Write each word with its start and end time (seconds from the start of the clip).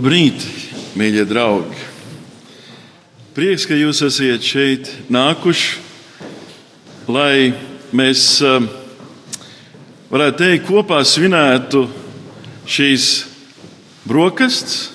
Labrīt, 0.00 0.40
mīļie 0.96 1.26
draugi! 1.28 1.76
Prieks, 3.36 3.66
ka 3.68 3.76
jūs 3.76 3.98
esat 4.06 4.40
šeit 4.40 4.88
nākuši, 5.12 5.74
lai 7.12 7.50
mēs 7.92 8.22
eh, 8.40 8.64
varētu 10.08 10.40
teikt, 10.40 10.64
kopā 10.70 11.02
svinētu 11.04 11.82
šīs 12.64 13.10
brokastis 14.08 14.88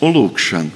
un 0.00 0.16
lūkšanu. 0.16 0.72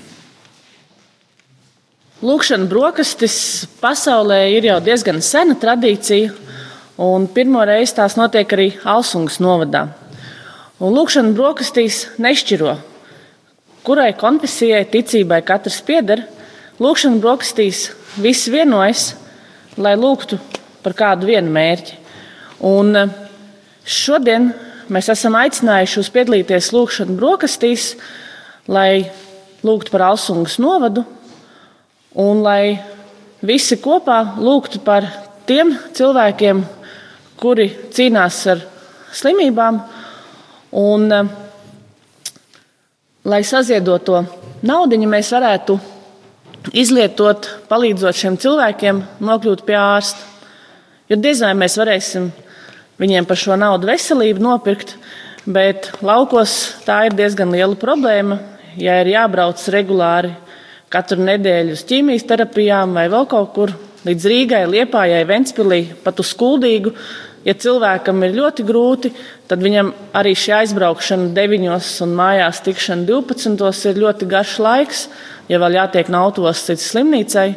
Lūkšana 2.28 2.69
brokastis 2.69 3.41
pasaulē 3.81 4.43
ir 4.59 4.69
jau 4.75 4.78
diezgan 4.84 5.25
sena 5.25 5.56
tradīcija, 5.56 6.37
un 7.00 7.32
pirmo 7.32 7.64
reizi 7.64 7.97
tās 7.97 8.20
notiek 8.20 8.56
arī 8.60 8.75
Alsungas 8.84 9.41
novadā. 9.41 9.87
Un 10.84 10.93
lūkšana 11.00 11.32
brokastīs 11.32 12.10
nešķiro, 12.20 12.76
kurai 13.87 14.12
konfesijai, 14.19 14.84
ticībai 14.91 15.43
katrs 15.47 15.81
pieder. 15.87 16.25
Lūkšana 16.82 17.20
brokastīs 17.22 17.91
visi 18.22 18.53
vienojas, 18.53 19.12
lai 19.76 19.94
lūgtu 19.98 20.38
par 20.82 20.94
kādu 20.98 21.28
vienu 21.31 21.53
mērķi. 21.54 21.98
Un 22.66 22.97
eh, 22.97 23.15
šodien 23.84 24.50
mēs 24.93 25.10
esam 25.12 25.37
aicinājuši 25.38 26.00
uz 26.03 26.10
piedalīties 26.15 26.70
lūkšana 26.75 27.16
brokastīs, 27.19 27.93
lai 28.70 29.10
lūgtu 29.66 29.94
par 29.94 30.09
Alsungas 30.10 30.59
novadu 30.62 31.04
un 32.19 32.43
lai 32.44 32.78
visi 33.43 33.78
kopā 33.82 34.37
lūgtu 34.38 34.82
par 34.84 35.06
tiem 35.49 35.72
cilvēkiem, 35.97 36.62
kuri 37.41 37.70
cīnās 37.94 38.38
ar 38.53 38.60
slimībām, 39.12 39.81
un 40.78 41.09
eh, 41.12 41.32
lai 43.25 43.43
saziedoto 43.47 44.25
naudu 44.66 44.99
mēs 45.06 45.31
varētu 45.34 45.78
izlietot, 46.75 47.49
palīdzot 47.71 48.19
šiem 48.19 48.38
cilvēkiem 48.38 49.03
nokļūt 49.22 49.65
pie 49.66 49.77
ārsta. 49.78 50.31
Jo 51.10 51.19
diez 51.19 51.43
vai 51.43 51.53
mēs 51.59 51.77
varēsim 51.78 52.31
viņiem 53.03 53.27
par 53.27 53.38
šo 53.38 53.56
naudu 53.59 53.91
veselību 53.91 54.43
nopirkt, 54.43 54.97
bet 55.47 55.91
laukos 56.03 56.77
tā 56.87 57.06
ir 57.09 57.16
diezgan 57.19 57.50
liela 57.55 57.78
problēma. 57.78 58.38
Ja 58.78 59.00
ir 59.03 59.11
jābrauc 59.12 59.61
regulāri 59.75 60.31
katru 60.93 61.21
nedēļu 61.25 61.75
uz 61.77 61.82
ķīmijas 61.88 62.25
terapijām 62.28 62.94
vai 62.97 63.09
vēl 63.12 63.27
kaut 63.28 63.53
kur 63.56 63.75
līdz 64.06 64.28
Rīgai, 64.31 64.62
Liepājai, 64.71 65.22
Ventspilī, 65.28 65.82
pat 66.05 66.21
uz 66.22 66.32
Kuldīgu, 66.38 66.94
ja 67.47 67.55
cilvēkam 67.55 68.23
ir 68.27 68.37
ļoti 68.37 68.67
grūti, 68.67 69.13
tad 69.51 69.63
viņam 69.65 69.93
arī 70.19 70.35
šī 70.39 70.55
aizbraukšana 70.61 71.33
9 71.37 71.67
un 72.06 72.15
mājās 72.19 72.62
tikšana 72.67 73.06
12 73.09 73.91
ir 73.91 74.00
ļoti 74.05 74.29
garš 74.31 74.59
laiks, 74.62 75.06
ja 75.50 75.61
vēl 75.62 75.79
jātiek 75.81 76.11
no 76.12 76.23
autos 76.27 76.65
līdz 76.69 76.87
slimnīcai. 76.87 77.49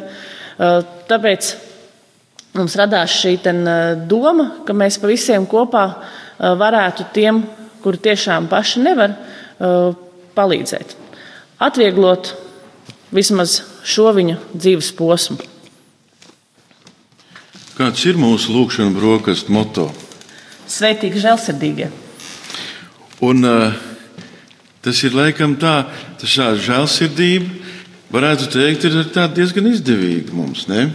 Tāpēc 1.10 1.50
mums 2.56 2.76
radās 2.80 3.14
šī 3.20 3.36
doma, 4.08 4.50
ka 4.66 4.76
mēs 4.76 4.98
pa 5.00 5.10
visiem 5.10 5.46
kopā 5.46 5.86
varētu 6.38 7.10
tiem, 7.16 7.44
kuri 7.84 8.02
tiešām 8.08 8.48
paši 8.50 8.82
nevar, 8.82 9.14
palīdzēt. 10.36 10.96
Atvieglot 11.62 12.34
vismaz 13.14 13.62
šo 13.86 14.10
viņa 14.16 14.40
dzīves 14.52 14.90
posmu. 14.98 15.38
Kāds 17.76 18.06
ir 18.08 18.16
mūsu 18.16 18.54
lūkšana 18.54 18.88
brokastu 18.96 19.52
moto? 19.52 19.82
Sveitīgi, 20.64 21.20
žēlsirdīgie! 21.20 21.90
Un, 23.26 23.44
uh, 23.44 23.74
tas 24.80 25.02
ir 25.04 25.12
laikam 25.12 25.58
tā, 25.60 25.74
tas 26.16 26.32
šāda 26.32 26.62
žēlsirdība, 26.64 27.50
varētu 28.16 28.48
teikt, 28.54 28.88
ir 28.88 28.96
diezgan 29.36 29.68
izdevīga 29.74 30.32
mums. 30.32 30.64
Ne? 30.72 30.86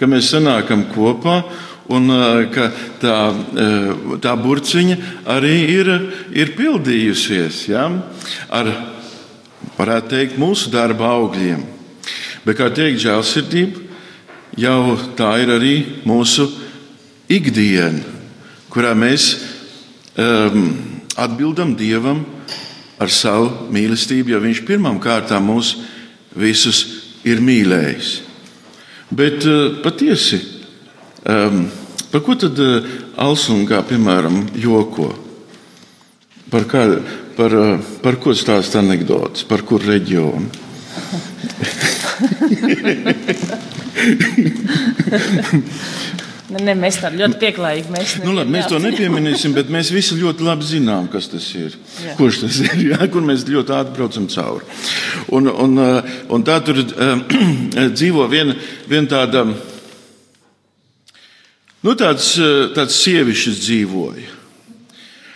Ka 0.00 0.08
mēs 0.08 0.32
sanākam 0.32 0.86
kopā 0.94 1.42
un 1.92 2.08
uh, 2.08 2.40
ka 2.56 2.70
tā, 3.04 3.20
uh, 3.28 4.16
tā 4.24 4.32
burciņa 4.40 4.98
arī 5.36 5.54
ir, 5.76 5.94
ir 6.32 6.56
pildījusies 6.56 7.66
ja? 7.68 7.84
ar, 8.48 8.72
varētu 9.76 10.16
teikt, 10.16 10.40
mūsu 10.40 10.72
darba 10.72 11.12
augļiem. 11.20 11.68
Bet, 12.48 12.56
kā 12.56 12.72
teikt, 12.72 13.04
žēlsirdība 13.04 13.91
jau 14.58 14.96
tā 15.16 15.34
ir 15.42 15.52
arī 15.54 15.74
mūsu 16.08 16.48
ikdiena, 17.32 18.02
kurā 18.72 18.92
mēs 18.96 19.32
um, 20.16 20.66
atbildam 21.16 21.74
Dievam 21.76 22.24
ar 23.02 23.12
savu 23.12 23.68
mīlestību, 23.72 24.34
jo 24.34 24.42
Viņš 24.42 24.64
pirmām 24.68 25.00
kārtām 25.02 25.48
mūs 25.48 25.74
visus 26.38 26.84
ir 27.28 27.42
mīlējis. 27.44 28.12
Bet 29.12 29.44
uh, 29.48 29.80
patiesi, 29.84 30.40
um, 31.28 31.66
par 32.12 32.24
ko 32.24 32.36
tad 32.40 32.60
uh, 32.62 32.92
Alsungā, 33.20 33.82
piemēram, 33.88 34.46
joko? 34.56 35.10
Par, 36.52 36.68
kā, 36.68 36.86
par, 37.36 37.56
uh, 37.56 37.90
par 38.04 38.20
ko 38.20 38.36
stāsta 38.36 38.80
anekdotas, 38.80 39.44
par 39.48 39.64
kur 39.68 39.84
reģionu? 39.84 40.48
Ne, 46.52 46.60
ne, 46.66 46.72
mēs 46.76 46.98
tam 47.00 47.14
ļoti 47.16 47.38
pieklājīgi 47.40 47.92
mēs 47.94 48.10
nu, 48.20 48.34
labi, 48.36 48.52
mēs 48.52 48.66
to 48.68 48.76
nepieminēsim, 48.82 49.54
bet 49.56 49.70
mēs 49.72 49.88
visi 49.94 50.18
ļoti 50.18 50.44
labi 50.44 50.66
zinām, 50.68 51.06
kas 51.08 51.30
tas 51.32 51.46
ir. 51.56 51.78
Jā. 52.04 52.16
Kurš 52.18 52.42
tas 52.42 52.58
ir? 52.66 52.74
Jā, 52.90 52.98
kur 53.12 53.24
mēs 53.24 53.46
ļoti 53.48 53.72
ātri 53.72 53.96
braucam 53.96 54.26
cauri. 54.28 54.68
Un, 55.32 55.48
un, 55.48 55.80
un 56.36 56.44
tā 56.44 56.58
tur 56.66 56.82
uh, 56.82 57.22
dzīvo 57.96 58.26
viena, 58.28 58.58
viena 58.90 59.08
tāda 59.14 59.46
Nu, 61.82 61.96
tāds, 61.98 62.36
tāds 62.76 62.94
sievišķis 63.02 63.56
dzīvoja, 63.58 64.28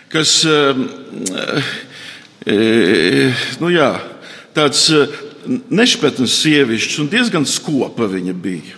kas 0.07 0.29
nu 3.59 3.71
jā, 3.73 3.89
tāds 4.55 4.85
nešpatns 5.47 6.35
sievišķis 6.41 7.01
un 7.03 7.09
diezgan 7.11 7.47
skopa 7.47 8.07
viņa 8.09 8.35
bija. 8.35 8.77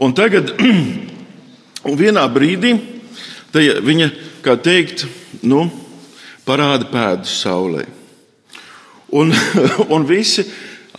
Un 0.00 0.14
tagad, 0.16 0.54
un 1.88 1.98
vienā 1.98 2.24
brīdī, 2.32 2.74
viņa, 3.52 4.10
kā 4.44 4.56
teikt, 4.60 5.06
nu, 5.42 5.66
parāda 6.46 6.88
pēdas 6.90 7.34
saulē. 7.42 7.84
Un, 9.12 9.34
un 9.94 10.06
visi 10.08 10.46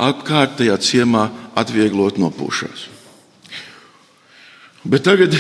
apkārtējā 0.02 0.78
ciemā 0.82 1.28
atvieglot 1.58 2.20
nopūšās. 2.22 2.88
Bet 4.82 5.06
tagad, 5.06 5.36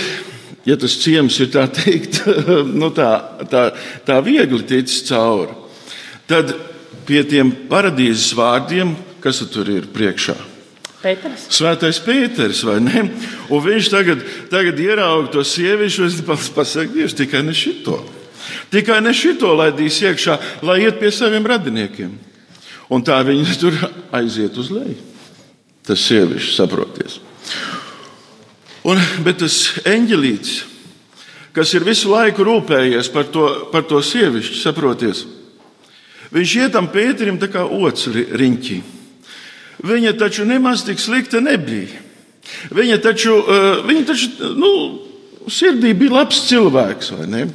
ja 0.70 0.78
tas 0.78 1.00
ciems 1.02 1.40
ir 1.42 1.50
tā 1.54 1.66
teikt, 1.74 2.22
nu 2.82 2.92
tā, 2.94 3.12
tā, 3.50 3.70
tā 4.06 4.20
viegli 4.26 4.62
ticis 4.70 5.08
cauri, 5.10 5.56
tad 6.30 6.54
pie 7.08 7.24
tiem 7.28 7.50
paradīzes 7.70 8.36
vārdiem, 8.38 8.94
kas 9.22 9.44
tur 9.54 9.70
ir 9.70 9.88
priekšā, 9.94 10.36
Pēters. 11.02 11.48
Svētais 11.50 11.98
Pēters, 12.06 12.62
vai 12.68 12.78
ne? 12.84 13.02
Un 13.50 13.64
viņš 13.66 13.88
tagad, 13.90 14.22
tagad 14.52 14.78
ierauga 14.80 15.32
to 15.34 15.44
sieviešu, 15.46 16.06
es 16.06 16.20
pasaku, 16.22 16.94
Dievs, 16.94 17.16
tikai 17.18 17.42
ne 17.46 17.56
šito. 17.58 17.98
Tikai 18.74 19.00
ne 19.02 19.14
šito 19.16 19.50
laidīs 19.58 19.98
iekšā, 20.04 20.38
lai 20.66 20.84
iet 20.86 21.00
pie 21.02 21.10
saviem 21.14 21.48
radiniekiem. 21.50 22.14
Un 22.94 23.06
tā 23.08 23.18
viņi 23.26 23.58
tur 23.64 23.80
aiziet 24.14 24.58
uz 24.62 24.70
leju. 24.74 25.00
Tas 25.82 26.06
sievišķis 26.06 26.62
saproties. 26.62 27.18
Un, 28.86 29.02
bet 29.26 29.42
tas 29.42 29.58
eņģelīts, 29.90 30.54
kas 31.58 31.74
ir 31.74 31.86
visu 31.86 32.14
laiku 32.14 32.46
rūpējies 32.46 33.10
par 33.14 33.26
to, 33.34 33.48
par 33.74 33.90
to 33.90 33.98
sievišķi, 34.06 34.62
saproties, 34.62 35.26
viņš 36.30 36.58
ietam 36.62 36.94
Pēterim 36.94 37.42
tā 37.42 37.50
kā 37.50 37.66
ots 37.66 38.06
riņķī. 38.14 38.82
Viņa 39.82 40.14
taču 40.20 40.46
nemaz 40.46 40.84
tik 40.86 41.00
slikta 41.02 41.42
nebija. 41.42 42.02
Viņa 42.72 42.98
taču, 43.02 43.34
eh, 43.40 43.82
viņa 43.88 44.06
taču 44.06 44.54
nu, 44.58 44.72
sirdī 45.50 45.94
bija 45.98 46.20
labs 46.20 46.44
cilvēks, 46.50 47.12
vai 47.18 47.28
ne? 47.28 47.48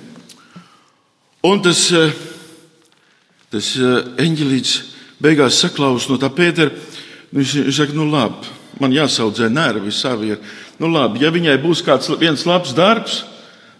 Un 1.46 1.62
tas, 1.62 1.90
eh, 1.92 2.12
tas 3.50 3.76
eh, 3.76 4.02
eņģelīts 4.26 4.82
beigās 5.22 5.60
saklaus 5.60 6.08
no 6.08 6.18
tā 6.18 6.30
Pētera. 6.30 6.72
Viņš, 7.34 7.54
viņš 7.66 7.76
saka, 7.76 7.92
nu 7.92 8.08
labi, 8.10 8.46
man 8.80 8.92
jāsaudzē 8.92 9.50
nervi 9.50 9.92
savi. 9.92 10.34
Ir. 10.34 10.38
Nu 10.78 10.88
labi, 10.88 11.22
ja 11.22 11.30
viņai 11.30 11.62
būs 11.62 11.84
kāds 11.84 12.10
viens 12.18 12.46
labs 12.46 12.74
darbs, 12.74 13.24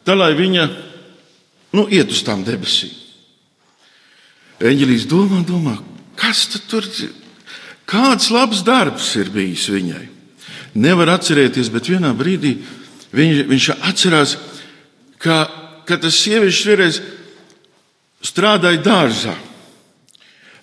tad 0.05 0.19
lai 0.19 0.33
viņa 0.35 0.71
nu, 1.73 1.87
iet 1.91 2.11
uz 2.11 2.23
tām 2.23 2.45
debesīm. 2.45 2.95
Eņģelīts 4.61 5.07
domā, 5.11 5.43
domā, 5.45 5.77
kas 6.17 6.47
tur 6.71 6.85
ir? 7.03 7.26
Kāds 7.87 8.33
labs 8.35 8.65
darbs 8.67 9.13
ir 9.19 9.31
bijis 9.31 9.69
viņai? 9.71 10.05
Nevar 10.77 11.15
atcerēties, 11.15 11.71
bet 11.73 11.89
vienā 11.89 12.11
brīdī 12.19 12.57
viņš, 13.15 13.43
viņš 13.49 13.69
atcerās, 13.79 14.35
ka, 15.23 15.47
ka 15.87 15.99
tas 16.03 16.19
sievietes 16.19 16.65
vienreiz 16.67 17.01
strādāja 18.27 18.83
dārzā. 18.83 19.37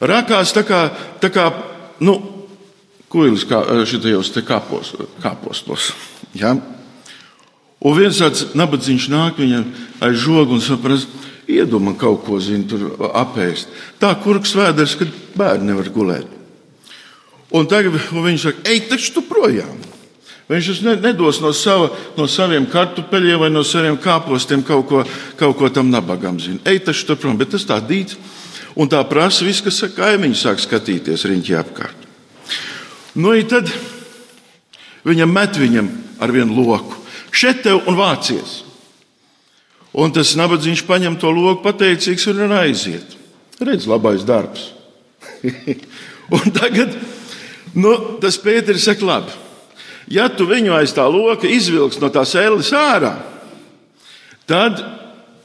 Rakās 0.04 0.52
tā 0.54 0.66
kā, 0.68 0.84
tā 1.24 1.32
kā 1.32 1.48
nu, 2.04 2.18
kuilis 3.08 3.48
kā 3.48 3.64
šitajos 3.88 4.34
kāpos, 4.44 4.94
kāpostos. 5.24 5.94
Ja? 6.36 6.58
Un 7.84 7.98
viens 7.98 8.20
tāds 8.20 8.52
nabadzīgs 8.56 9.10
nāk 9.12 9.40
viņam 9.40 9.66
aiz 10.04 10.20
žogu 10.24 10.58
un 10.58 10.64
saprast, 10.64 11.08
iedomā 11.48 11.96
kaut 12.00 12.24
ko 12.28 12.40
zinu, 12.40 12.68
tur 12.68 13.10
apēst. 13.16 13.72
Tā 14.00 14.14
kurks 14.24 14.56
vēders, 14.56 14.96
kad 15.00 15.12
bērni 15.38 15.72
nevar 15.72 15.92
gulēt. 15.92 16.43
Un 17.54 17.70
tagad 17.70 17.96
un 17.96 18.26
viņš 18.28 18.48
saka, 18.48 18.64
ej, 18.70 18.86
taču 18.90 19.18
tu 19.18 19.26
projām. 19.30 19.82
Viņš 20.50 20.82
nedos 21.00 21.40
no, 21.40 21.54
sava, 21.56 21.88
no 22.18 22.28
saviem 22.28 22.66
kartupeļiem 22.70 23.40
vai 23.46 23.50
no 23.54 23.64
saviem 23.64 23.96
kāpostiem 23.98 24.64
kaut 24.66 24.88
ko, 24.90 25.04
kaut 25.40 25.56
ko 25.58 25.70
tam 25.72 25.92
nabagam. 25.94 26.40
Zina. 26.42 26.60
Ej, 26.68 26.84
taču 26.90 27.08
tur 27.08 27.22
prom, 27.22 27.38
bet 27.40 27.54
tas 27.54 27.66
tā 27.66 27.80
dīts. 27.80 28.18
Un 28.76 28.90
tā 28.90 29.00
prasa 29.08 29.46
viss, 29.46 29.64
kas 29.64 29.78
saka, 29.80 30.02
kaimiņi 30.02 30.38
sāk 30.38 30.60
skatīties 30.60 31.26
riņķī 31.30 31.56
apkārt. 31.62 32.10
Nu, 33.14 33.32
tad 33.46 33.70
viņam 35.06 35.32
met 35.32 35.58
viņam 35.62 35.90
ar 36.20 36.34
vienu 36.34 36.58
loku. 36.66 36.98
Šeit 37.34 37.64
tev 37.66 37.86
un 37.90 37.98
vācies. 37.98 38.62
Un 39.94 40.12
tas 40.14 40.34
nabadzīgs 40.38 40.84
paņem 40.90 41.20
to 41.22 41.30
loku, 41.32 41.62
pateicīgs 41.64 42.26
un 42.34 42.56
aiziet. 42.58 43.16
Redz, 43.62 43.86
labais 43.88 44.26
darbs. 44.26 44.72
un 46.34 46.54
tagad 46.56 46.98
Nu, 47.74 47.96
tas 48.22 48.38
Pēters 48.42 48.86
saka, 48.86 49.06
labi. 49.08 49.34
Ja 50.12 50.28
tu 50.30 50.46
viņu 50.50 50.76
aiz 50.76 50.94
tā 50.94 51.06
loka 51.10 51.48
izvilksi 51.50 52.02
no 52.04 52.10
tās 52.14 52.36
ēles 52.38 52.70
ārā, 52.76 53.16
tad, 54.50 54.82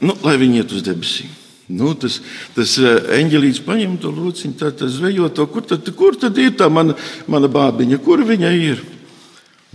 nu, 0.03 0.17
lai 0.27 0.35
viņi 0.41 0.63
iet 0.63 0.75
uz 0.75 0.85
debesīm. 0.87 1.31
Nu, 1.69 1.93
tas 2.01 2.19
tas 2.57 2.75
eh, 2.81 3.11
eņģelīts 3.21 3.61
paņem 3.67 3.99
to 4.01 4.11
lūciņu, 4.13 4.57
tad 4.57 4.81
zvejo 4.89 5.29
to, 5.37 5.45
kur 5.53 5.67
tad, 5.69 5.89
kur 5.97 6.17
tad 6.17 6.39
ir 6.41 6.55
tā 6.57 6.71
mana, 6.73 6.97
mana 7.29 7.51
bābiņa, 7.53 8.01
kur 8.05 8.25
viņa 8.25 8.53
ir. 8.57 8.81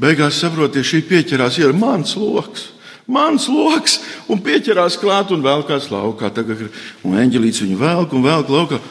Beigās 0.02 0.40
saprotiet, 0.42 0.88
šī 0.90 1.04
pieķerās, 1.06 1.60
ir 1.62 1.76
mans 1.78 2.16
lokus. 2.18 2.72
Mans 3.06 3.46
lokus, 3.52 4.00
un 4.32 4.40
pieķerās 4.42 4.96
klāt 4.98 5.34
un 5.36 5.44
velkās 5.44 5.90
laukā. 5.92 6.32
Tagad, 6.34 6.66
un 7.04 7.18
eņģelīts 7.20 7.62
viņu 7.66 7.80
velk 7.82 8.16
un 8.16 8.26
velk 8.26 8.52
laukā. 8.52 8.82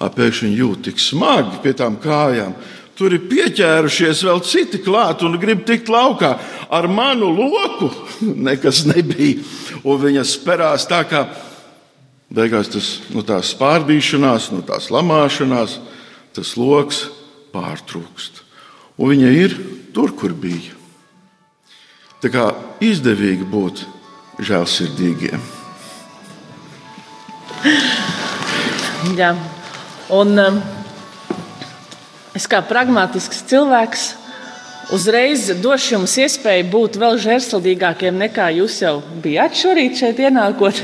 Pēkšņi 0.00 0.54
jūt 0.56 0.86
tik 0.88 1.00
smagi 1.00 1.60
pie 1.62 1.74
tām 1.76 1.98
kājām. 2.00 2.54
Tur 3.00 3.14
ir 3.16 3.22
pieķērušies 3.30 4.18
vēl 4.28 4.42
citi 4.44 4.78
klāt 4.84 5.22
un 5.24 5.38
grib 5.40 5.62
tikt 5.64 5.88
laukā. 5.88 6.34
Ar 6.68 6.84
manu 6.84 7.30
loku 7.32 7.88
nekas 8.48 8.82
nebija. 8.84 9.40
Un 9.88 10.02
viņa 10.02 10.24
sperās 10.28 10.84
tā 10.90 10.98
kā 11.08 11.22
beigās 12.28 12.68
tas, 12.68 12.90
no 13.14 13.24
tās 13.24 13.54
pārdīšanās, 13.56 14.50
no 14.52 14.60
tās 14.68 14.90
lamāšanās, 14.92 15.78
tas 16.36 16.52
lokus 16.60 17.06
pārtrūkst. 17.54 18.42
Un 19.00 19.14
viņa 19.14 19.30
ir 19.32 19.56
tur, 19.96 20.12
kur 20.12 20.34
bija. 20.36 20.76
Tā 22.20 22.28
kā 22.28 22.50
izdevīgi 22.84 23.48
būt 23.48 23.80
žēlsirdīgiem. 24.44 25.40
Jā, 29.16 29.32
un 30.12 30.44
um, 30.44 30.60
Es 32.36 32.46
kā 32.46 32.60
pragmatisks 32.62 33.40
cilvēks 33.50 34.02
uzreiz 34.94 35.48
došu 35.58 35.96
jums 35.96 36.12
iespēju 36.22 36.68
būt 36.70 36.98
vēl 37.02 37.16
žēlsirdīgākiem 37.24 38.20
nekā 38.22 38.52
jūs 38.54 38.76
jau 38.84 39.00
bijāt 39.22 39.58
šorīt 39.58 39.98
šeit 39.98 40.20
ienākot. 40.22 40.78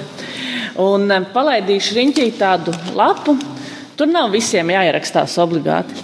Un 0.83 1.07
eh, 1.11 1.29
palaidīšu 1.33 1.95
riņķī 2.01 2.27
tādu 2.41 2.75
lapu. 2.99 3.37
Tur 3.97 4.11
nav 4.11 4.33
visiem 4.35 4.75
jāierakstās 4.75 5.37
obligāti. 5.41 5.95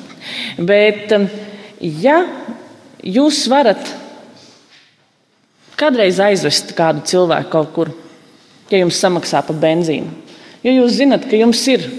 Bet, 0.62 1.11
eh, 1.12 1.26
ja 1.82 2.20
jūs 3.02 3.42
varat 3.50 3.82
kādreiz 5.75 6.22
aizvest 6.22 6.70
kādu 6.78 7.02
cilvēku 7.11 7.50
kaut 7.50 7.75
kur, 7.75 7.92
ja 8.70 8.78
jums 8.78 9.02
samaksā 9.02 9.42
par 9.42 9.58
benzīnu, 9.58 10.14
ja 10.62 10.78
jūs 10.78 11.00
zinat, 11.02 11.26
ka 11.26 11.42
jums 11.42 11.66
ir 11.75 11.90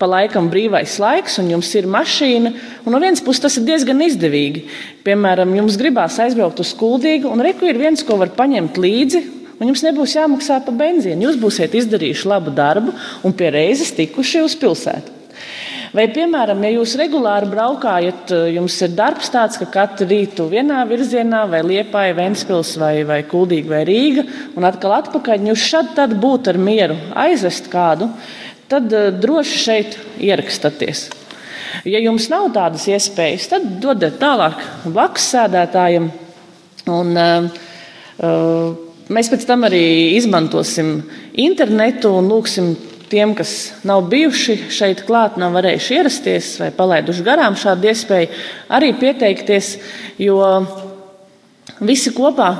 pa 0.00 0.08
laikam 0.08 0.48
brīvais 0.48 0.96
laiks, 1.02 1.36
un 1.42 1.50
jums 1.52 1.70
ir 1.76 1.88
mašīna. 1.90 2.54
Un 2.86 2.94
no 2.94 3.00
vienas 3.02 3.20
puses 3.24 3.44
tas 3.44 3.58
ir 3.60 3.66
diezgan 3.68 4.00
izdevīgi. 4.06 4.64
Piemēram, 5.04 5.52
jums 5.60 5.76
gribās 5.80 6.16
aizbraukt 6.24 6.62
uz 6.64 6.72
Kuldīgu, 6.78 7.28
un 7.28 7.44
reku 7.44 7.68
ir 7.68 7.80
viens, 7.80 8.04
ko 8.06 8.16
var 8.20 8.32
paņemt 8.38 8.80
līdzi. 8.80 9.22
Un 9.60 9.68
jums 9.68 9.84
nebūs 9.84 10.16
jāmaksā 10.16 10.62
par 10.64 10.76
benzīnu. 10.78 11.26
Jūs 11.28 11.40
būsiet 11.40 11.76
izdarījuši 11.76 12.30
labu 12.32 12.52
darbu 12.56 12.94
un 13.28 13.36
pie 13.36 13.50
reizes 13.52 13.92
tikuši 13.92 14.40
uz 14.46 14.56
pilsētu. 14.56 15.18
Vai, 15.90 16.04
piemēram, 16.14 16.60
ja 16.62 16.70
jūs 16.76 16.92
regulāri 17.00 17.48
braukājat, 17.50 18.30
jums 18.54 18.76
ir 18.86 18.92
darbs 18.94 19.32
tāds, 19.34 19.58
ka 19.58 19.66
katru 19.74 20.06
rītu 20.06 20.46
vienā 20.46 20.84
virzienā, 20.86 21.40
vai 21.50 21.64
Liepāja, 21.66 22.14
Ventspils, 22.14 22.76
vai, 22.78 23.00
vai 23.08 23.24
Kuldīga, 23.26 23.72
vai 23.72 23.80
Rīga, 23.88 24.22
un 24.54 24.68
atkal 24.68 24.94
atpakaļ, 25.00 25.48
jūs 25.50 25.64
šad 25.72 25.90
tad 25.96 26.14
būtu 26.22 26.52
ar 26.52 26.60
mieru 26.62 26.98
aizvest 27.18 27.66
kādu, 27.72 28.06
tad 28.70 28.92
uh, 28.94 29.08
droši 29.14 29.58
šeit 29.64 29.96
ierakstaties. 30.22 31.08
Ja 31.86 32.00
jums 32.02 32.28
nav 32.30 32.50
tādas 32.54 32.86
iespējas, 32.90 33.48
tad 33.52 33.66
dodiet 33.82 34.18
tālāk 34.20 34.58
blakus 34.86 35.28
sēdētājiem. 35.32 36.10
Un, 36.90 37.12
uh, 37.14 37.50
uh, 38.24 38.70
mēs 39.10 39.30
pēc 39.32 39.46
tam 39.48 39.66
arī 39.68 39.82
izmantosim 40.16 41.00
internetu 41.38 42.14
un 42.18 42.30
lūgsim 42.30 42.72
tiem, 43.10 43.34
kas 43.34 43.72
nav 43.86 44.04
bijuši 44.10 44.56
šeit 44.70 45.02
klāt, 45.06 45.38
nav 45.40 45.54
varējuši 45.58 45.96
ierasties 45.98 46.50
vai 46.62 46.70
palaiduši 46.74 47.26
garām 47.26 47.58
šādu 47.58 47.90
iespēju, 47.90 48.30
arī 48.70 48.92
pieteikties, 49.00 49.72
jo 50.22 50.38
visi 51.82 52.12
kopā 52.14 52.52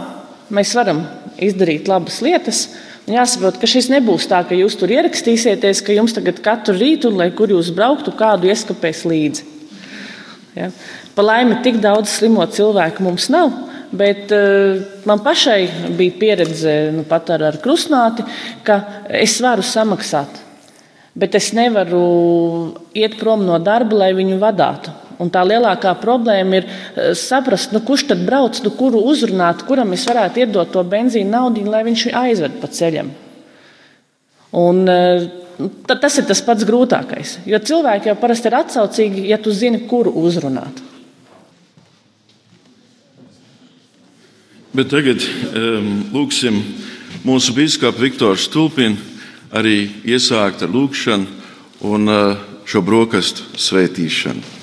mēs 0.50 0.74
varam 0.74 1.04
izdarīt 1.40 1.88
labas 1.90 2.18
lietas. 2.24 2.64
Un 2.66 2.89
jāsaprot, 3.14 3.58
ka 3.60 3.68
šis 3.70 3.88
nebūs 3.92 4.26
tā, 4.30 4.42
ka 4.46 4.56
jūs 4.56 4.76
tur 4.80 4.92
ierakstīsieties, 4.92 5.82
ka 5.86 5.96
jums 5.96 6.14
tagad 6.16 6.40
katru 6.44 6.76
rītu, 6.76 7.12
lai 7.14 7.30
kur 7.36 7.52
jūs 7.52 7.72
brauktu, 7.74 8.12
kādu 8.16 8.50
ieskapēs 8.50 9.02
līdzi. 9.08 9.46
Ja? 10.56 10.70
Pa 11.14 11.24
laimi, 11.24 11.58
tik 11.64 11.80
daudz 11.82 12.12
slimo 12.12 12.44
cilvēku 12.46 13.04
mums 13.06 13.28
nav. 13.32 13.52
Bet 13.90 14.30
uh, 14.30 14.78
man 15.08 15.18
pašai 15.24 15.94
bija 15.98 16.14
pieredze 16.20 16.74
nu, 16.94 17.02
pat 17.08 17.32
ar, 17.34 17.48
ar 17.48 17.58
krustnāti, 17.62 18.22
ka 18.62 18.78
es 19.18 19.34
varu 19.42 19.64
samaksāt, 19.66 20.38
bet 21.18 21.34
es 21.34 21.50
nevaru 21.58 22.04
iet 22.94 23.18
prom 23.18 23.42
no 23.48 23.58
darba, 23.58 24.04
lai 24.04 24.12
viņu 24.14 24.38
vadītu. 24.38 24.94
Un 25.20 25.28
tā 25.28 25.42
lielākā 25.44 25.92
problēma 26.00 26.60
ir 26.60 26.68
eh, 26.68 27.10
saprast, 27.18 27.74
nu, 27.76 27.82
kurš 27.84 28.06
tad 28.12 28.22
brauc, 28.24 28.62
nu, 28.64 28.72
kuru 28.76 29.02
uzrunāt, 29.12 29.66
kuram 29.68 29.92
es 29.96 30.06
varētu 30.08 30.44
iedot 30.44 30.72
to 30.72 30.84
benzīna 30.88 31.42
naudu, 31.42 31.66
lai 31.68 31.84
viņš 31.88 32.06
aizved 32.22 32.56
pa 32.62 32.70
ceļam. 32.72 33.10
Un, 34.56 34.82
eh, 34.88 35.26
tas 35.86 36.16
ir 36.18 36.24
tas 36.28 36.40
pats 36.44 36.64
grūtākais. 36.64 37.40
Jo 37.48 37.60
cilvēki 37.60 38.10
jau 38.10 38.16
parasti 38.20 38.48
ir 38.48 38.56
atsaucīgi, 38.62 39.26
ja 39.28 39.38
tu 39.38 39.52
zini, 39.52 39.84
kuru 39.90 40.14
uzrunāt. 40.24 40.80
Bet 44.70 44.86
tagad 44.86 45.18
um, 45.50 45.86
lūksim 46.14 46.60
mūsu 47.26 47.52
biskupu 47.56 48.04
Viktoru 48.04 48.38
Stulpinu 48.38 49.00
arī 49.50 49.90
iesākt 50.06 50.62
ar 50.62 50.70
lūgšanu 50.70 51.26
un 51.90 52.06
uh, 52.06 52.38
šo 52.70 52.78
brokastu 52.86 53.58
svētīšanu. 53.58 54.59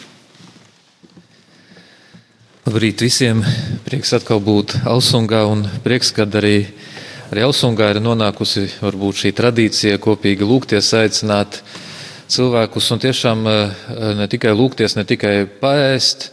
Labrīt 2.67 3.00
visiem! 3.00 3.39
Prieks 3.86 4.09
atkal 4.12 4.41
būt 4.43 4.74
Alsungā 4.91 5.45
un 5.47 5.62
prieks, 5.86 6.09
kad 6.12 6.33
arī, 6.36 6.65
arī 7.31 7.45
Alsungā 7.45 7.93
ir 7.93 8.01
nonākusi 8.03 8.65
varbūt 8.81 9.21
šī 9.21 9.31
tradīcija 9.38 10.01
kopīgi 10.03 10.43
lūgties, 10.43 10.89
aicināt 11.00 11.62
cilvēkus 12.27 12.91
un 12.91 13.03
tiešām 13.05 13.47
eh, 13.47 13.71
ne 14.19 14.27
tikai 14.27 14.51
lūgties, 14.51 14.97
ne 15.00 15.07
tikai 15.07 15.47
paēst, 15.63 16.27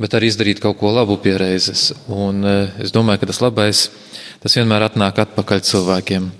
bet 0.00 0.16
arī 0.16 0.32
izdarīt 0.32 0.64
kaut 0.64 0.80
ko 0.80 0.94
labu 0.96 1.20
pie 1.20 1.36
reizes. 1.36 1.90
Un 2.08 2.40
eh, 2.48 2.72
es 2.80 2.96
domāju, 2.96 3.26
ka 3.26 3.32
tas 3.34 3.44
labais, 3.44 3.86
tas 4.40 4.56
vienmēr 4.56 4.88
atnāk 4.88 5.20
atpakaļ 5.26 5.66
cilvēkiem. 5.68 6.32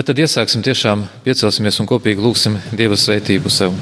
Bet 0.00 0.08
tad 0.08 0.24
iesāksim 0.24 0.64
tiešām, 0.64 1.04
piecelsimies 1.28 1.84
un 1.84 1.92
kopīgi 1.92 2.24
lūgsim 2.24 2.56
Dieva 2.72 2.96
svētību 2.96 3.52
sev. 3.52 3.76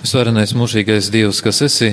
Svarenais 0.00 0.54
mūžīgais 0.56 1.10
Dievs, 1.12 1.42
kas 1.44 1.58
esi 1.60 1.90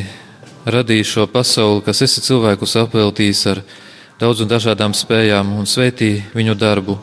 radījis 0.63 1.09
šo 1.11 1.25
pasauli, 1.27 1.81
kas 1.83 1.99
esi 2.05 2.21
cilvēkus 2.23 2.77
apveltījis 2.79 3.41
ar 3.51 3.59
daudz 4.21 4.45
un 4.45 4.47
dažādām 4.47 4.93
spējām 4.95 5.49
un 5.59 5.67
svētī 5.67 6.21
viņu 6.31 6.55
darbu. 6.55 6.95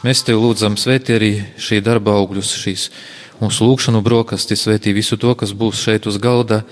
Mēs 0.00 0.24
tev 0.24 0.40
lūdzam, 0.40 0.78
svētī 0.80 1.18
arī 1.18 1.30
šī 1.60 1.82
darba 1.84 2.14
augļus, 2.16 2.54
šīs 2.62 2.86
mūsu 3.42 3.68
lūgšanu 3.68 4.00
brokastis, 4.00 4.62
svētī 4.64 4.96
visu 4.96 5.20
to, 5.20 5.34
kas 5.36 5.52
būs 5.52 5.76
šeit 5.76 6.08
uz 6.08 6.16
galda, 6.16 6.62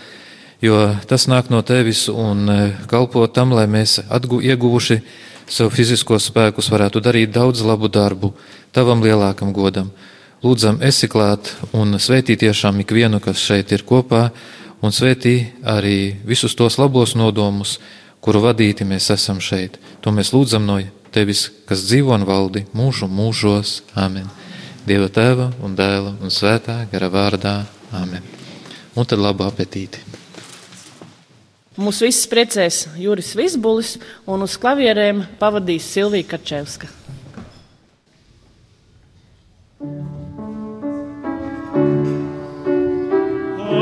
jo 0.64 0.80
tas 1.04 1.28
nāk 1.28 1.52
no 1.52 1.60
tevis 1.60 2.06
un 2.08 2.48
e, 2.48 2.58
kalpo 2.88 3.26
tam, 3.28 3.52
lai 3.52 3.66
mēs 3.68 3.98
atgu, 4.08 4.40
ieguvuši 4.40 5.02
savu 5.44 5.76
fizisko 5.76 6.16
spēkus 6.16 6.72
varētu 6.72 7.04
darīt 7.04 7.36
daudz 7.36 7.60
labu 7.60 7.92
darbu 7.92 8.32
tavam 8.72 9.04
lielākam 9.04 9.52
godam. 9.52 9.92
Lūdzam, 10.44 10.76
esi 10.84 11.08
klāt 11.08 11.54
un 11.72 11.96
svētī 11.96 12.34
tiešām 12.36 12.82
ikvienu, 12.82 13.16
kas 13.24 13.40
šeit 13.40 13.70
ir 13.72 13.80
kopā, 13.88 14.26
un 14.84 14.92
svētī 14.92 15.38
arī 15.64 16.18
visus 16.28 16.52
tos 16.52 16.76
labos 16.76 17.14
nodomus, 17.16 17.78
kuru 18.20 18.42
vadīti 18.44 18.84
mēs 18.84 19.08
esam 19.14 19.40
šeit. 19.40 19.78
To 20.04 20.12
mēs 20.12 20.34
lūdzam 20.36 20.66
no 20.68 20.76
tevis, 21.16 21.46
kas 21.64 21.86
dzīvo 21.88 22.12
un 22.18 22.26
valdi 22.28 22.66
mūžu 22.76 23.08
mūžos. 23.08 23.78
Amen. 23.96 24.28
Dieva 24.84 25.08
tēva 25.08 25.48
un 25.64 25.78
dēla 25.78 26.18
un 26.20 26.28
svētā 26.28 26.82
gara 26.92 27.08
vārdā. 27.08 27.54
Amen. 27.96 28.20
Un 29.00 29.08
tad 29.08 29.24
labu 29.24 29.46
apetīti! 29.48 30.02
Mūsu 31.80 32.04
visus 32.06 32.28
priecēs 32.30 32.82
Juris 33.00 33.32
Visbulis 33.34 33.96
un 34.28 34.44
uz 34.44 34.58
klavierēm 34.60 35.24
pavadīs 35.40 35.88
Silvija 35.96 36.34
Kačevska. 36.36 36.92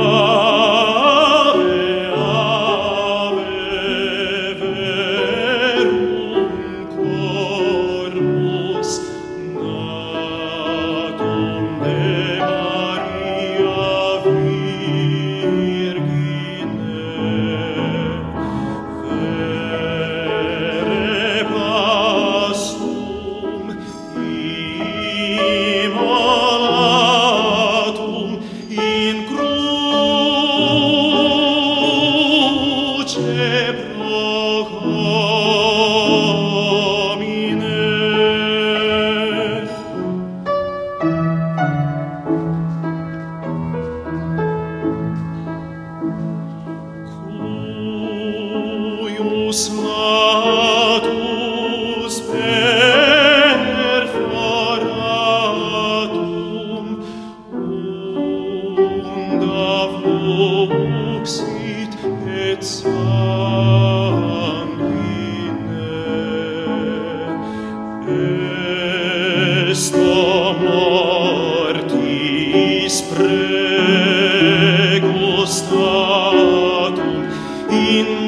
Oh. 0.04 0.41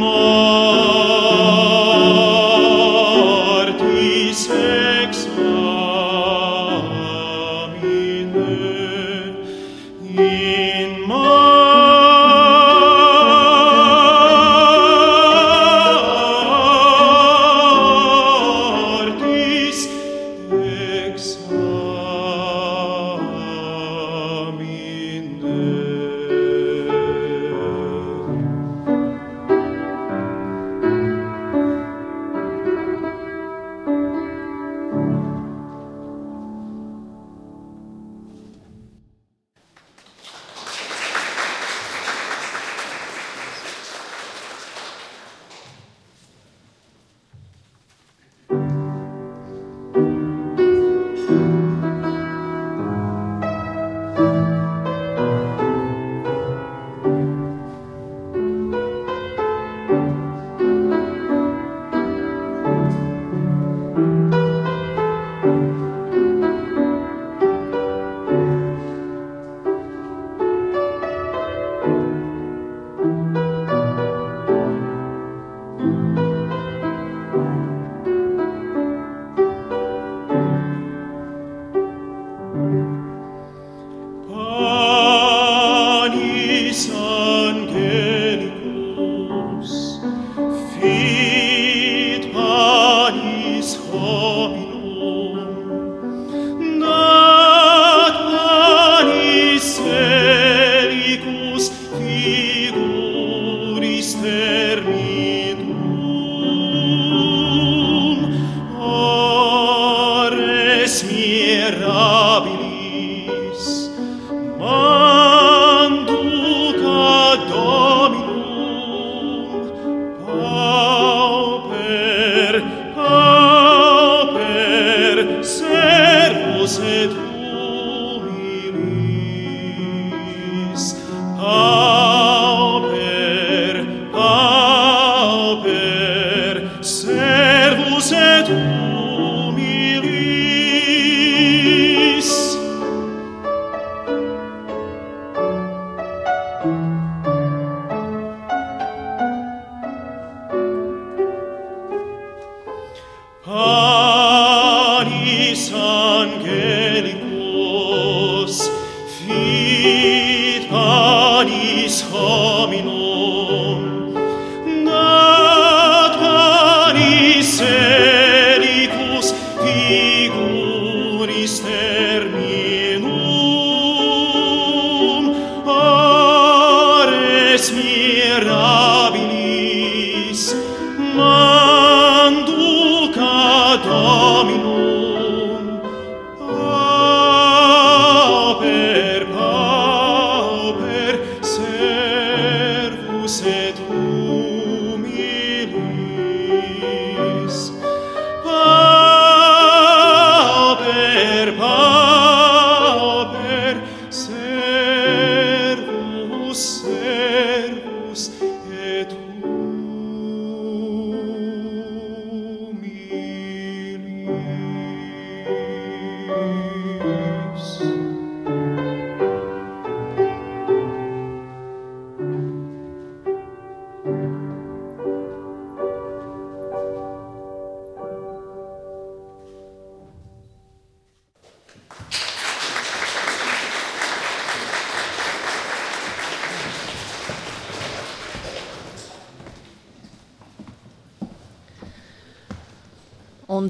nós. 0.05 0.54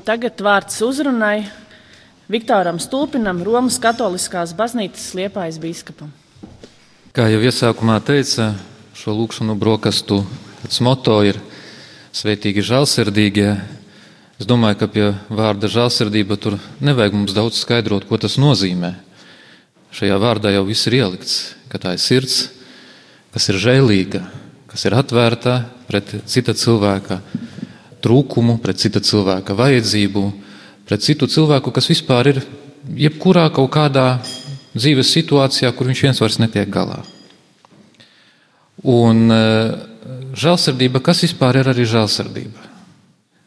Tagad 0.04 0.40
vārds 0.44 0.76
uzrunai 0.84 1.46
Viktoram 2.28 2.76
Stulpinam, 2.80 3.40
Romas 3.44 3.78
Katoliskās 3.80 4.52
baznīcas 4.56 5.12
liepājas 5.16 5.58
biskupam. 5.60 6.12
Kā 7.14 7.28
jau 7.32 7.40
iesākumā 7.44 7.98
teica, 8.04 8.52
šo 8.96 9.14
lūkšanu 9.16 9.56
brokastu 9.60 10.22
moto 10.84 11.18
ir 11.24 11.40
Svētīgi 12.14 12.62
žēlsirdīgie. 12.62 13.48
Es 14.38 14.46
domāju, 14.46 14.76
ka 14.78 14.86
pie 14.86 15.06
vārda 15.34 15.66
žēlsirdība 15.70 16.36
tur 16.38 16.60
nevajag 16.78 17.16
mums 17.16 17.34
daudz 17.34 17.58
skaidrot, 17.58 18.06
ko 18.06 18.18
tas 18.22 18.36
nozīmē. 18.38 18.92
Šajā 19.94 20.18
vārdā 20.22 20.52
jau 20.54 20.62
viss 20.68 20.86
ir 20.86 21.00
ielikts, 21.00 21.34
ka 21.70 21.80
tā 21.82 21.96
ir 21.96 22.02
sirds, 22.02 22.52
kas 23.34 23.50
ir 23.50 23.58
žēlīga, 23.62 24.22
kas 24.70 24.86
ir 24.86 24.94
atvērta 24.94 25.56
pret 25.88 26.14
cita 26.30 26.54
cilvēka 26.54 27.18
trūkumu, 28.04 28.58
pret 28.62 28.80
cita 28.82 29.00
cilvēka 29.04 29.56
vajadzību, 29.56 30.24
pret 30.88 31.04
citu 31.04 31.28
cilvēku, 31.30 31.72
kas 31.74 31.88
vispār 31.90 32.34
ir 32.34 32.42
jebkurā 33.06 33.48
kaut 33.54 33.72
kādā 33.74 34.08
dzīves 34.74 35.12
situācijā, 35.16 35.70
kur 35.72 35.88
viņš 35.88 36.04
viens 36.06 36.20
vairs 36.20 36.40
netiek 36.42 36.68
galā. 36.70 37.00
Un 38.84 39.30
e, 39.32 39.40
žēlsirdība, 40.36 41.00
kas 41.04 41.22
vispār 41.24 41.62
ir 41.62 41.70
arī 41.72 41.86
žēlsirdība? 41.88 42.70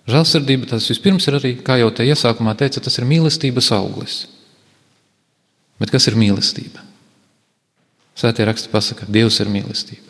Žēlsirdība 0.07 0.69
tas 0.71 0.87
vispirms 0.87 1.27
ir 1.27 1.37
arī, 1.37 1.53
kā 1.59 1.75
jau 1.81 1.91
te 1.91 2.07
iesākumā 2.07 2.55
teica, 2.57 2.81
tas 2.83 2.95
ir 2.97 3.07
mīlestības 3.09 3.73
auglis. 3.75 4.21
Bet 5.77 5.91
kas 5.93 6.07
ir 6.09 6.15
mīlestība? 6.17 6.81
Svētie 8.17 8.47
raksti 8.47 8.71
pasaka, 8.71 9.05
Dievs 9.11 9.37
ir 9.43 9.51
mīlestība. 9.51 10.06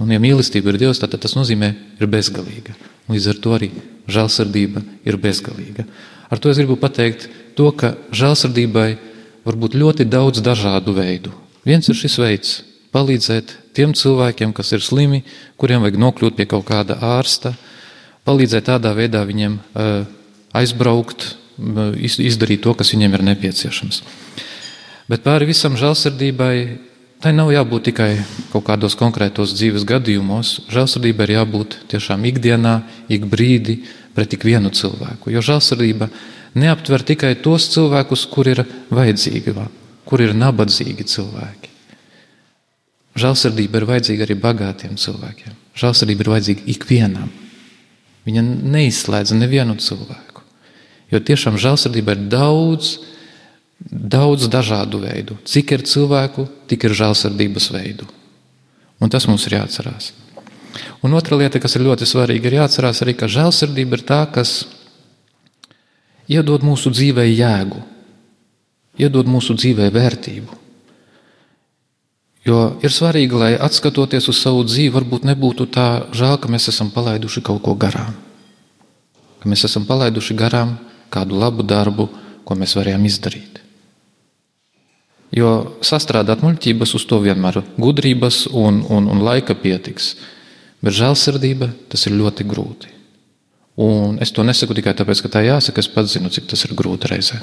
Un, 0.00 0.08
ja 0.14 0.20
mīlestība 0.22 0.72
ir 0.72 0.78
Dievs, 0.80 1.00
tad 1.02 1.12
tas 1.20 1.36
nozīmē, 1.36 1.74
ir 2.00 2.08
bezgalīga. 2.08 2.72
Līdz 3.10 3.26
ar 3.32 3.40
to 3.44 3.52
arī 3.56 3.68
žēlsirdība 4.08 4.82
ir 5.04 5.18
bezgalīga. 5.20 5.84
Ar 6.30 6.40
to 6.40 6.50
es 6.50 6.60
gribu 6.60 6.78
pateikt 6.80 7.28
to, 7.58 7.68
ka 7.76 7.92
žēlsirdībai 8.14 8.88
var 9.44 9.58
būt 9.60 9.76
ļoti 9.76 10.06
daudz 10.08 10.40
dažādu 10.44 10.94
veidu. 10.96 11.32
Viens 11.66 11.88
ir 11.88 11.98
šis 11.98 12.16
veids- 12.20 12.62
palīdzēt 12.94 13.52
tiem 13.74 13.92
cilvēkiem, 13.92 14.54
kas 14.54 14.72
ir 14.72 14.80
slimi, 14.80 15.22
kuriem 15.58 15.82
vajag 15.82 15.98
nokļūt 15.98 16.36
pie 16.36 16.46
kaut 16.46 16.64
kāda 16.64 16.96
ārsta, 16.96 17.54
palīdzēt 18.24 18.66
tādā 18.66 18.94
veidā 18.96 19.24
viņiem 19.26 19.58
uh, 19.58 20.04
aizbraukt, 20.54 21.36
uh, 21.58 21.92
izdarīt 22.00 22.62
to, 22.62 22.74
kas 22.74 22.92
viņiem 22.94 23.14
ir 23.14 23.22
nepieciešams. 23.22 24.02
Bet 25.08 25.22
pāri 25.22 25.46
visam 25.46 25.76
žēlsirdībai 25.76 26.78
Tai 27.20 27.34
nav 27.36 27.50
jābūt 27.52 27.90
tikai 27.90 28.14
kaut 28.48 28.64
kādos 28.64 28.94
konkrētos 28.96 29.52
dzīves 29.52 29.84
gadījumos. 29.88 30.54
Žēlsirdība 30.72 31.26
ir 31.26 31.34
jābūt 31.34 31.76
tiešām 31.92 32.24
ikdienā, 32.30 32.78
ik 33.12 33.26
brīdi 33.28 33.82
pret 34.16 34.32
ik 34.32 34.46
vienu 34.48 34.72
cilvēku. 34.72 35.28
Jo 35.34 35.42
žēlsirdība 35.44 36.08
neaptver 36.56 37.04
tikai 37.04 37.34
tos 37.44 37.68
cilvēkus, 37.74 38.24
kur 38.32 38.48
ir 38.48 38.62
vajadzīgi, 38.88 39.52
kur 40.08 40.24
ir 40.24 40.32
nabadzīgi 40.32 41.04
cilvēki. 41.12 41.74
Žēlsirdība 43.20 43.82
ir 43.82 43.88
vajadzīga 43.92 44.24
arī 44.24 44.38
bagātiem 44.40 44.96
cilvēkiem. 44.96 45.60
Žēlsirdība 45.76 46.24
ir 46.24 46.34
vajadzīga 46.38 46.66
ikvienam. 46.72 47.28
Viņa 48.24 48.48
neizslēdz 48.48 49.36
nevienu 49.36 49.76
cilvēku. 49.76 50.46
Jo 51.12 51.20
tiešām 51.20 51.60
žēlsirdība 51.60 52.16
ir 52.16 52.28
daudz 52.32 52.94
daudz 52.96 53.19
dažādu 54.50 55.00
veidu. 55.00 55.36
Cik 55.44 55.72
ir 55.72 55.84
cilvēku, 55.88 56.46
tik 56.68 56.84
ir 56.84 56.96
žēlsirdības 56.96 57.70
veidu. 57.72 58.08
Un 59.00 59.08
tas 59.08 59.26
mums 59.26 59.46
ir 59.48 59.56
jāatcerās. 59.56 60.12
Un 61.02 61.14
otra 61.16 61.36
lieta, 61.40 61.58
kas 61.58 61.74
ir 61.76 61.86
ļoti 61.86 62.06
svarīga, 62.06 62.46
ir 62.46 62.60
jāatcerās 62.60 63.00
arī, 63.02 63.16
ka 63.16 63.30
žēlsirdība 63.30 63.96
ir 63.96 64.04
tā, 64.06 64.20
kas 64.30 64.68
iedod 66.28 66.62
mūsu 66.62 66.92
dzīvē 66.92 67.24
jēgu, 67.26 67.80
iedod 69.00 69.26
mūsu 69.26 69.56
dzīvē 69.56 69.88
vērtību. 69.94 70.58
Jo 72.46 72.60
ir 72.80 72.92
svarīgi, 72.92 73.36
lai 73.36 73.52
atskatoties 73.60 74.28
uz 74.32 74.38
savu 74.40 74.62
dzīvi, 74.64 74.92
varbūt 74.94 75.26
nebūtu 75.28 75.66
tā 75.72 76.06
žēl, 76.16 76.38
ka 76.40 76.48
mēs 76.52 76.70
esam 76.72 76.92
palaiduši 76.92 77.42
kaut 77.44 77.60
ko 77.64 77.74
garām. 77.76 78.14
Ka 79.40 79.48
mēs 79.48 79.64
esam 79.68 79.84
palaiduši 79.88 80.36
garām 80.36 80.76
kādu 81.12 81.40
labu 81.40 81.64
darbu, 81.64 82.08
ko 82.44 82.56
mēs 82.56 82.76
varējām 82.78 83.04
izdarīt. 83.08 83.59
Jo 85.36 85.50
sastrādāt 85.86 86.42
muļķības 86.42 86.94
uz 86.98 87.04
to 87.06 87.20
vienmēr 87.22 87.60
gudrības 87.78 88.48
un, 88.50 88.82
un, 88.90 89.06
un 89.06 89.22
laika 89.22 89.54
pietiks. 89.54 90.16
Bet 90.82 90.96
žēlsirdība 90.96 91.70
tas 91.92 92.06
ir 92.08 92.16
ļoti 92.18 92.46
grūti. 92.50 92.90
Un 93.80 94.18
es 94.20 94.32
to 94.34 94.42
nesaku 94.44 94.74
tikai 94.76 94.96
tāpēc, 94.98 95.22
ka 95.22 95.30
tā 95.36 95.44
jāsaka, 95.46 95.80
es 95.80 95.88
pats 95.88 96.16
zinu, 96.16 96.32
cik 96.32 96.50
tas 96.50 96.66
ir 96.66 96.74
grūti 96.76 97.08
reizē. 97.12 97.38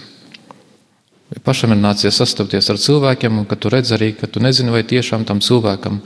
Pašam 1.44 1.74
ir 1.76 1.80
nācies 1.80 2.16
sastapties 2.20 2.70
ar 2.72 2.80
cilvēkiem, 2.80 3.40
un 3.42 3.48
tu 3.48 3.72
redz 3.72 3.92
arī, 3.96 4.14
ka 4.16 4.30
tu 4.32 4.44
nezini, 4.44 4.72
vai 4.72 4.84
tiešām 4.88 5.26
tam 5.28 5.42
cilvēkam 5.44 6.00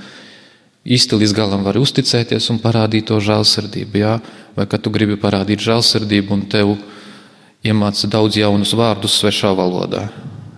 īsti 0.81 1.19
līdz 1.21 1.33
galam 1.37 1.65
var 1.65 1.77
uzticēties 1.77 2.49
un 2.53 2.61
parādīt 2.61 3.09
to 3.09 3.19
žēlsirdību. 3.21 4.01
Jā? 4.01 4.15
Vai 4.57 4.65
ka 4.69 4.79
tu 4.81 4.93
gribi 4.93 5.17
parādīt 5.21 5.61
žēlsirdību 5.61 6.37
un 6.37 6.45
tev 6.49 6.73
iemāca 7.61 8.09
daudz 8.09 8.39
jaunus 8.41 8.73
vārdus 8.77 9.19
svešā 9.21 9.53
valodā. 9.57 10.07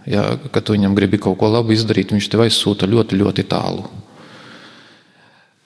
Ja, 0.09 0.33
kad 0.51 0.65
tu 0.67 0.75
viņam 0.75 0.95
gribi 0.97 1.19
kaut 1.21 1.37
ko 1.39 1.47
labu 1.53 1.75
izdarīt, 1.75 2.11
viņš 2.11 2.27
tev 2.31 2.43
aizsūta 2.43 2.89
ļoti, 2.89 3.19
ļoti 3.21 3.45
tālu. 3.47 3.85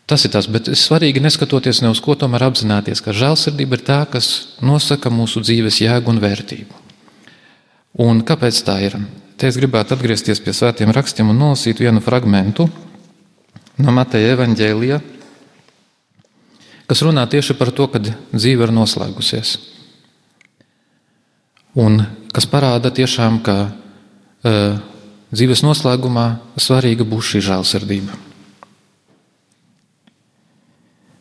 Tas 0.08 0.24
ir 0.24 0.32
tas, 0.32 0.46
bet 0.48 0.70
svarīgi 0.78 1.20
neskatoties 1.20 1.82
ne 1.84 1.90
uz 1.92 2.00
ko, 2.04 2.14
tomēr 2.16 2.46
apzināties, 2.48 3.02
ka 3.04 3.16
žēlsirdība 3.18 3.76
ir 3.76 3.84
tā, 3.90 3.98
kas 4.08 4.30
nosaka 4.64 5.12
mūsu 5.12 5.42
dzīves 5.44 5.82
jēgu 5.84 6.14
un 6.14 6.22
vērtību. 6.24 6.84
Un 8.06 8.22
kāpēc 8.24 8.62
tā 8.64 8.78
ir? 8.86 8.96
Te 9.38 9.50
es 9.50 9.58
gribētu 9.60 9.98
atgriezties 9.98 10.40
pie 10.42 10.54
svētiem 10.56 10.94
rakstiem 10.96 11.34
un 11.34 11.42
nolasīt 11.42 11.82
vienu 11.82 12.00
fragmentu 12.02 12.70
no 13.78 13.94
Mateja 13.94 14.32
evaņģēlija, 14.38 15.02
kas 16.88 17.04
runā 17.04 17.26
tieši 17.30 17.58
par 17.60 17.74
to, 17.76 17.90
ka 17.92 18.00
dzīve 18.02 18.70
ir 18.70 18.74
noslēgusies. 18.74 19.58
Un 21.78 22.00
kas 22.34 22.48
parāda 22.50 22.90
tiešām, 22.94 23.42
ka 23.46 23.58
dzīves 24.44 25.64
noslēgumā 25.66 26.28
svarīga 26.60 27.08
būs 27.08 27.34
šī 27.34 27.44
žēlsirdība. 27.50 28.18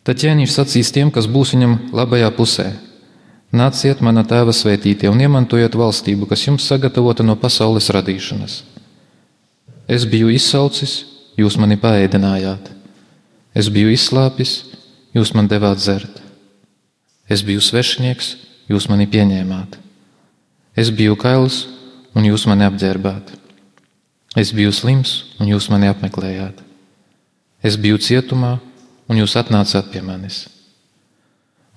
Tad 0.07 0.21
ķēniņš 0.21 0.53
sacīs 0.53 0.93
tiem, 0.95 1.09
kas 1.11 1.27
būs 1.27 1.51
viņam 1.55 1.73
labajā 1.91 2.29
pusē: 2.37 2.67
Nāciet, 3.51 3.99
mana 4.03 4.23
tēva 4.27 4.53
svētītie, 4.55 5.09
un 5.11 5.19
iemantojiet 5.19 5.75
valstību, 5.75 6.27
kas 6.29 6.45
jums 6.47 6.67
sagatavota 6.67 7.23
no 7.23 7.35
pasaules 7.39 7.89
radīšanas. 7.91 8.61
Es 9.87 10.03
biju 10.07 10.31
izsaucis, 10.31 11.05
jūs 11.39 11.55
mani 11.59 11.77
paēdinājāt. 11.79 12.71
Es 13.55 13.69
biju 13.71 13.91
izslāpis, 13.95 14.65
jūs 15.15 15.31
man 15.35 15.47
devāt 15.47 15.79
dzert. 15.79 16.19
Es 17.27 17.43
biju 17.43 17.63
svešinieks, 17.63 18.35
jūs 18.71 18.87
mani 18.91 19.07
pieņēmāt. 19.11 19.75
Es 20.77 20.91
biju 20.91 21.15
kails, 21.19 21.65
un 22.17 22.25
jūs 22.25 22.47
mani 22.49 22.65
apģērbāt. 22.65 23.35
Es 24.37 24.51
biju 24.53 24.73
slims, 24.73 25.35
un 25.41 25.49
jūs 25.49 25.69
mani 25.69 25.89
apmeklējāt. 25.91 26.59
Es 27.65 27.77
biju 27.77 28.01
cietumā, 28.01 28.57
un 29.07 29.19
jūs 29.21 29.37
atnācāt 29.39 29.91
pie 29.93 30.03
manis. 30.05 30.45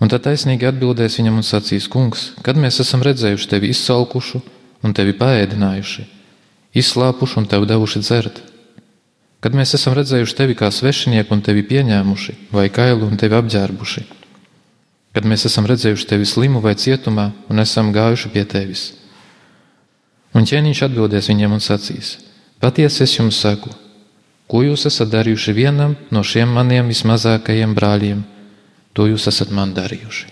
Un 0.00 0.09
tad 0.09 0.24
taisnīgi 0.24 0.68
atbildēs 0.68 1.18
viņam 1.20 1.40
un 1.40 1.46
sacīs: 1.46 1.88
Kungs, 1.92 2.31
kad 2.44 2.57
mēs 2.57 2.81
esam 2.81 3.05
redzējuši 3.05 3.50
tevi 3.53 3.72
izsalkušu 3.74 4.40
un 4.85 4.96
tevi 4.96 5.12
paēdinājuši, 5.16 6.07
izslāpuši 6.81 7.38
un 7.40 7.48
tev 7.48 7.66
devuši 7.68 8.00
dzert? 8.05 8.40
Kad 9.40 9.57
mēs 9.57 9.74
esam 9.76 9.94
redzējuši 9.96 10.37
tevi 10.37 10.57
kā 10.57 10.68
svešinieku 10.72 11.33
un 11.37 11.44
tevi 11.44 11.64
pieņēmuši, 11.68 12.37
vai 12.53 12.68
kailu 12.72 13.09
un 13.09 13.20
tevi 13.20 13.37
apģērbuši? 13.40 14.07
Kad 15.16 15.26
mēs 15.26 15.46
esam 15.48 15.68
redzējuši 15.68 16.09
tevi 16.12 16.29
slimu 16.29 16.61
vai 16.64 16.76
cietumā 16.76 17.31
un 17.48 17.61
esam 17.61 17.92
gājuši 17.92 18.33
pie 18.33 18.44
tevis? 18.48 19.00
Un 20.35 20.47
ķēniņš 20.47 20.83
atbildēs 20.87 21.31
viņiem 21.33 21.59
un 21.59 21.62
sacīs: 21.64 22.16
Patiesi 22.62 23.03
es 23.05 23.16
jums 23.19 23.38
saku, 23.40 23.73
Ko 24.51 24.64
jūs 24.66 24.88
esat 24.88 25.12
darījuši 25.12 25.53
vienam 25.55 25.95
no 26.11 26.25
šiem 26.27 26.51
maniem 26.51 26.88
vismazākajiem 26.90 27.71
brāļiem, 27.77 28.25
to 28.93 29.07
jūs 29.07 29.29
esat 29.31 29.53
man 29.55 29.77
darījuši. 29.77 30.27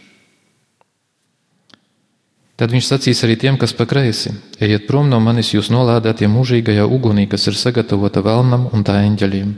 Tad 2.59 2.75
viņš 2.75 2.89
sacīs 2.89 3.23
arī 3.23 3.37
tiem, 3.39 3.55
kas 3.55 3.71
pa 3.79 3.87
kreisi: 3.87 4.33
Ejiet 4.59 4.89
prom 4.89 5.07
no 5.07 5.21
manis, 5.23 5.53
jūs 5.55 5.71
nolādētie 5.71 6.27
mūžīgajā 6.27 6.89
ugunī, 6.91 7.29
kas 7.31 7.47
ir 7.47 7.55
sagatavota 7.55 8.25
vēlnam 8.27 8.67
un 8.75 8.83
tā 8.83 8.99
eņģeļiem. 9.07 9.53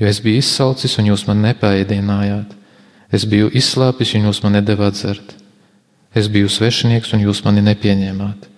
Jo 0.00 0.08
es 0.08 0.22
biju 0.24 0.40
izsalcis, 0.40 0.96
un 0.96 1.10
jūs 1.10 1.26
man 1.28 1.44
nepēdinājāt. 1.44 2.54
Es 3.12 3.28
biju 3.28 3.50
izslāpis, 3.52 4.14
un 4.16 4.30
jūs 4.30 4.40
man 4.46 4.56
nedavāt 4.56 4.96
dzert. 4.96 5.34
Es 6.16 6.32
biju 6.32 6.48
svešinieks, 6.48 7.12
un 7.12 7.26
jūs 7.26 7.44
mani 7.44 7.60
nepieņēmāt. 7.68 8.48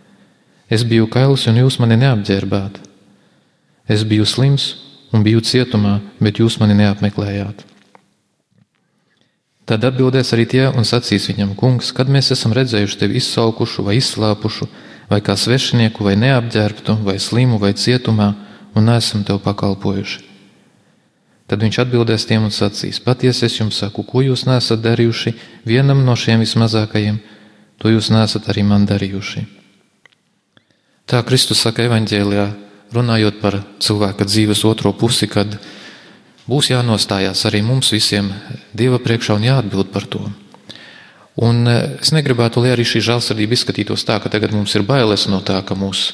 Es 0.70 0.84
biju 0.86 1.08
kails, 1.10 1.48
un 1.50 1.58
jūs 1.58 1.80
mani 1.82 1.98
neapģērbāt. 1.98 2.78
Es 3.90 4.04
biju 4.06 4.26
slims, 4.28 4.76
un 5.10 5.24
biju 5.26 5.42
cietumā, 5.42 5.98
bet 6.22 6.38
jūs 6.38 6.60
mani 6.62 6.76
neapmeklējāt. 6.78 7.66
Tad 9.66 9.84
atbildēs 9.86 10.32
arī 10.34 10.46
tie 10.50 10.64
un 10.70 10.86
sacīs 10.86 11.28
viņam, 11.30 11.56
kungs, 11.58 11.90
kad 11.94 12.08
mēs 12.10 12.30
esam 12.34 12.54
redzējuši 12.54 13.02
tevi 13.02 13.18
izsalkušu 13.18 13.84
vai 13.86 13.98
izslāpušu, 13.98 14.70
vai 15.10 15.20
kā 15.26 15.34
svešinieku, 15.34 16.06
vai 16.06 16.16
neapģērbtu, 16.18 16.96
vai 17.06 17.18
slimu, 17.22 17.58
vai 17.58 17.74
cietumā, 17.74 18.32
un 18.74 18.86
neesam 18.86 19.26
tev 19.26 19.42
pakalpojuši. 19.42 20.26
Tad 21.50 21.62
viņš 21.66 21.80
atbildēs 21.82 22.26
tiem 22.30 22.46
un 22.46 22.54
sacīs: 22.54 23.02
Patiesi 23.02 23.48
es 23.48 23.58
jums 23.58 23.78
saku, 23.82 24.06
ko 24.06 24.22
jūs 24.22 24.46
nesat 24.46 24.82
darījuši 24.86 25.34
vienam 25.66 26.04
no 26.06 26.14
šiem 26.14 26.46
vismazākajiem, 26.46 27.18
to 27.82 27.90
jūs 27.90 28.12
nesat 28.14 28.46
arī 28.50 28.62
man 28.66 28.86
darījuši. 28.86 29.59
Tā 31.10 31.24
Kristus 31.26 31.58
saka 31.64 31.82
evaņģēlijā, 31.88 32.44
runājot 32.94 33.40
par 33.42 33.56
cilvēka 33.82 34.22
dzīves 34.28 34.60
otro 34.68 34.92
pusi, 34.94 35.26
kad 35.26 35.56
būs 36.46 36.68
jānostājās 36.70 37.42
arī 37.50 37.64
mums 37.66 37.90
visiem 37.90 38.28
Dieva 38.70 39.00
priekšā 39.02 39.34
un 39.34 39.48
jāatbild 39.48 39.90
par 39.90 40.06
to. 40.06 40.22
Un 41.42 41.66
e, 41.66 41.74
es 41.98 42.14
negribētu, 42.14 42.62
lai 42.62 42.76
arī 42.76 42.86
šī 42.86 43.02
žēlsirdība 43.08 43.58
izskatītos 43.58 44.06
tā, 44.06 44.20
ka 44.22 44.30
tagad 44.30 44.54
mums 44.54 44.76
ir 44.78 44.86
bailes 44.86 45.26
no 45.26 45.42
tā, 45.42 45.58
ka 45.66 45.74
mūs 45.74 46.12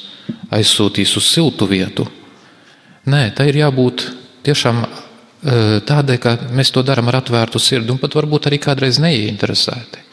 aizsūtīs 0.57 1.13
uz 1.21 1.29
siltu 1.29 1.69
vietu. 1.69 2.09
Nē, 3.05 3.27
tā 3.37 3.45
ir 3.51 3.61
jābūt 3.61 4.07
tiešām 4.49 4.81
e, 4.81 4.89
tādai, 5.85 6.17
ka 6.17 6.39
mēs 6.57 6.73
to 6.73 6.81
darām 6.81 7.13
ar 7.13 7.21
atvērtu 7.21 7.61
sirdi 7.61 7.93
un 7.93 8.01
pat 8.01 8.17
varbūt 8.17 8.49
arī 8.49 8.57
kādreiz 8.65 8.97
neieinteresēti. 9.03 10.07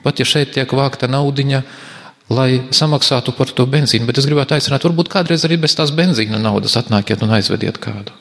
Pat 0.00 0.16
ja 0.16 0.24
šeit 0.28 0.56
tiek 0.56 0.72
vākta 0.72 1.12
naudiņa, 1.12 1.60
lai 2.32 2.64
samaksātu 2.72 3.34
par 3.36 3.50
to 3.52 3.66
benzīnu. 3.68 4.06
Bet 4.08 4.18
es 4.20 4.28
gribētu 4.28 4.56
aicināt, 4.56 4.84
varbūt 4.86 5.10
kādreiz 5.12 5.44
arī 5.44 5.58
bez 5.60 5.76
tās 5.76 5.92
benzīna 5.94 6.40
naudas 6.40 6.76
atnākiet 6.80 7.22
un 7.24 7.34
aizvediet 7.36 7.78
kādu. 7.82 8.14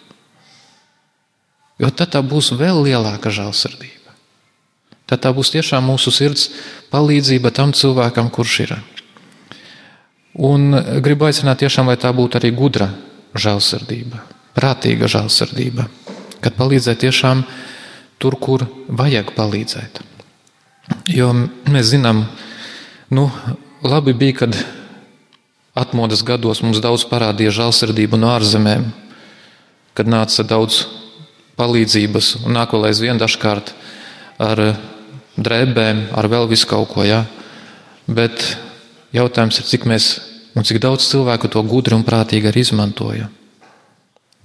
Jo 1.82 1.90
tad 1.90 2.14
tā 2.14 2.22
būs 2.22 2.52
vēl 2.58 2.84
lielāka 2.86 3.32
žēlsirdība. 3.34 4.14
Tad 5.10 5.24
tā 5.26 5.32
būs 5.36 5.52
tiešām 5.56 5.88
mūsu 5.88 6.14
sirds 6.14 6.50
palīdzība 6.94 7.52
tam 7.56 7.74
cilvēkam, 7.76 8.30
kurš 8.34 8.60
ir. 8.66 8.76
Un 10.34 10.74
gribu 11.06 11.28
aicināt 11.28 11.62
tiešām, 11.62 11.90
lai 11.92 11.98
tā 12.00 12.10
būtu 12.16 12.40
arī 12.40 12.54
gudra 12.56 12.90
žēlsirdība, 13.38 14.22
prātīga 14.58 15.10
žēlsirdība, 15.10 15.88
kad 16.42 16.56
palīdzēt 16.58 17.04
tiešām 17.06 17.44
tur, 18.22 18.38
kur 18.42 18.66
vajag 18.88 19.34
palīdzēt. 19.38 20.02
Jo 21.14 21.30
mēs 21.34 21.92
zinām, 21.94 22.26
nu, 23.14 23.28
Labi 23.84 24.14
bija, 24.14 24.34
kad 24.34 24.56
atmodas 25.74 26.22
gados 26.24 26.62
mums 26.64 26.80
daudz 26.80 27.04
parādīja 27.10 27.52
žēlsirdību 27.58 28.16
no 28.16 28.30
ārzemēm, 28.32 28.86
kad 29.98 30.08
nāca 30.08 30.46
daudz 30.48 30.86
palīdzības 31.60 32.30
un 32.46 32.56
nāk 32.56 32.72
vēl 32.72 32.88
aizvien 32.88 33.20
dažkārt 33.20 33.74
ar 34.40 34.62
drēbēm, 35.36 36.06
ar 36.16 36.30
vēl 36.32 36.48
visu 36.48 36.70
kaut 36.70 36.94
ko. 36.94 37.04
Ja? 37.04 37.26
Bet 38.08 38.46
jautājums 39.12 39.60
ir, 39.60 39.68
cik 39.68 39.88
mēs 39.92 40.08
un 40.56 40.64
cik 40.64 40.80
daudz 40.80 41.10
cilvēku 41.10 41.52
to 41.52 41.64
gudri 41.68 41.98
un 41.98 42.06
prātīgi 42.08 42.54
arī 42.54 42.64
izmantoja. 42.64 43.28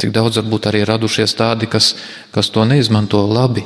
Cik 0.02 0.10
daudz 0.14 0.40
varbūt 0.40 0.66
arī 0.72 0.82
radušies 0.88 1.36
tādi, 1.38 1.70
kas, 1.70 1.92
kas 2.34 2.50
to 2.50 2.66
neizmanto 2.66 3.22
labi, 3.22 3.62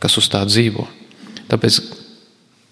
kas 0.00 0.16
uz 0.16 0.32
tā 0.32 0.40
dzīvo. 0.48 0.86
Tāpēc 1.52 1.82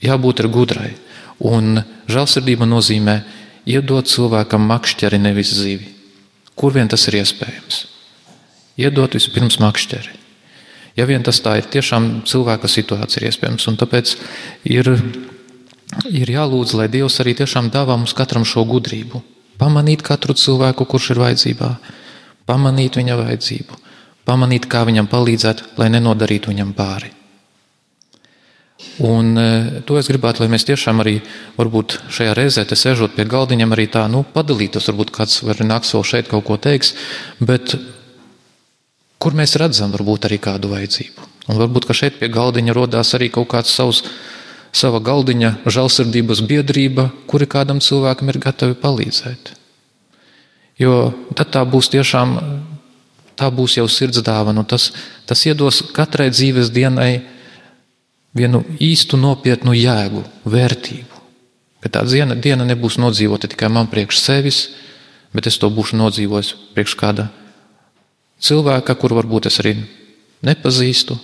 jābūt 0.09 0.41
ir 0.41 0.51
gudrai. 0.57 0.91
Un 1.39 1.83
žēlsirdība 2.11 2.67
nozīmē 2.67 3.21
iedot 3.69 4.09
cilvēkam 4.11 4.65
makšķeri, 4.67 5.21
nevis 5.23 5.53
zivi. 5.55 5.93
Kur 6.59 6.75
vien 6.75 6.89
tas 6.91 7.05
ir 7.07 7.21
iespējams? 7.21 7.85
Iedot 8.79 9.15
vispirms 9.15 9.61
makšķeri. 9.63 10.17
Ja 10.99 11.07
vien 11.07 11.23
tas 11.23 11.39
tā 11.39 11.61
ir, 11.61 11.67
tiešām 11.71 12.25
cilvēka 12.27 12.67
situācija 12.71 13.23
ir 13.23 13.29
iespējams. 13.31 13.69
Un 13.71 13.77
tāpēc 13.79 14.17
ir, 14.67 14.91
ir 16.11 16.33
jālūdz, 16.35 16.75
lai 16.81 16.89
Dievs 16.91 17.21
arī 17.23 17.37
tiešām 17.39 17.71
dāvā 17.75 17.95
mums 17.95 18.17
katram 18.19 18.47
šo 18.49 18.65
gudrību. 18.67 19.23
Pamanīt 19.59 20.03
katru 20.07 20.35
cilvēku, 20.39 20.87
kurš 20.91 21.13
ir 21.15 21.23
vajadzībā, 21.23 21.71
pamanīt 22.51 22.99
viņa 22.99 23.19
vajadzību, 23.19 23.79
pamanīt, 24.27 24.67
kā 24.71 24.85
viņam 24.87 25.11
palīdzēt, 25.11 25.65
lai 25.79 25.91
nenodarītu 25.95 26.51
viņam 26.53 26.75
pāri. 26.79 27.11
Un 29.03 29.35
e, 29.39 29.47
to 29.87 29.99
es 29.99 30.07
gribētu, 30.11 30.45
lai 30.45 30.53
mēs 30.53 30.67
tiešām 30.69 31.03
arī, 31.03 31.17
varbūt 31.59 31.97
šajā 32.15 32.35
reizē, 32.39 32.63
te 32.67 32.79
sēžot 32.79 33.17
pie 33.17 33.27
galdiņiem, 33.27 33.75
arī 33.75 33.89
tā, 33.91 34.05
nu, 34.11 34.23
padalītos. 34.35 34.87
Varbūt 34.91 35.11
kāds 35.15 35.41
var 35.47 35.63
nāks 35.67 35.95
vēl 35.95 36.05
šeit 36.07 36.31
kaut 36.31 36.47
ko 36.47 36.59
teiks, 36.63 36.95
bet 37.43 37.75
kur 39.19 39.35
mēs 39.35 39.57
redzam, 39.59 39.91
varbūt 39.95 40.29
arī 40.29 40.39
kādu 40.43 40.71
vajadzību. 40.71 41.27
Un 41.49 41.59
varbūt, 41.59 41.89
ka 41.89 41.97
šeit 41.97 42.19
pie 42.21 42.29
galdiņa 42.31 42.75
rodās 42.77 43.15
arī 43.19 43.31
kaut 43.35 43.49
kāds 43.51 43.73
savs, 43.75 44.05
sava 44.71 45.01
galdiņa 45.03 45.55
žēlsirdības 45.67 46.43
biedrība, 46.47 47.09
kuri 47.27 47.49
kādam 47.51 47.81
cilvēkam 47.83 48.31
ir 48.31 48.39
gatavi 48.43 48.77
palīdzēt. 48.79 49.55
Jo 50.79 51.09
tad 51.35 51.51
tā 51.57 51.65
būs 51.67 51.91
tiešām, 51.91 52.37
tā 53.39 53.49
būs 53.51 53.79
jau 53.81 53.89
sirds 53.91 54.23
dāvana, 54.23 54.63
un 54.63 54.69
tas, 54.69 54.93
tas 55.27 55.43
iedos 55.49 55.81
katrai 55.97 56.29
dzīves 56.31 56.71
dienai 56.71 57.25
vienu 58.37 58.63
īstu 58.83 59.19
nopietnu 59.21 59.75
jēgu, 59.77 60.25
vērtību. 60.45 61.23
Ka 61.83 61.91
tā 61.95 62.03
diena, 62.09 62.35
diena 62.35 62.67
nebūs 62.67 62.99
nodzīvota 62.99 63.49
tikai 63.51 63.71
man 63.71 63.87
priekš 63.91 64.19
sevis, 64.21 64.61
bet 65.35 65.47
es 65.47 65.59
to 65.61 65.71
būšu 65.71 65.99
nodzīvojis 66.01 66.55
priekš 66.75 66.97
kāda 66.99 67.29
cilvēka, 68.43 68.97
kuru 68.99 69.19
varbūt 69.21 69.49
es 69.51 69.61
arī 69.63 69.77
nepazīstu, 70.47 71.19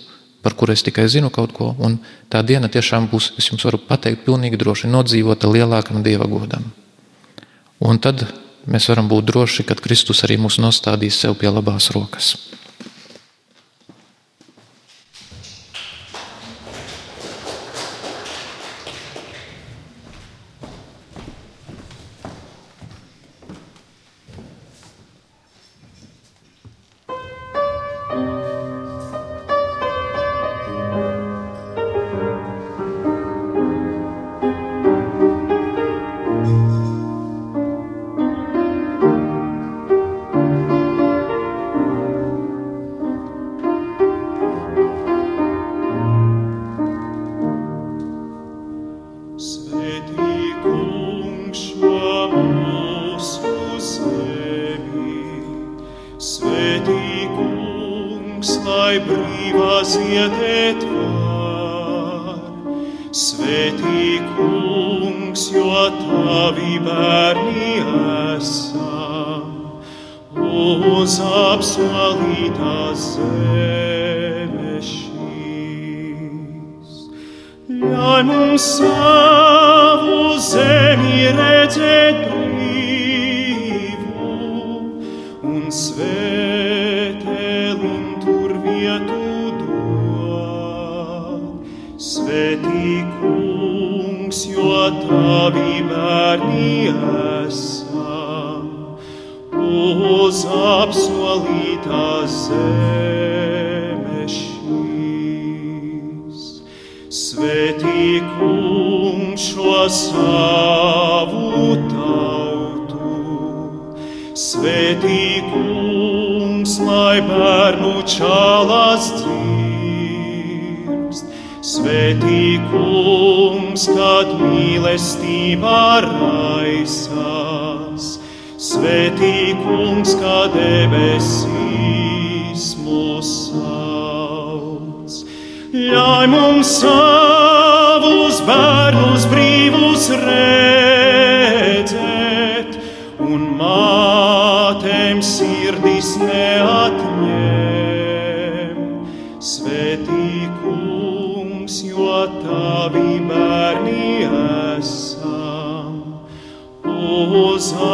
par 0.45 0.55
kuru 0.55 0.75
es 0.75 0.83
tikai 0.85 1.07
zinu 1.11 1.31
kaut 1.33 1.53
ko. 1.55 1.73
Un 1.79 1.97
tā 2.31 2.43
diena 2.45 2.69
tiešām 2.71 3.09
būs, 3.11 3.33
es 3.39 3.49
jums 3.51 3.65
varu 3.67 3.81
pateikt, 3.81 4.25
pilnīgi 4.27 4.59
droši 4.61 4.91
nodzīvota 4.91 5.51
lielākam 5.51 6.03
dieva 6.05 6.27
godam. 6.29 6.71
Un 7.83 7.99
tad 7.99 8.23
mēs 8.69 8.87
varam 8.89 9.09
būt 9.11 9.27
droši, 9.31 9.65
ka 9.67 9.75
Kristus 9.75 10.23
arī 10.23 10.37
mūs 10.39 10.59
nostādīs 10.61 11.19
sev 11.19 11.35
pie 11.39 11.51
labās 11.51 11.91
rokas. 11.95 12.35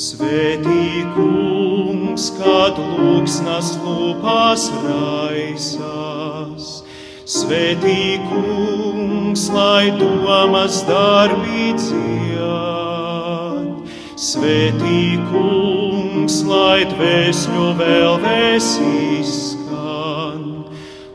Svētī 0.00 1.04
kungs, 1.16 2.24
kad 2.38 2.74
lūksnas 2.80 3.68
lūpās 3.84 4.62
raisās, 4.84 6.64
Svētī 7.30 8.18
kungs, 8.30 9.42
lai 9.54 9.86
domas 10.00 10.82
darbi 10.88 11.74
dzied, 11.78 12.40
Svētī 14.30 15.04
kungs, 15.30 16.42
lai 16.48 16.80
dvēsļu 16.90 17.66
vēl 17.78 18.18
vēsīs. 18.24 19.49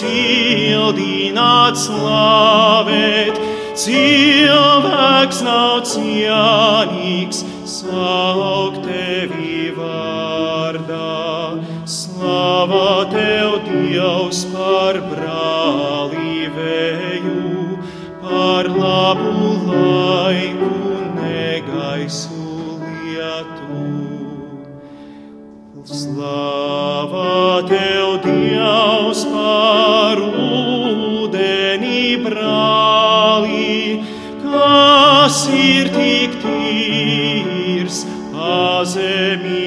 cildināt 0.00 1.76
slavēt, 1.76 3.36
cilvēks 3.80 5.40
nav 5.46 5.80
cienīgs 5.88 7.44
saukt 7.68 8.80
tevi 8.86 9.70
vārdā. 9.76 11.10
Slava 11.90 13.04
tev, 13.10 13.50
Dievs, 13.66 14.40
par 14.52 14.94
brālīvēju, 15.10 16.18
par 18.22 18.64
labu 18.70 19.30
laiku 19.70 20.70
negaisu 21.16 22.42
lietu. 22.84 23.82
Slava 25.90 27.62
tev, 27.70 28.08
Dievs, 28.26 29.20
pazemīgs 38.90 39.50
un 39.50 39.59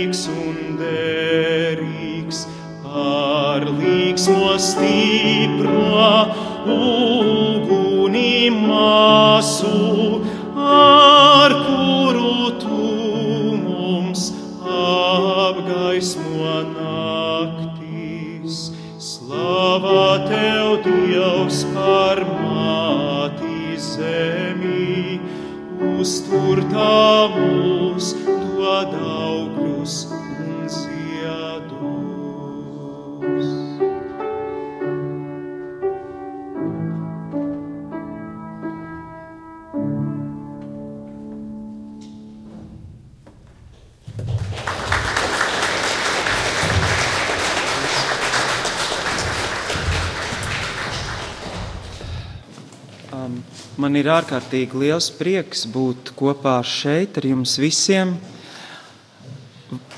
man 53.84 53.98
ir 54.00 54.08
ārkārtīgi 54.08 54.80
liels 54.80 55.10
prieks 55.12 55.66
būt 55.68 56.14
kopā 56.16 56.56
šeit 56.64 57.18
ar 57.20 57.28
jums 57.28 57.58
visiem. 57.60 58.14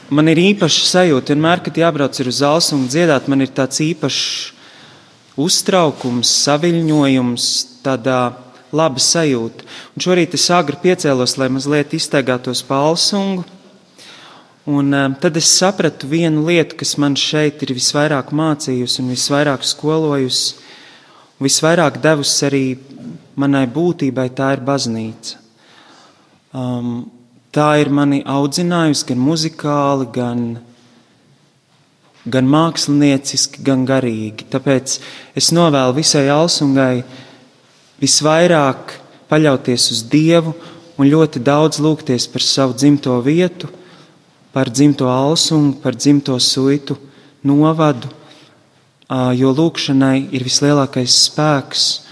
Man 0.09 0.29
ir 0.31 0.41
īpaša 0.41 0.87
sajūta, 0.89 1.33
vienmēr, 1.33 1.61
kad 1.65 1.77
jābrauc 1.77 2.17
uz 2.21 2.39
zāles 2.41 2.71
un 2.73 2.87
dziedāt, 2.89 3.29
man 3.29 3.45
ir 3.45 3.53
tāds 3.53 3.81
īpašs 3.85 4.25
uztraukums, 5.41 6.31
saviņojums, 6.45 7.47
tāda 7.85 8.19
laba 8.75 9.01
sajūta. 9.01 9.65
Un 9.93 10.05
šorīt 10.05 10.37
es 10.37 10.47
agri 10.53 10.79
piecēlos, 10.81 11.37
lai 11.41 11.51
mazliet 11.53 11.93
iztaigātos 11.97 12.63
palsungu. 12.65 13.45
Un 14.65 14.93
um, 14.97 15.17
tad 15.21 15.37
es 15.37 15.51
sapratu 15.59 16.09
vienu 16.09 16.47
lietu, 16.47 16.79
kas 16.79 16.95
man 16.97 17.13
šeit 17.19 17.61
ir 17.61 17.75
visvairāk 17.77 18.31
mācījusi 18.33 19.03
un 19.03 19.11
visvairāk 19.13 19.61
skolojusi, 19.61 20.55
visvairāk 21.45 21.99
devusi 22.01 22.47
arī 22.47 22.63
manai 23.39 23.65
būtībai, 23.67 24.29
tā 24.35 24.53
ir 24.55 24.63
baznīca. 24.65 25.41
Um, 26.55 27.05
tā 27.55 27.75
ir 27.81 27.91
mani 27.91 28.21
audzinājusi 28.23 29.09
gan 29.11 29.21
muzikāli, 29.23 30.07
gan, 30.15 30.43
gan 32.27 32.51
mākslinieciski, 32.51 33.63
gan 33.63 33.85
garīgi. 33.87 34.47
Tāpēc 34.51 34.99
es 35.35 35.51
novēlu 35.55 35.97
visai 35.99 36.27
Alsungai 36.31 37.03
visvairāk 38.01 38.99
paļauties 39.31 39.89
uz 39.95 40.03
Dievu 40.11 40.55
un 40.95 41.09
ļoti 41.11 41.41
daudz 41.43 41.81
lūgties 41.83 42.27
par 42.31 42.43
savu 42.43 42.75
dzimto 42.77 43.17
vietu, 43.23 43.67
par 44.55 44.71
dzimto 44.71 45.09
Alsungu, 45.11 45.79
par 45.83 45.95
dzimto 45.95 46.37
suitu 46.39 46.95
novadu, 47.43 48.07
jo 49.35 49.51
lūkšanai 49.51 50.29
ir 50.33 50.47
vislielākais 50.47 51.19
spēks 51.27 52.04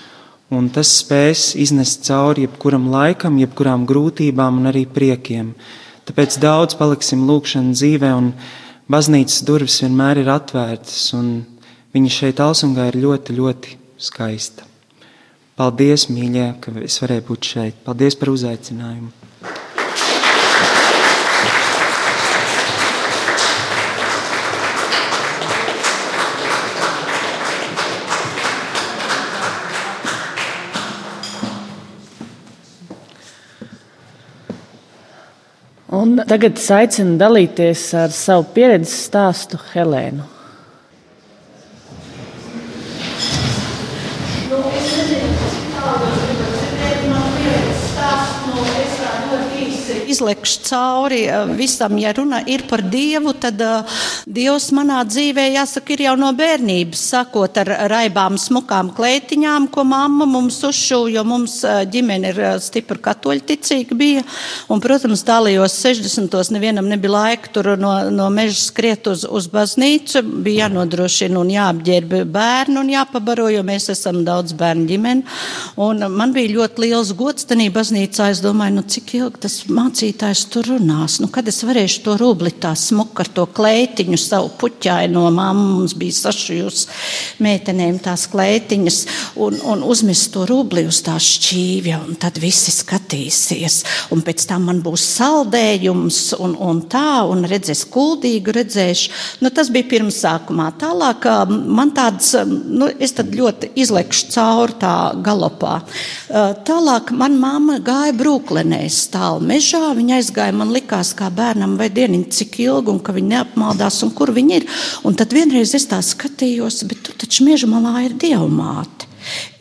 un 0.57 0.69
tas 0.73 0.89
spēs 1.01 1.53
iznest 1.59 2.05
cauri 2.07 2.47
jebkuram 2.47 2.89
laikam, 2.93 3.39
jebkurām 3.41 3.87
grūtībām 3.89 4.59
un 4.61 4.71
arī 4.71 4.85
priekiem. 4.89 5.53
Tāpēc 6.07 6.37
daudz 6.43 6.77
paliksim 6.79 7.23
lūkšanas 7.29 7.79
dzīvē, 7.79 8.11
un 8.19 8.31
baznīcas 8.91 9.41
durvis 9.47 9.79
vienmēr 9.85 10.23
ir 10.23 10.31
atvērtas, 10.33 11.01
un 11.17 11.33
viņa 11.95 12.13
šeit 12.19 12.43
Alsungā 12.43 12.89
ir 12.91 12.99
ļoti, 13.05 13.37
ļoti 13.39 13.77
skaista. 14.09 14.67
Paldies, 15.59 16.07
mīļie, 16.09 16.47
ka 16.63 16.73
es 16.81 16.97
varēju 17.03 17.27
būt 17.29 17.51
šeit. 17.53 17.83
Paldies 17.85 18.17
par 18.19 18.33
uzaicinājumu! 18.33 19.62
Un 36.03 36.17
tagad 36.27 36.59
aicinu 36.75 37.15
dalīties 37.21 37.85
ar 37.95 38.11
savu 38.11 38.49
pieredzes 38.55 39.05
stāstu 39.07 39.59
Helēnu. 39.71 40.32
Izlekšu 50.23 50.59
cauri 50.63 51.23
eh, 51.25 51.45
visam, 51.45 51.97
ja 51.97 52.11
runa 52.11 52.41
ir 52.47 52.63
par 52.69 52.81
Dievu, 52.81 53.33
tad 53.33 53.59
uh, 53.61 53.83
Dievs 54.25 54.69
manā 54.71 55.01
dzīvē, 55.07 55.49
jāsaka, 55.57 55.93
ir 55.93 56.03
jau 56.05 56.13
no 56.19 56.29
bērnības, 56.35 57.01
sakot 57.11 57.57
ar 57.59 57.71
raibām, 57.91 58.37
smukām 58.39 58.93
kleitiņām, 58.95 59.67
ko 59.73 59.83
mamma 59.87 60.25
mums 60.29 60.61
uzšūja, 60.63 61.17
jo 61.17 61.23
mums 61.27 61.57
uh, 61.67 61.81
ģimene 61.89 62.31
ir 62.31 62.39
stipri 62.63 62.99
katoļticīga 63.03 63.97
bija. 63.99 64.23
Un, 64.71 64.81
protams, 64.83 65.25
tālajos 65.27 65.75
60. 65.83 66.37
nevienam 66.55 66.87
nebija 66.87 67.13
laika 67.13 67.51
tur 67.53 67.73
no, 67.79 67.93
no 68.13 68.29
meža 68.33 68.59
skriet 68.61 69.07
uz, 69.11 69.25
uz 69.27 69.49
baznīcu, 69.51 70.23
bija 70.45 70.67
jānodrošina 70.67 71.39
un 71.41 71.51
jāapģērb 71.51 72.17
bērnu 72.31 72.83
un 72.83 72.93
jāpabaro, 72.93 73.49
jo 73.51 73.65
mēs 73.67 73.89
esam 73.91 74.23
daudz 74.27 74.55
bērnu 74.59 74.87
ģimeni. 74.87 75.27
Un 75.83 76.07
man 76.15 76.35
bija 76.35 76.55
ļoti 76.55 76.87
liels 76.87 77.13
gods 77.17 77.49
tanī 77.49 77.69
baznīcā. 77.73 78.31
Es 78.33 78.43
domāju, 78.43 78.77
nu 78.79 78.87
cik 78.87 79.15
ilgi 79.19 79.43
tas 79.47 79.59
mācīja 79.73 80.12
mācītājs 80.13 80.49
tur 80.51 80.67
runās. 80.67 81.19
Nu, 81.21 81.27
kad 81.27 81.47
es 81.47 81.63
varēšu 81.63 82.03
to 82.05 82.17
rubli 82.17 82.51
tā 82.51 82.75
smuku 82.75 83.23
ar 83.23 83.27
to 83.33 83.45
kleitiņu, 83.45 84.17
savu 84.17 84.51
puķaino 84.59 85.31
mammu, 85.31 85.79
mums 85.79 85.93
bija 85.97 86.13
sašujus 86.13 86.87
meitenēm 87.39 87.99
tās 87.99 88.27
kleitiņas, 88.29 88.99
un, 89.37 89.57
un 89.63 89.83
uzmest 89.83 90.31
to 90.33 90.45
rubli 90.45 90.85
uz 90.85 91.01
tā 91.03 91.15
šķīvja, 91.17 92.01
un 92.07 92.15
tad 92.15 92.37
visi 92.37 92.71
skatīsies. 92.71 93.83
Un 94.13 94.21
pēc 94.21 94.45
tam 94.47 94.67
man 94.69 94.81
būs 94.83 95.01
saldējums, 95.17 96.35
un, 96.39 96.55
un 96.59 96.83
tā, 96.87 97.23
un 97.25 97.45
redzēs 97.49 97.85
kuldīgu 97.89 98.53
redzēšu. 98.53 99.41
Nu, 99.41 99.49
tas 99.49 99.71
bija 99.73 99.89
pirmsākumā. 99.95 100.73
Tālāk 100.79 101.25
man 101.49 101.93
tāds, 101.95 102.35
nu, 102.45 102.91
es 102.99 103.15
tad 103.17 103.33
ļoti 103.33 103.73
izlekšu 103.81 104.29
cauri 104.35 104.77
tā 104.81 104.95
galopā. 105.23 105.79
Tālāk 106.29 107.13
man 107.15 107.39
mamma 107.41 107.79
gāja 107.83 108.13
brūklenēs 108.17 109.07
tālu 109.13 109.43
mežā. 109.47 109.92
Viņa 109.93 110.17
aizgāja, 110.19 110.55
man 110.57 110.73
likās, 110.73 111.13
kā 111.17 111.29
bērnam, 111.33 111.75
vai 111.79 111.89
dieniņa, 111.93 112.29
cik 112.33 112.59
ilgi, 112.63 112.91
un 112.93 113.01
ka 113.03 113.13
viņa 113.15 113.29
neapmaldās, 113.35 114.01
un 114.05 114.13
kur 114.15 114.33
viņa 114.33 114.59
ir. 114.59 114.67
Un 115.05 115.17
tad 115.19 115.35
vienreiz 115.35 115.75
es 115.77 115.85
tā 115.91 115.99
skatījos, 116.03 116.81
bet 116.89 117.03
tu 117.05 117.15
taču 117.23 117.45
meža 117.47 117.69
malā 117.69 118.07
ir 118.07 118.17
dievmāte. 118.19 119.09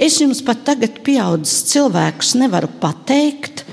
Es 0.01 0.19
jums 0.21 0.43
pat 0.43 0.65
tagad, 0.67 1.03
pieaudzis 1.07 1.69
cilvēks, 1.71 2.35
nevaru 2.41 2.71
pateikt. 2.83 3.65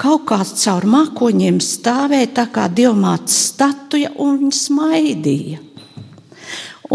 Kaut 0.00 0.24
kāds 0.30 0.56
caur 0.64 0.86
mākoņiem 0.90 1.60
stāvēja 1.62 2.32
tā 2.40 2.48
kā 2.54 2.66
dievmātes 2.72 3.36
statuja, 3.50 4.14
un 4.18 4.40
viņa 4.40 4.58
smaidīja. 4.58 5.60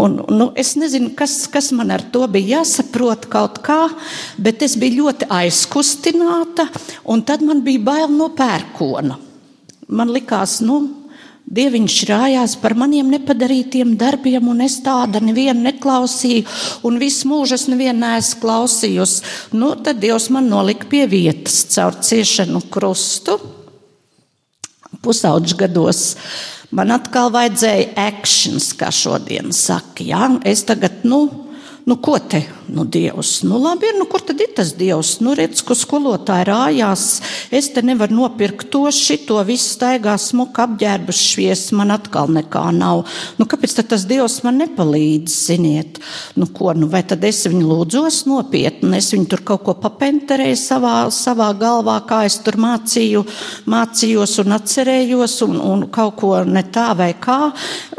Un, 0.00 0.20
nu, 0.32 0.50
es 0.58 0.74
nezinu, 0.80 1.12
kas, 1.18 1.44
kas 1.52 1.70
man 1.76 1.90
ar 1.92 2.04
to 2.12 2.24
bija 2.30 2.60
jāsaprot 2.60 3.26
kaut 3.32 3.58
kā, 3.64 3.82
bet 4.40 4.62
es 4.64 4.78
biju 4.80 5.04
ļoti 5.04 5.28
aizkustināta, 5.40 6.68
un 7.10 7.24
tad 7.26 7.44
man 7.44 7.60
bija 7.66 7.84
bail 7.90 8.14
no 8.14 8.30
pērkona. 8.36 9.18
Man 9.90 10.14
likās, 10.14 10.60
nu, 10.64 10.80
Dieviņš 11.50 11.94
rājās 12.06 12.52
par 12.62 12.76
maniem 12.78 13.08
nepadarītiem 13.10 13.96
darbiem, 13.98 14.52
un 14.52 14.60
es 14.62 14.76
tāda 14.84 15.18
nevienu 15.18 15.64
neklausīju, 15.64 16.44
un 16.86 16.98
visu 17.02 17.26
mūžu 17.26 17.56
es 17.56 17.64
nevienu 17.66 18.04
neesmu 18.04 18.38
klausījusi. 18.44 19.24
Nu, 19.58 19.72
tad 19.82 19.98
Dievs 19.98 20.28
man 20.30 20.46
nolika 20.52 20.86
pie 20.92 21.08
vietas 21.10 21.64
caur 21.74 21.98
ciešanu 22.06 22.62
krustu 22.70 23.40
pusauģu 25.02 25.58
gados. 25.64 26.04
Man 26.70 26.92
atkal 26.94 27.32
vajadzēja 27.34 27.94
akcents, 27.98 28.70
kā 28.78 28.92
šodien 28.94 29.50
saka. 29.54 30.04
Ja? 30.06 30.28
Es 30.46 30.62
tagad, 30.68 31.02
nu, 31.02 31.24
nu, 31.86 31.96
ko 31.98 32.18
te, 32.22 32.44
nu, 32.70 32.84
Dievs, 32.84 33.40
nu, 33.42 33.58
labi, 33.58 33.88
ir, 33.90 33.98
nu, 33.98 34.06
kur 34.10 34.22
tad 34.24 34.40
ir 34.42 34.52
tas 34.56 34.72
Dievs? 34.78 35.16
Nu, 35.24 35.34
redz, 35.36 35.62
ko 35.66 35.74
skolotāji 35.78 36.46
rājās, 36.48 37.04
es 37.54 37.70
te 37.74 37.82
nevaru 37.84 38.16
nopirkt 38.16 38.70
to, 38.72 38.84
šito, 38.94 39.40
visu 39.46 39.74
staigā 39.74 40.14
smuka 40.20 40.66
apģērbus 40.68 41.22
švies, 41.32 41.64
man 41.76 41.92
atkal 41.94 42.30
nekā 42.32 42.62
nav. 42.76 43.02
Nu, 43.40 43.46
kāpēc 43.50 43.74
tad 43.78 43.90
tas 43.92 44.06
Dievs 44.10 44.40
man 44.46 44.60
nepalīdz, 44.62 45.34
ziniet? 45.50 46.00
Nu, 46.38 46.48
ko, 46.54 46.72
nu, 46.78 46.88
vai 46.92 47.02
tad 47.06 47.24
es 47.26 47.42
viņu 47.50 47.66
lūdzos 47.66 48.22
nopietni, 48.30 48.92
es 49.00 49.10
viņu 49.14 49.28
tur 49.32 49.44
kaut 49.52 49.64
ko 49.66 49.76
papenterēju 49.82 50.60
savā, 50.60 50.94
savā 51.14 51.50
galvā, 51.58 51.98
kā 52.06 52.22
es 52.28 52.38
tur 52.44 52.60
mācīju, 52.60 53.24
mācījos 53.70 54.38
un 54.44 54.56
atcerējos 54.58 55.38
un, 55.48 55.58
un 55.72 55.84
kaut 55.92 56.16
ko 56.22 56.32
ne 56.46 56.64
tā 56.70 56.90
vai 56.98 57.12
kā. 57.18 57.50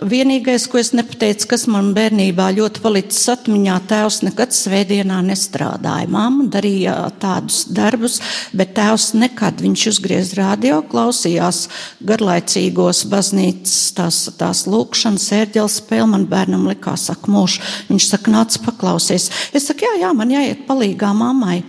Vienīgais, 0.02 0.70
ko 0.72 0.80
es 0.82 0.94
nepateicu, 0.98 1.50
kas 1.52 1.68
man 1.72 1.92
bērnībā 1.98 2.52
ļoti 2.58 2.84
palicis 2.84 3.30
atmiņā, 3.36 3.78
tēvs 3.92 4.22
nekad 4.28 4.54
svētdienā 4.62 5.22
nestrādāja. 5.26 6.10
Māma 6.12 6.48
darīja 6.52 6.96
tādus 7.22 7.64
darbus, 7.72 8.20
bet 8.58 8.76
tēvs 8.78 9.12
nekad 9.18 9.64
viņš 9.64 9.88
uzgriez 9.94 10.36
radio, 10.40 10.82
klausījās 10.92 11.66
garlaicīgos 12.08 13.06
baznīcas 13.12 13.80
tās, 13.98 14.22
tās 14.40 14.66
lūkšanas, 14.70 15.28
ērģeles 15.42 15.82
spēle. 15.82 16.10
Man 16.12 16.30
bērnam 16.32 16.68
likās, 16.70 17.08
saka, 17.10 17.32
mūž. 17.32 17.60
Viņš 17.90 18.08
saka, 18.14 18.34
nāc 18.34 18.58
paklausies. 18.66 19.30
Es 19.56 19.70
saku, 19.70 19.88
jā, 19.88 19.98
jā, 20.06 20.16
man 20.18 20.34
jāiet 20.34 20.66
palīgā 20.70 21.14
mammai 21.18 21.62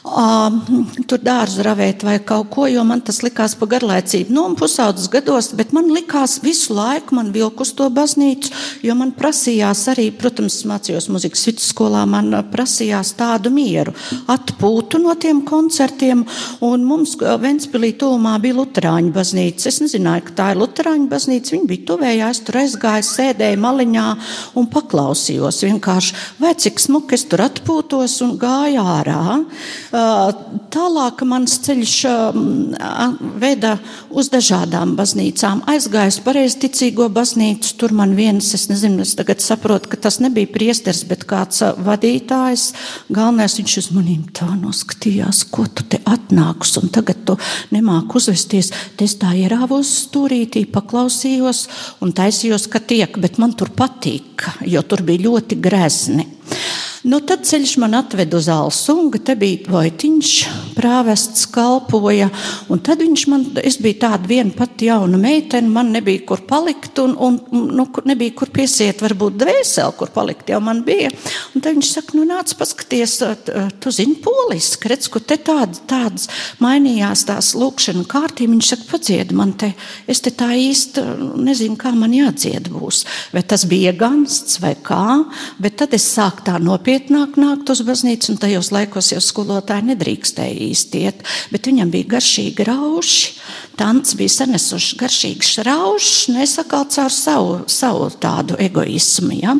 tur 0.00 1.20
dārzu 1.20 1.60
ravēt 1.64 2.04
vai 2.06 2.16
kaut 2.24 2.48
ko, 2.54 2.64
jo 2.70 2.80
man 2.88 3.02
tas 3.04 3.20
likās 3.20 3.52
pa 3.58 3.66
garlaicību. 3.68 4.32
Nu, 4.32 4.46
pusaudzes 4.56 5.10
gados, 5.12 5.50
bet 5.56 5.74
man 5.76 5.90
likās 5.92 6.38
visu 6.40 6.72
laiku 6.72 7.18
man 7.18 7.28
vilk 7.34 7.60
uz 7.60 7.74
to 7.76 7.90
baznīcu, 7.92 8.52
jo 8.86 8.96
man 8.96 9.12
prasījās 9.16 9.82
arī, 9.92 10.08
protams, 10.16 10.62
mācījos 10.68 11.10
muzikas 11.12 11.44
vidusskolā, 11.50 12.06
man 12.08 12.32
prasījās 12.52 13.12
tādu 13.18 13.52
mieru, 13.52 13.92
atpūtu 14.30 15.02
no 15.02 15.14
tiem 15.20 15.42
koncertiem, 15.44 16.24
un 16.64 16.86
mums 16.88 17.18
Ventspilī 17.20 17.92
tūmā 18.00 18.38
bija 18.40 18.56
Luterāņu 18.56 19.12
baznīca. 19.12 19.68
Es 19.68 19.82
nezināju, 19.84 20.30
ka 20.30 20.36
tā 20.38 20.48
ir 20.54 20.62
Luterāņu 20.62 21.10
baznīca, 21.12 21.54
viņi 21.56 21.68
bija 21.68 21.86
tuvējā, 21.92 22.32
es 22.32 22.42
tur 22.46 22.60
aizgāju, 22.62 23.08
sēdēju 23.10 23.60
maliņā 23.60 24.06
un 24.56 24.70
paklausījos 24.72 25.60
vienkārši, 25.66 26.16
vai 26.40 26.54
cik 26.56 26.80
smuki 26.80 27.18
es 27.18 27.26
tur 27.28 27.44
atpūtos 27.44 28.16
un 28.24 28.36
gāju 28.40 28.88
ārā. 28.96 29.20
Tālāk 29.90 31.22
mans 31.26 31.56
ceļš 31.64 31.94
veda 33.42 33.72
uz 34.14 34.28
dažādām 34.30 34.92
baznīcām. 34.98 35.64
Aizgājis 35.70 36.20
pareizticīgo 36.22 37.08
baznīcu, 37.10 37.72
tur 37.80 37.94
man 37.98 38.14
viens, 38.14 38.52
es 38.54 38.68
nezinu, 38.70 39.02
es 39.02 39.16
tagad 39.18 39.42
saprotu, 39.42 39.90
ka 39.90 39.98
tas 40.06 40.20
nebija 40.22 40.50
priesters, 40.52 41.02
bet 41.10 41.24
kāds 41.30 41.64
vadītājs. 41.82 42.68
Galvenais 43.10 43.58
viņš 43.58 43.76
uz 43.82 43.90
manīm 43.96 44.28
tā 44.36 44.46
noskatījās, 44.60 45.42
ko 45.50 45.66
tu 45.66 45.88
te 45.90 45.98
atnākus, 46.06 46.76
un 46.78 46.92
tagad 46.94 47.24
tu 47.26 47.38
nemāk 47.74 48.14
uzvesties. 48.14 48.70
Es 49.00 49.16
tā 49.18 49.32
ierāvos 49.40 49.90
stūrītī, 50.04 50.66
paklausījos 50.70 51.64
un 52.04 52.14
taisījos, 52.14 52.68
ka 52.70 52.78
tiek, 52.78 53.18
bet 53.18 53.40
man 53.42 53.56
tur 53.58 53.72
patīk, 53.74 54.46
jo 54.70 54.84
tur 54.86 55.02
bija 55.08 55.26
ļoti 55.26 55.58
grezni. 55.58 56.28
Nu, 57.00 57.16
tad 57.24 57.46
ceļš 57.48 57.78
man 57.80 57.94
atved 57.96 58.34
uz 58.36 58.44
Alsungu, 58.52 59.16
te 59.24 59.32
bija 59.38 59.70
Vojtiņš, 59.72 60.30
prāvests 60.76 61.46
kalpoja, 61.48 62.26
un 62.68 62.82
tad 62.84 63.00
viņš 63.00 63.22
man, 63.32 63.46
es 63.64 63.78
biju 63.80 63.96
tāda 64.02 64.28
viena 64.28 64.52
pati 64.52 64.90
jauna 64.90 65.16
meitene, 65.20 65.72
man 65.72 65.94
nebija 65.94 66.20
kur 66.28 66.42
palikt, 66.48 67.00
un, 67.00 67.14
un 67.16 67.38
nu, 67.72 67.86
nebija 68.04 68.34
kur 68.36 68.52
piesiet, 68.52 69.00
varbūt 69.00 69.38
dvēseli, 69.40 69.94
kur 69.96 70.12
palikt 70.12 70.52
jau 70.52 70.58
man 70.64 70.82
bija. 70.84 71.08
Un 71.54 71.64
tad 71.64 71.78
viņš 71.78 71.92
saka, 71.94 72.18
nu 72.18 72.26
nāc 72.28 72.52
paskaties, 72.60 73.16
tu 73.80 73.94
zini 73.96 74.18
poliski, 74.20 74.92
redz, 74.92 75.08
kur 75.08 75.24
te 75.24 75.40
tādas, 75.40 75.80
tādas 75.88 76.28
mainījās 76.60 77.24
tās 77.30 77.54
lūkšana 77.56 78.04
kārtība. 78.12 78.58
Viņš 78.58 78.74
saka, 78.74 78.88
padzied 78.92 79.32
man 79.36 79.54
te, 79.56 79.72
es 80.04 80.20
te 80.20 80.34
tā 80.36 80.50
īsti 80.52 81.06
nezinu, 81.48 81.80
kā 81.80 81.94
man 81.96 82.12
jādzied 82.18 82.68
būs. 82.68 83.06
Vai 83.32 83.46
tas 83.48 83.64
bija 83.70 83.96
gansts 83.96 84.60
vai 84.60 84.76
kā, 84.76 85.22
bet 85.64 85.80
tad 85.80 85.96
es 85.96 86.04
sāku 86.12 86.44
tā 86.44 86.60
nopietni 86.60 86.89
nopietnāk 86.90 87.36
nākt 87.38 87.70
uz 87.70 87.84
baznīcu, 87.86 88.32
un 88.32 88.38
tajos 88.42 88.72
laikos 88.74 89.12
jau 89.12 89.20
skolotāji 89.22 89.92
nedrīkstēja 89.92 90.56
īsti 90.66 91.02
iet, 91.06 91.20
bet 91.52 91.68
viņam 91.70 91.90
bija 91.92 92.16
garšīgi 92.16 92.66
rauši. 92.66 93.30
Tants 93.78 94.14
bija 94.18 94.32
sanesuši 94.34 94.96
garšīgs 95.00 95.50
raušs, 95.66 96.28
nesakal 96.34 96.84
nu, 96.84 96.90
caur 96.94 97.12
savu, 97.12 97.54
savu 97.70 98.08
tādu 98.20 98.56
egoismu. 98.60 99.34
Ja? 99.40 99.54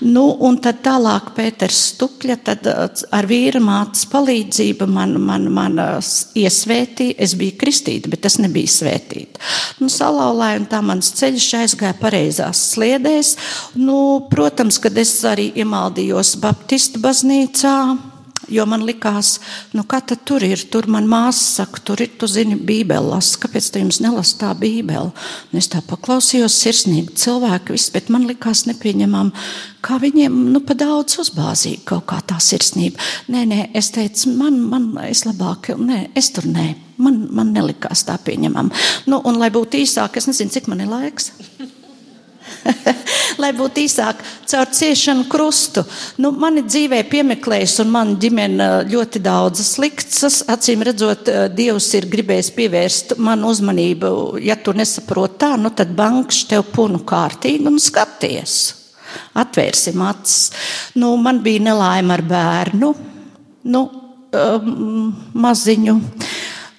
Nu, 0.00 0.24
un 0.44 0.58
tad 0.62 0.82
tālāk 0.84 1.32
Pēters 1.36 1.80
Stukļa, 1.94 2.36
tad 2.44 2.68
uh, 2.70 2.86
ar 3.14 3.28
vīra 3.28 3.60
mātes 3.64 4.06
palīdzību 4.12 4.88
man, 4.90 5.16
man, 5.20 5.48
man 5.52 5.80
uh, 5.80 6.12
iesvētīja, 6.38 7.18
es 7.24 7.36
biju 7.38 7.58
kristīta, 7.60 8.10
bet 8.12 8.26
es 8.28 8.38
nebiju 8.42 8.70
svētīta. 8.70 9.42
Nu, 9.80 9.90
salauzāju, 9.92 10.64
un 10.64 10.70
tā 10.70 10.80
mans 10.84 11.12
ceļš 11.18 11.50
aizgāja 11.62 11.96
pareizās 12.00 12.64
sliedēs. 12.74 13.36
Nu, 13.80 14.24
protams, 14.30 14.80
kad 14.82 14.98
es 15.00 15.16
arī 15.28 15.50
iemaldījos 15.62 16.36
Baptistu 16.42 17.02
baznīcā, 17.04 17.76
Jo 18.52 18.66
man 18.68 18.84
likās, 18.84 19.38
nu, 19.72 19.84
kā 19.88 20.00
tur 20.04 20.44
ir. 20.44 20.60
Tur 20.70 20.88
man 20.90 21.06
māsa 21.08 21.44
saka, 21.62 21.80
tur 21.84 22.02
ir, 22.04 22.12
tu 22.18 22.28
zini, 22.30 22.56
bībeli 22.56 23.12
lasa. 23.12 23.38
Kāpēc 23.42 23.70
tu 23.72 23.82
jums 23.82 24.00
nelasa 24.04 24.38
tā 24.40 24.52
bībeli? 24.58 25.12
Un 25.52 25.60
es 25.60 25.70
tā 25.72 25.80
paklausījos, 25.84 26.56
sirsnīgi 26.64 27.16
cilvēki, 27.24 27.74
viss, 27.76 27.92
bet 27.94 28.10
man 28.12 28.26
likās 28.28 28.64
nepieņemam, 28.68 29.32
kā 29.84 29.98
viņiem, 30.02 30.36
nu, 30.54 30.62
pa 30.64 30.76
daudz 30.78 31.18
uzbāzīja 31.24 31.84
kaut 31.88 32.06
kā 32.10 32.20
tā 32.26 32.40
sirsnība. 32.42 33.00
Nē, 33.32 33.44
nē, 33.50 33.60
es 33.76 33.92
teicu, 33.94 34.34
man, 34.38 34.58
man, 34.70 34.90
es 35.08 35.24
labāk, 35.28 35.72
nē, 35.78 36.08
es 36.18 36.32
tur 36.34 36.48
nē. 36.50 36.72
Man, 37.02 37.24
man 37.34 37.48
nelikās 37.50 38.04
tā 38.06 38.14
pieņemam. 38.22 38.68
Nu, 39.10 39.18
un, 39.26 39.40
lai 39.40 39.50
būtu 39.54 39.80
īsāk, 39.82 40.20
es 40.20 40.30
nezinu, 40.30 40.54
cik 40.54 40.70
man 40.70 40.84
ir 40.84 40.92
laiks. 40.92 41.32
lai 43.42 43.50
būtu 43.56 43.82
īsāk, 43.84 44.20
caur 44.50 44.70
ciešanu 44.74 45.26
krustu. 45.30 45.84
Nu, 46.22 46.30
mani 46.38 46.64
dzīvē 46.66 47.02
piemeklējis, 47.10 47.78
un 47.84 47.90
man 47.94 48.14
ģimene 48.20 48.68
ļoti 48.90 49.22
daudzas 49.24 49.74
liktas. 49.82 50.42
Acīm 50.50 50.84
redzot, 50.86 51.28
eh, 51.28 51.48
Dievs 51.54 51.90
ir 51.98 52.08
gribējis 52.12 52.52
pievērst 52.56 53.16
man 53.18 53.44
uzmanību. 53.46 54.14
Ja 54.44 54.56
tu 54.56 54.76
nesaproti 54.76 55.42
tā, 55.44 55.54
nu 55.60 55.72
tad 55.74 55.94
bankš 55.96 56.44
tev 56.52 56.68
punu 56.74 57.02
kārtīgi 57.06 57.68
un 57.70 57.80
skaties. 57.82 58.62
Atvērsim 59.38 60.00
acis. 60.02 60.50
Nu, 60.98 61.14
man 61.16 61.40
bija 61.42 61.62
nelaime 61.70 62.16
ar 62.16 62.22
bērnu, 62.26 62.94
nu, 63.70 63.82
um, 64.34 65.12
maziņu. 65.34 65.94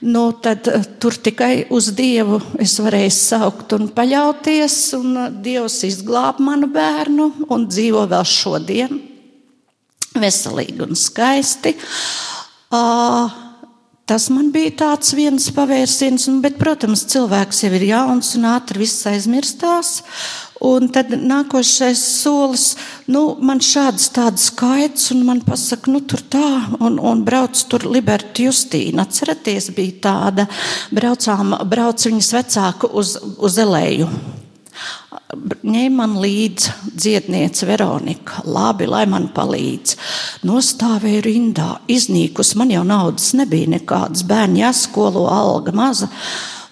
Nu, 0.06 0.26
tad 0.42 0.68
eh, 0.70 0.86
tur 1.02 1.18
tikai 1.18 1.66
uz 1.74 1.90
Dievu 1.98 2.40
es 2.62 2.78
varēju 2.82 3.14
saukt 3.14 3.74
un 3.78 3.90
paļauties, 3.96 4.78
un 5.00 5.22
eh, 5.24 5.32
Dievs 5.48 5.80
izglāb 5.88 6.42
manu 6.44 6.70
bērnu 6.74 7.32
un 7.50 7.66
dzīvo 7.70 8.06
vēl 8.12 8.28
šodien 8.30 9.02
veselīgi 10.16 10.80
un 10.86 10.96
skaisti. 10.96 11.74
Uh, 12.76 13.45
Tas 14.06 14.28
man 14.30 14.52
bija 14.54 14.70
tāds 14.84 15.16
viens 15.18 15.48
pavērsiens, 15.50 16.28
bet, 16.44 16.60
protams, 16.62 17.08
cilvēks 17.10 17.64
jau 17.64 17.72
ir 17.74 17.88
jauns 17.88 18.36
un 18.38 18.46
ātri 18.52 18.84
viss 18.84 19.08
aizmirstās. 19.10 19.96
Un 20.66 20.92
tad 20.94 21.10
nākošais 21.18 22.04
solis, 22.22 22.68
nu, 23.10 23.24
man 23.42 23.64
šāds 23.66 24.06
tāds 24.14 24.46
skaits, 24.52 25.10
un 25.16 25.26
man 25.26 25.42
pasaka, 25.46 25.90
nu, 25.90 26.04
tur 26.06 26.22
tā, 26.22 26.46
un, 26.78 27.00
un 27.02 27.26
brauc 27.26 27.58
tur 27.70 27.88
Liberta 27.90 28.46
Justīna. 28.46 29.08
Atceraties, 29.10 29.72
bija 29.74 29.98
tāda, 30.06 30.46
braucām, 30.94 31.58
brauc 31.66 32.06
viņas 32.06 32.34
vecāku 32.38 32.94
uz, 33.02 33.18
uz 33.42 33.58
Elēju 33.66 34.10
ņēma 35.66 35.96
man 35.96 36.16
līdzi 36.22 36.96
dziedniece 36.96 37.68
Veronika. 37.70 38.44
Labi, 38.46 38.88
lai 38.90 39.06
man 39.10 39.30
palīdz. 39.36 39.96
Nostāvēja 40.48 41.24
rindā, 41.26 41.70
iznīkus, 41.92 42.56
man 42.60 42.74
jau 42.74 42.84
naudas 42.88 43.34
nebija 43.38 43.76
nekādas, 43.78 44.26
bērni 44.28 44.64
jāskolo 44.64 45.28
alga 45.32 45.76
maza. 45.76 46.12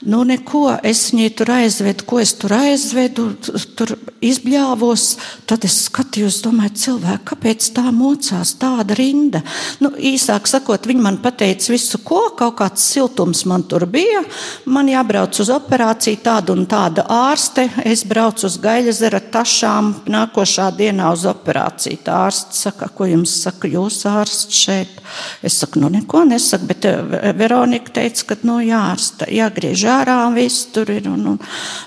Nu, 0.04 0.24
neko, 0.28 0.66
es 0.84 1.06
viņai 1.14 1.30
tur 1.38 1.50
aizvedu, 1.54 2.04
ko 2.08 2.18
es 2.20 2.34
tur 2.36 2.52
aizvedu, 2.58 3.30
tur 3.78 3.94
izbļāvos. 4.24 5.06
Tad 5.48 5.64
es 5.68 5.78
skatījos, 5.86 6.42
domāju, 6.44 6.74
cilvēku, 6.82 7.24
kāpēc 7.32 7.70
tā 7.76 7.86
mocās 7.96 8.54
tāda 8.60 8.98
rinda. 9.00 9.44
Nu, 9.84 9.94
īsāk 9.96 10.50
sakot, 10.50 10.88
viņi 10.90 11.04
man 11.06 11.20
pateica 11.24 11.72
visu, 11.72 12.02
ko, 12.04 12.26
kaut 12.36 12.58
kāds 12.60 12.84
siltums 12.84 13.46
man 13.50 13.64
tur 13.70 13.86
bija. 13.88 14.24
Man 14.66 14.92
jābrauc 14.92 15.40
uz 15.40 15.52
operāciju, 15.54 16.20
tāda 16.26 16.56
un 16.56 16.68
tāda 16.68 17.08
ārste. 17.08 17.70
Es 17.88 18.04
braucu 18.08 18.48
uz 18.50 18.60
Gaļazera 18.64 19.24
tašām, 19.34 19.94
nākošā 20.12 20.68
dienā 20.80 21.14
uz 21.16 21.24
operāciju. 21.32 22.04
Tā 22.04 22.20
ārste 22.28 22.60
saka, 22.60 22.92
ko 22.92 23.08
jums 23.08 23.38
saka, 23.46 23.72
jūs 23.72 24.04
ārsts 24.10 24.64
šeit? 24.66 25.00
Es 25.44 25.62
saku, 25.62 25.80
nu 25.80 25.90
neko 25.94 26.24
nesaku, 26.28 26.68
bet 26.70 26.86
eh, 26.90 27.32
Veronika 27.38 27.92
teica, 28.00 28.32
ka, 28.32 28.40
nu, 28.48 28.60
jārsta, 28.64 29.28
jāgriež 29.32 29.88
un 30.28 30.38
viss 30.38 30.68
tur 30.74 30.90
ir. 30.94 31.08
Un, 31.12 31.26
un 31.34 31.40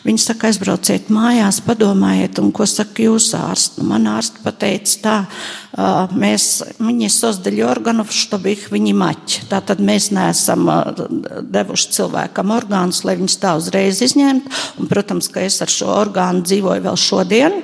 viņi 0.07 0.23
saka, 0.23 0.51
aizbrauciet 0.51 1.11
mājās, 1.13 1.61
padomājiet, 1.67 2.41
un 2.43 2.53
ko 2.55 2.67
saka 2.69 3.07
jūsu 3.07 3.37
ārsts. 3.41 3.81
Nu, 3.81 3.89
man 3.91 4.07
ārsts 4.17 4.43
pateica 4.45 5.01
tā, 5.03 5.17
mēs, 5.77 6.47
viņi 6.81 7.09
sozdaļi 7.13 7.65
organu, 7.67 8.05
što 8.09 8.39
bija 8.41 8.71
viņi 8.73 8.95
maķi. 8.97 9.43
Tātad 9.51 9.81
mēs 9.85 10.09
neesam 10.15 10.69
devuši 11.53 11.91
cilvēkam 11.97 12.53
orgānus, 12.57 13.03
lai 13.05 13.17
viņus 13.19 13.37
tā 13.43 13.53
uzreiz 13.59 14.01
izņemtu. 14.07 14.53
Un, 14.81 14.89
protams, 14.89 15.29
ka 15.33 15.45
es 15.45 15.59
ar 15.65 15.73
šo 15.73 15.91
orgānu 15.93 16.45
dzīvoju 16.47 16.85
vēl 16.87 16.97
šodien, 17.01 17.59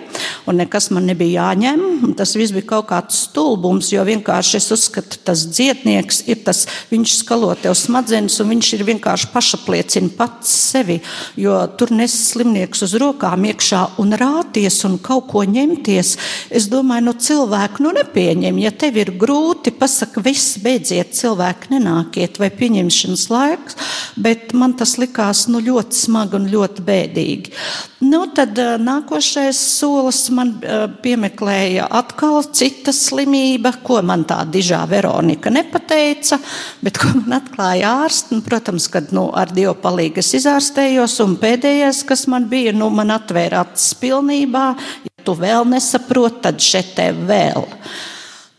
un 0.46 0.60
nekas 0.60 0.90
man 0.92 1.08
nebija 1.08 1.48
jāņem. 1.52 2.14
Tas 2.18 2.34
viss 2.36 2.52
bija 2.54 2.68
kaut 2.74 2.90
kāds 2.90 3.22
stulbums, 3.28 3.92
jo 3.94 4.04
vienkārši 4.04 4.58
es 4.60 4.68
uzskatu, 4.76 5.20
tas 5.24 5.46
dzietnieks 5.48 6.24
ir 6.28 6.42
tas, 6.44 6.66
viņš 6.92 7.16
skalo 7.22 7.52
tev 7.60 7.76
smadzenes, 7.78 8.36
un 8.42 8.52
viņš 8.52 8.72
ir 8.76 8.86
vienkārši 8.92 9.30
pašapliecina 9.32 10.12
pats 10.18 10.52
sevi, 10.72 10.98
jo 11.40 11.56
tur 11.80 11.94
nes 11.96 12.12
slimnieks 12.28 12.84
uz 12.84 12.96
rokām 13.00 13.48
iekšā 13.48 13.82
un 14.02 14.12
rāties 14.20 14.82
un 14.88 14.98
kaut 15.02 15.30
ko 15.32 15.46
ņemties. 15.48 16.14
Es 16.52 16.68
domāju, 16.72 17.08
no 17.08 17.16
cilvēku, 17.16 17.84
nu 17.86 17.94
nepieņem. 18.02 18.58
Ja 18.62 18.72
tev 18.74 18.98
ir 19.00 19.12
grūti, 19.18 19.72
pasaka, 19.74 20.22
viss 20.24 20.58
beidziet, 20.62 21.14
cilvēki 21.16 21.72
nenākiet 21.74 22.38
vai 22.40 22.50
pieņemšanas 22.50 23.24
laiks, 23.32 23.78
bet 24.16 24.52
man 24.58 24.76
tas 24.78 24.96
likās 25.00 25.46
nu, 25.48 25.62
ļoti 25.62 25.96
smagi 25.96 26.38
un 26.38 26.48
ļoti 26.52 26.84
bēdīgi. 26.86 27.54
Nu, 28.02 28.24
tad 28.34 28.58
nākošais 28.82 29.58
solis 29.78 30.24
man 30.34 30.56
piemeklēja 31.04 31.86
atkal 31.86 32.42
cita 32.50 32.92
slimība, 32.94 33.76
ko 33.84 34.00
man 34.02 34.26
tā 34.28 34.40
dižā 34.50 34.82
Veronika 34.90 35.52
nepateica, 35.54 36.40
bet 36.82 36.98
ko 36.98 37.12
man 37.20 37.38
atklāja 37.38 37.94
ārsts. 38.02 38.32
Nu, 38.32 38.42
protams, 38.42 38.88
kad 38.90 39.12
nu, 39.14 39.28
ar 39.30 39.52
Dievu 39.54 39.76
palīdzību 39.78 40.22
es 40.22 40.32
izārstējos, 40.40 41.18
un 41.22 41.36
pēdējais, 41.40 42.02
kas 42.08 42.26
man 42.30 42.48
bija, 42.50 42.74
nu, 42.74 42.90
man 42.90 43.14
atvēra 43.14 43.62
acis 43.62 43.94
pilnībā. 44.00 44.72
Tu 45.22 45.34
vēl 45.38 45.68
nesaproti, 45.70 46.42
tad 46.44 46.62
šeit 46.62 46.96
tev 46.96 47.22
vēl. 47.28 47.66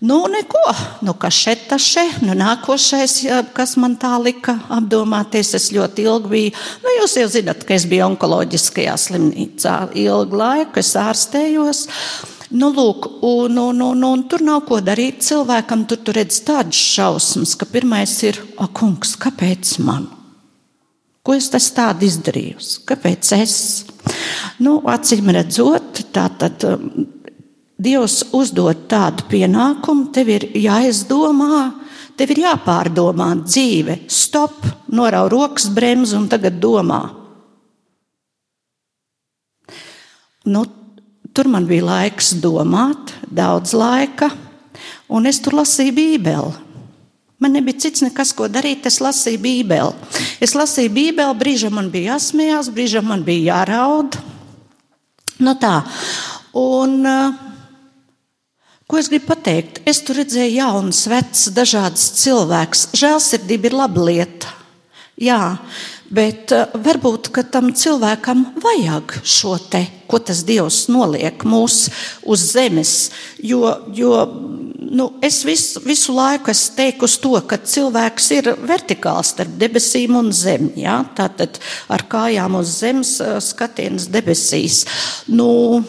Nu, 0.04 0.18
neko, 0.28 0.60
nu, 1.08 1.14
kas 1.16 1.36
šeit 1.46 1.62
tas 1.70 1.84
šeit, 1.88 2.18
nu, 2.28 2.34
nākošais, 2.36 3.22
kas 3.56 3.78
man 3.80 3.94
tā 3.96 4.12
lika 4.20 4.58
apdomāties, 4.76 5.54
es 5.56 5.70
ļoti 5.72 6.04
ilgi 6.04 6.32
biju, 6.34 6.50
nu, 6.84 6.96
jūs 6.98 7.16
jau 7.22 7.30
zinat, 7.32 7.64
ka 7.64 7.78
es 7.78 7.86
biju 7.88 8.10
onkoloģiskajā 8.10 8.98
slimnīcā 9.00 9.78
ilgu 10.04 10.42
laiku, 10.42 10.82
es 10.84 10.92
ārstējos. 11.00 11.86
Nu, 12.52 12.74
lūk, 12.76 13.08
un, 13.24 13.56
un, 13.64 13.80
un, 13.82 14.04
un 14.10 14.26
tur 14.28 14.44
nav 14.44 14.66
ko 14.68 14.82
darīt 14.84 15.24
cilvēkam, 15.24 15.88
tur 15.88 16.04
tur 16.04 16.20
redz 16.20 16.42
tādas 16.44 16.84
šausmas, 16.84 17.56
ka 17.56 17.66
pirmais 17.72 18.18
ir, 18.28 18.44
ak, 18.60 18.76
kungs, 18.82 19.16
kāpēc 19.24 19.78
man? 19.88 20.12
Ko 21.24 21.32
es 21.40 21.48
tādu 21.48 22.04
izdarīju? 22.12 22.60
Kāpēc 22.92 23.32
es? 23.40 23.56
Nu, 24.64 24.80
acīm 24.90 25.32
redzot, 25.34 26.04
tā 26.14 26.28
tad 26.40 26.66
Dievs 27.84 28.20
uzdod 28.38 28.86
tādu 28.88 29.26
pienākumu, 29.32 30.12
tev 30.14 30.30
ir 30.30 30.46
jāizdomā, 30.56 31.74
tev 32.16 32.32
ir 32.36 32.44
jāpārdomā 32.46 33.32
dzīve. 33.42 33.98
Stop, 34.08 34.62
norauj 34.94 35.32
rokas 35.34 35.68
bremzi 35.74 36.16
un 36.16 36.30
tagad 36.32 36.62
domā. 36.64 37.02
Nu, 40.46 40.64
tur 41.34 41.50
man 41.50 41.66
bija 41.68 41.88
laiks 41.88 42.36
domāt, 42.44 43.16
daudz 43.32 43.74
laika, 43.76 44.30
un 45.10 45.28
es 45.28 45.42
tur 45.44 45.58
lasīju 45.60 45.98
Bībeli. 45.98 46.73
Man 47.44 47.58
nebija 47.58 47.84
cits 47.84 48.06
nekas, 48.06 48.32
ko 48.38 48.48
darīt. 48.48 48.88
Es 48.88 49.02
lasīju 49.04 49.42
Bībeli. 49.44 50.12
Es 50.44 50.56
lasīju 50.56 50.94
Bībeli, 50.96 51.40
brīžam 51.40 51.76
man 51.76 51.90
bija 51.92 52.14
jāsmējās, 52.14 52.72
brīžam 52.72 53.10
man 53.12 53.26
bija 53.28 53.58
jāraud. 53.58 54.16
Nu 55.44 55.58
tā. 55.60 55.82
Un, 56.56 57.02
uh, 57.04 57.52
Ko 58.94 59.00
es 59.00 59.08
gribu 59.10 59.32
pateikt? 59.32 59.80
Es 59.90 60.04
tur 60.06 60.20
redzēju 60.20 60.58
jaunus, 60.58 61.06
vecus, 61.10 61.48
dažādus 61.56 62.04
cilvēkus. 62.20 62.84
Žēlsirdība 63.00 63.70
ir 63.70 63.76
laba 63.80 64.04
lieta. 64.06 64.52
Jā, 65.18 65.56
bet 66.14 66.52
uh, 66.54 66.68
varbūt 66.84 67.32
tam 67.50 67.72
cilvēkam 67.74 68.44
vajag 68.62 69.16
šo 69.24 69.56
te, 69.72 69.86
ko 70.06 70.20
tas 70.20 70.44
Dievs 70.46 70.84
noliek 70.94 71.42
mūs 71.48 71.88
uz 72.22 72.44
zemes. 72.52 72.94
Jo, 73.42 73.80
jo 73.96 74.14
nu, 74.92 75.08
es 75.22 75.42
visu, 75.46 75.82
visu 75.86 76.14
laiku 76.16 76.52
esmu 76.52 76.76
teikusi 76.78 77.20
to, 77.24 77.34
ka 77.48 77.58
cilvēks 77.58 78.30
ir 78.38 78.50
vertikāls 78.68 79.34
starp 79.34 79.58
debesīm 79.62 80.18
un 80.20 80.32
zemi. 80.36 80.74
Jā? 80.84 81.00
Tātad 81.18 81.60
ar 81.92 82.06
kājām 82.12 82.60
uz 82.60 82.78
zemes 82.82 83.18
skatiens 83.48 84.10
debesīs. 84.14 84.84
Nu, 85.32 85.84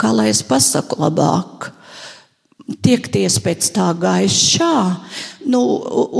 kā 0.00 0.12
lai 0.14 0.30
es 0.32 0.42
pasaku 0.46 1.00
labāk, 1.02 1.70
tiekties 2.84 3.38
pēc 3.44 3.70
tā 3.76 3.90
gaišā. 4.00 4.74
Nu, 5.44 5.60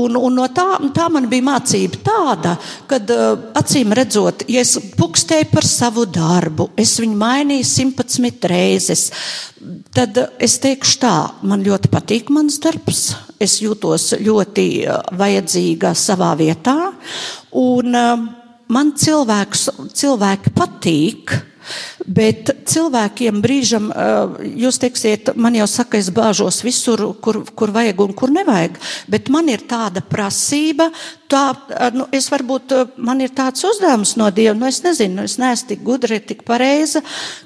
un, 0.04 0.16
un 0.18 0.34
no 0.36 0.44
tā, 0.52 0.66
tā 0.92 1.06
man 1.12 1.26
bija 1.30 1.46
mācība 1.46 2.00
tāda, 2.04 2.54
ka 2.90 2.98
acīm 3.56 3.94
redzot, 3.96 4.44
ja 4.52 4.60
es 4.60 4.74
pukstēju 4.98 5.48
par 5.52 5.64
savu 5.64 6.04
darbu, 6.04 6.68
es 6.76 6.92
viņu 7.00 7.16
mainīju 7.20 7.64
111 7.70 8.48
reizes, 8.52 9.06
tad 9.96 10.20
es 10.42 10.58
teikšu 10.60 11.00
tā, 11.00 11.14
man 11.48 11.64
ļoti 11.64 11.88
patīk 11.92 12.28
mans 12.34 12.60
darbs, 12.60 13.02
es 13.40 13.56
jūtos 13.64 14.10
ļoti 14.20 14.68
vajadzīga 15.16 15.94
savā 15.96 16.34
vietā, 16.40 16.76
un 17.64 17.96
man 18.68 18.94
cilvēks, 18.98 19.68
cilvēki 19.96 20.54
patīk. 20.56 21.36
Bet 22.04 22.50
cilvēkiem 22.68 23.38
brīžam, 23.40 23.88
jūs 24.44 24.76
teiksiet, 24.82 25.30
man 25.40 25.54
jau 25.56 25.64
saka, 25.70 25.96
es 25.96 26.10
bāžos 26.12 26.60
visur, 26.64 27.00
kur, 27.24 27.40
kur 27.56 27.72
vajag 27.72 28.02
un 28.04 28.12
kur 28.12 28.32
nevajag. 28.34 28.76
Bet 29.08 29.30
man 29.32 29.48
ir 29.48 29.64
tāda 29.64 30.02
prasība, 30.04 30.90
tā, 31.32 31.54
nu, 31.96 32.04
es 32.12 32.28
varbūt, 32.28 32.74
man 33.00 33.22
ir 33.24 33.32
tāds 33.32 33.64
uzdevums 33.64 34.14
no 34.20 34.28
Dieva, 34.34 34.52
nu, 34.58 34.68
es 34.68 34.82
nezinu, 34.84 35.24
es 35.24 35.38
neesmu 35.40 35.70
tik 35.70 35.80
gudri, 35.86 36.18
tik 36.20 36.44
pareiza, 36.44 37.00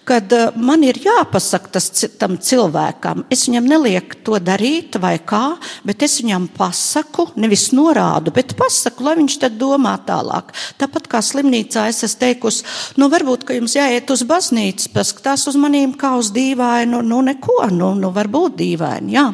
kad 0.09 0.35
man 0.59 0.83
ir 0.83 0.99
jāpasaka 1.05 1.77
tas 1.79 1.87
tam 2.19 2.35
cilvēkam. 2.43 3.29
Es 3.31 3.47
viņam 3.47 3.71
nelieku 3.71 4.19
to 4.27 4.43
darīt 4.43 4.99
vai 4.99 5.15
kā, 5.23 5.55
bet 5.87 6.03
es 6.03 6.19
viņam 6.19 6.51
pasaku, 6.59 7.29
nevis 7.39 7.69
norādu, 7.77 8.35
bet 8.35 8.57
pasaku, 8.59 9.07
lai 9.07 9.15
viņš 9.23 9.39
tad 9.47 9.55
domā 9.63 9.95
tālāk. 10.09 10.51
Tāpat 10.83 11.07
kā 11.15 11.23
slimnīcā 11.23 11.87
es 11.93 12.03
esmu 12.03 12.25
teikusi, 12.27 12.67
nu, 12.99 13.07
varbūt, 13.13 13.47
ka 13.47 13.55
jums 13.55 13.79
jāiet 13.79 14.11
uz 14.11 14.27
baznīcu 14.27 14.48
baznīcu, 14.49 14.93
paskatās 14.95 15.47
uz 15.49 15.57
maniem 15.61 15.93
kā 15.93 16.17
uz 16.17 16.31
dīvainu, 16.33 17.03
nu 17.05 17.21
neko, 17.23 17.69
nu, 17.71 17.95
nu 17.95 18.11
varbūt 18.15 18.57
dīvaini, 18.57 19.13
jā. 19.13 19.33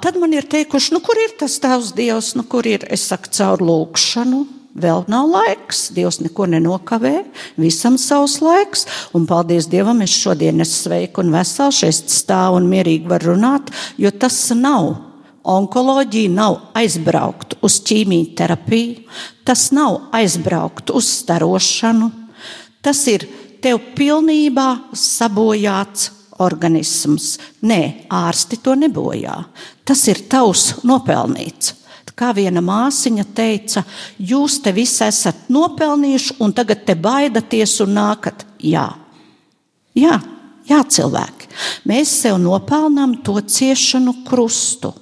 Tad 0.00 0.16
man 0.16 0.32
ir 0.32 0.46
teikuši, 0.48 0.94
nu 0.94 1.00
kur 1.04 1.16
ir 1.16 1.36
tas 1.38 1.58
tavs 1.60 1.92
dievs, 1.94 2.34
nu 2.36 2.44
kur 2.44 2.64
ir, 2.64 2.86
es 2.90 3.08
saku, 3.08 3.30
caur 3.30 3.60
lūkšanu, 3.60 4.46
Vēl 4.74 5.04
nav 5.06 5.28
laiks, 5.30 5.92
Dievs 5.94 6.16
neko 6.18 6.48
nenokavē, 6.50 7.20
visam 7.62 7.94
savs 7.94 8.40
laiks, 8.42 8.80
un 9.14 9.22
paldies 9.22 9.68
Dievam, 9.70 10.00
es 10.02 10.10
šodien 10.10 10.58
esmu 10.64 10.74
sveika 10.74 11.22
un 11.22 11.30
vesela, 11.30 11.70
šeit 11.70 12.10
stāvu 12.10 12.58
un 12.58 12.66
mierīgi 12.72 13.06
var 13.06 13.22
runāt, 13.22 13.70
jo 14.02 14.10
tas 14.10 14.34
nav 14.58 14.96
Onkoloģija 15.46 16.32
nav 16.34 16.56
aizbraukt 16.74 17.54
uz 17.62 17.78
ķīmijterapiju, 17.86 19.06
tas 19.46 19.68
nav 19.70 20.08
aizbraukt 20.10 20.90
uz 20.90 21.06
starošanu. 21.20 22.10
Tas 22.82 23.06
ir 23.12 23.28
tev 23.64 23.80
pilnībā 23.96 24.68
sabojāts 24.92 26.10
organisms. 26.44 27.38
Nē, 27.64 28.06
ārsti 28.12 28.60
to 28.62 28.74
nebojā. 28.78 29.38
Tas 29.86 30.04
ir 30.10 30.24
tavs 30.30 30.84
nopelnīts. 30.86 31.80
Kā 32.14 32.28
viena 32.30 32.60
māsiņa 32.62 33.24
teica, 33.34 33.80
jūs 34.22 34.60
te 34.62 34.70
visi 34.70 35.00
esat 35.02 35.48
nopelnījuši, 35.50 36.36
un 36.46 36.52
tagad 36.54 36.84
te 36.86 36.94
baidaties 36.94 37.80
un 37.82 37.96
nākat. 37.96 38.44
Jā, 38.62 38.84
jā, 39.98 40.20
jā 40.68 40.78
cilvēki. 40.94 41.50
Mēs 41.90 42.12
sev 42.22 42.38
nopelnām 42.38 43.16
to 43.26 43.34
ciešanu 43.42 44.20
krustu. 44.28 44.92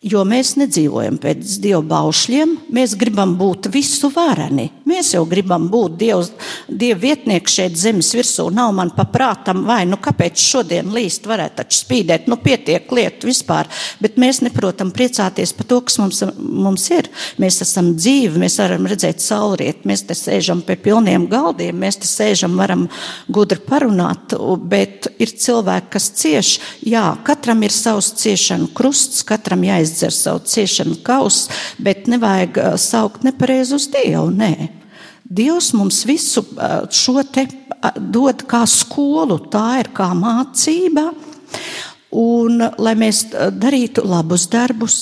Jo 0.00 0.22
mēs 0.24 0.54
nedzīvojam 0.56 1.18
pēc 1.20 1.58
dieva 1.60 1.82
baušļiem, 1.84 2.54
mēs 2.72 2.94
gribam 2.96 3.34
būt 3.36 3.66
visu 3.68 4.08
vareni. 4.14 4.70
Mēs 4.88 5.10
jau 5.12 5.26
gribam 5.28 5.66
būt 5.68 5.98
dievs, 6.00 6.30
dieva 6.72 6.96
vietnieki 7.02 7.52
šeit 7.52 7.76
zemes 7.76 8.08
virsū. 8.16 8.46
Nav 8.48 8.72
man 8.78 8.94
paprātam, 8.96 9.60
vai 9.68 9.82
nu 9.84 9.98
kāpēc 10.00 10.40
šodien 10.40 10.88
līst, 10.94 11.28
varētu 11.28 11.58
taču 11.58 11.82
spīdēt, 11.82 12.30
nu 12.32 12.38
pietiek 12.40 12.88
lietu 12.96 13.28
vispār. 13.28 13.68
Bet 14.00 14.16
mēs 14.16 14.40
neprotam 14.40 14.88
priecāties 14.88 15.52
par 15.58 15.68
to, 15.68 15.82
kas 15.84 16.00
mums, 16.00 16.22
mums 16.40 16.88
ir. 16.96 17.10
Mēs 17.44 17.60
esam 17.66 17.92
dzīvi, 17.98 18.40
mēs 18.40 18.56
varam 18.62 18.88
redzēt 18.88 19.20
saulriet, 19.20 19.84
mēs 19.84 20.06
te 20.08 20.16
sēžam 20.16 20.64
pie 20.64 20.78
pilniem 20.80 21.28
galdiem, 21.28 21.76
mēs 21.76 22.00
te 22.00 22.08
sēžam, 22.08 22.56
varam 22.56 22.88
gudri 23.28 23.60
parunāt, 23.68 24.32
bet 24.64 25.12
ir 25.20 25.36
cilvēki, 25.44 25.92
kas 25.92 26.08
cieš. 26.24 26.56
Jā, 26.88 27.04
katram 27.28 27.68
ir 27.68 27.76
savs 27.76 28.14
ciešanu 28.24 28.72
krusts, 28.72 29.20
katram 29.28 29.68
jāizdara 29.68 29.89
aizdzer 29.90 30.14
savu 30.14 30.44
ciešanu 30.46 31.00
kausu, 31.02 31.50
bet 31.78 32.06
nevajag 32.10 32.60
uh, 32.62 32.76
saukt 32.78 33.24
nepareizi 33.26 33.74
uz 33.74 33.88
Dievu. 33.90 34.30
Nē. 34.30 34.70
Dievs 35.24 35.72
mums 35.74 36.04
visu 36.06 36.44
uh, 36.54 36.86
šo 36.90 37.22
te 37.26 37.46
uh, 37.46 37.90
dod 37.98 38.46
kā 38.46 38.62
skolu, 38.70 39.40
tā 39.50 39.80
ir 39.82 39.90
kā 39.94 40.10
mācība, 40.16 41.10
un 42.16 42.62
lai 42.78 42.94
mēs 42.98 43.26
darītu 43.58 44.06
labus 44.06 44.48
darbus. 44.50 45.00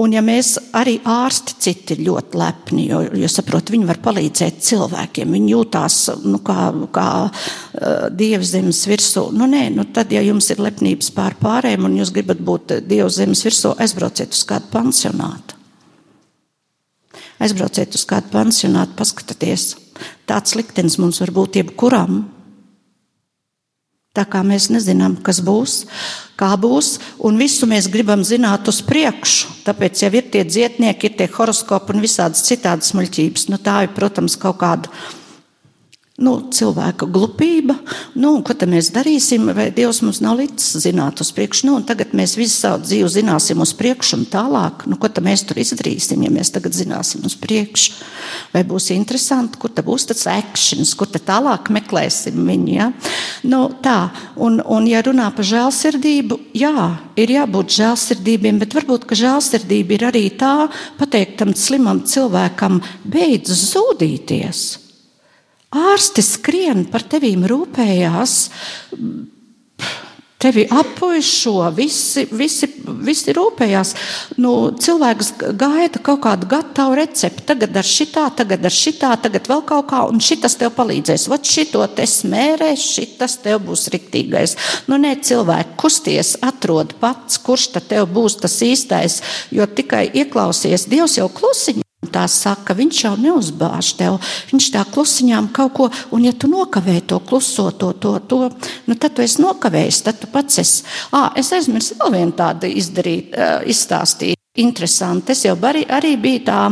Un 0.00 0.14
ja 0.14 0.22
mēs 0.22 0.54
arī 0.76 0.96
ārsti 1.04 1.56
citi 1.60 1.96
ir 1.96 2.04
ļoti 2.06 2.38
lepni, 2.38 2.86
jo, 2.88 3.00
jo 3.20 3.28
saprot, 3.30 3.72
viņi 3.74 3.88
var 3.88 3.98
palīdzēt 4.04 4.62
cilvēkiem, 4.64 5.34
viņi 5.34 5.52
jūtās 5.52 5.96
nu, 6.22 6.38
kā, 6.46 6.70
kā 6.94 7.08
uh, 7.26 8.06
dievs 8.14 8.54
zemes 8.54 8.84
virsū. 8.86 9.26
Nu, 9.34 9.50
nē, 9.50 9.66
nu, 9.74 9.84
tad, 9.90 10.14
ja 10.14 10.22
jums 10.22 10.52
ir 10.54 10.62
lepnības 10.62 11.10
pār 11.16 11.34
pārējiem 11.42 11.90
un 11.90 11.98
jūs 11.98 12.14
gribat 12.14 12.38
būt 12.38 12.78
dievs 12.86 13.18
zemes 13.18 13.42
virsū, 13.46 13.74
aizbrauciet 13.82 14.36
uz 14.36 14.44
kādu 14.46 14.70
pansionātu. 14.72 15.58
Aizbrauciet 17.40 17.94
uz 17.96 18.06
kādu 18.06 18.30
pansionātu, 18.30 18.94
paskatieties. 18.98 19.72
Tāds 20.28 20.54
liktenis 20.54 21.00
mums 21.02 21.18
var 21.24 21.34
būt 21.34 21.58
jebkuram. 21.60 22.28
Tā 24.10 24.24
kā 24.26 24.40
mēs 24.42 24.64
nezinām, 24.74 25.12
kas 25.22 25.38
būs, 25.46 25.74
kā 26.34 26.48
būs, 26.58 26.96
un 27.22 27.36
visu 27.38 27.68
mēs 27.70 27.86
gribam 27.86 28.24
zināt 28.26 28.66
uz 28.66 28.80
priekšu. 28.82 29.60
Tāpēc 29.62 30.02
jau 30.02 30.10
ir 30.18 30.24
tie 30.32 30.42
dzietnieki, 30.42 31.06
ir 31.06 31.14
tie 31.14 31.28
horoskopi 31.30 31.94
un 31.94 32.02
visādas 32.02 32.42
citādas 32.48 32.90
muļķības. 32.98 33.46
Nu, 33.52 33.60
tā 33.62 33.84
ir, 33.86 33.92
protams, 33.94 34.34
kaut 34.34 34.58
kāda 34.64 34.90
nu, 36.20 36.34
cilvēka 36.52 37.08
glupība. 37.08 37.76
Nu, 38.20 38.34
ko 38.44 38.54
tad 38.56 38.70
mēs 38.72 38.90
darīsim? 38.94 39.48
Vai 39.56 39.70
Dievs 39.74 40.02
mums 40.04 40.20
nav 40.24 40.38
līdzi 40.40 40.82
zināt 40.84 41.22
uz 41.24 41.30
priekšu? 41.36 41.66
Nu, 41.68 41.78
tagad 41.86 42.12
mēs 42.16 42.36
visu 42.38 42.58
savu 42.58 42.82
dzīvi 42.84 43.08
zināsim 43.14 43.62
uz 43.64 43.72
priekšu 43.76 44.18
un 44.18 44.26
tālāk. 44.30 44.84
Nu, 44.90 44.98
ko 45.00 45.08
tad 45.08 45.24
mēs 45.24 45.46
tur 45.48 45.60
izdarīsim, 45.62 46.20
ja 46.26 46.32
mēs 46.32 46.52
tagad 46.54 46.76
zināsim 46.76 47.24
uz 47.26 47.36
priekšu? 47.40 47.96
Vai 48.52 48.62
būs 48.68 48.90
interesanti, 48.94 49.58
kur 49.60 49.72
tad 49.72 49.88
būs 49.88 50.10
tas 50.10 50.26
akcents, 50.30 50.92
kur 50.98 51.08
tad 51.10 51.24
tālāk 51.28 51.72
meklēsim 51.72 52.36
viņu? 52.36 52.74
Ja? 52.74 52.90
Nu, 53.48 53.62
tā, 53.82 54.10
un, 54.36 54.60
un 54.60 54.90
ja 54.90 55.00
runā 55.06 55.30
par 55.36 55.48
žēlsirdību, 55.48 56.40
jā, 56.58 56.86
ir 57.20 57.34
jābūt 57.38 57.78
žēlsirdībiem, 57.78 58.60
bet 58.60 58.76
varbūt, 58.76 59.08
žēlsirdība 59.22 59.96
ir 59.96 60.06
arī 60.12 60.26
tā 60.36 60.54
pateikt 61.00 61.40
tam 61.40 61.56
slimam 61.56 62.04
cilvēkam, 62.04 62.82
beidz 63.08 63.56
zudīties. 63.72 64.79
Ārsti 65.70 66.22
skrien 66.26 66.82
par 66.90 67.04
tevīm 67.06 67.44
rūpējās. 67.46 68.32
Tevi 70.40 70.64
apuišo, 70.72 71.52
visi, 71.76 72.24
visi, 72.32 72.66
visi 73.04 73.34
rūpējās. 73.36 73.90
Nu, 74.40 74.72
cilvēks 74.72 75.34
gaida 75.60 76.00
kaut 76.02 76.22
kādu 76.24 76.48
gatavu 76.50 76.96
recepti. 76.98 77.44
Tagad 77.52 77.76
ar 77.76 77.86
šitā, 77.86 78.24
tagad 78.34 78.64
ar 78.66 78.74
šitā, 78.74 79.10
tagad 79.22 79.50
vēl 79.52 79.62
kaut 79.68 79.86
kā, 79.92 80.00
un 80.10 80.18
šitas 80.24 80.56
tev 80.58 80.72
palīdzēs. 80.78 81.28
Vat 81.30 81.44
šito 81.46 81.84
te 81.94 82.08
smērē, 82.08 82.72
šitas 82.80 83.36
tev 83.44 83.60
būs 83.68 83.90
riktīgais. 83.94 84.56
Nu, 84.88 84.98
nē, 84.98 85.18
cilvēki, 85.28 85.76
kusties, 85.78 86.32
atrod 86.42 86.96
pats, 87.04 87.38
kurš 87.44 87.68
tad 87.76 87.86
tev 87.92 88.08
būs 88.10 88.40
tas 88.42 88.58
īstais, 88.64 89.20
jo 89.54 89.68
tikai 89.68 90.08
ieklausies 90.24 90.88
Dievs 90.90 91.20
jau 91.20 91.28
klusiņā 91.30 91.84
tā 92.08 92.24
saka, 92.32 92.72
viņš 92.76 93.02
jau 93.04 93.12
neuzbāž 93.20 93.92
tev. 93.98 94.16
Viņš 94.50 94.70
tā 94.72 94.84
klusiņām 94.88 95.50
kaut 95.52 95.72
ko, 95.76 95.88
un 96.16 96.24
ja 96.24 96.32
tu 96.32 96.48
nokavē 96.48 97.00
to 97.04 97.20
kluso, 97.20 97.68
to, 97.76 97.92
to, 97.92 98.16
to 98.24 98.40
nu 98.88 98.96
tad 98.96 99.16
tu 99.16 99.24
esi 99.24 99.42
nokavējis, 99.44 100.02
tad 100.06 100.20
tu 100.22 100.30
pats 100.32 100.62
esi. 100.62 100.84
À, 101.12 101.30
es 101.36 101.52
aizmirsu 101.52 101.98
vēl 102.00 102.16
vienu 102.16 102.36
tādu 102.36 102.70
izdarīt, 102.72 103.36
izstāstīt. 103.68 104.36
Interesanti. 104.58 105.30
Es 105.30 105.44
jau 105.46 105.54
arī, 105.68 105.84
arī 105.86 106.16
biju 106.18 106.40
tā 106.48 106.62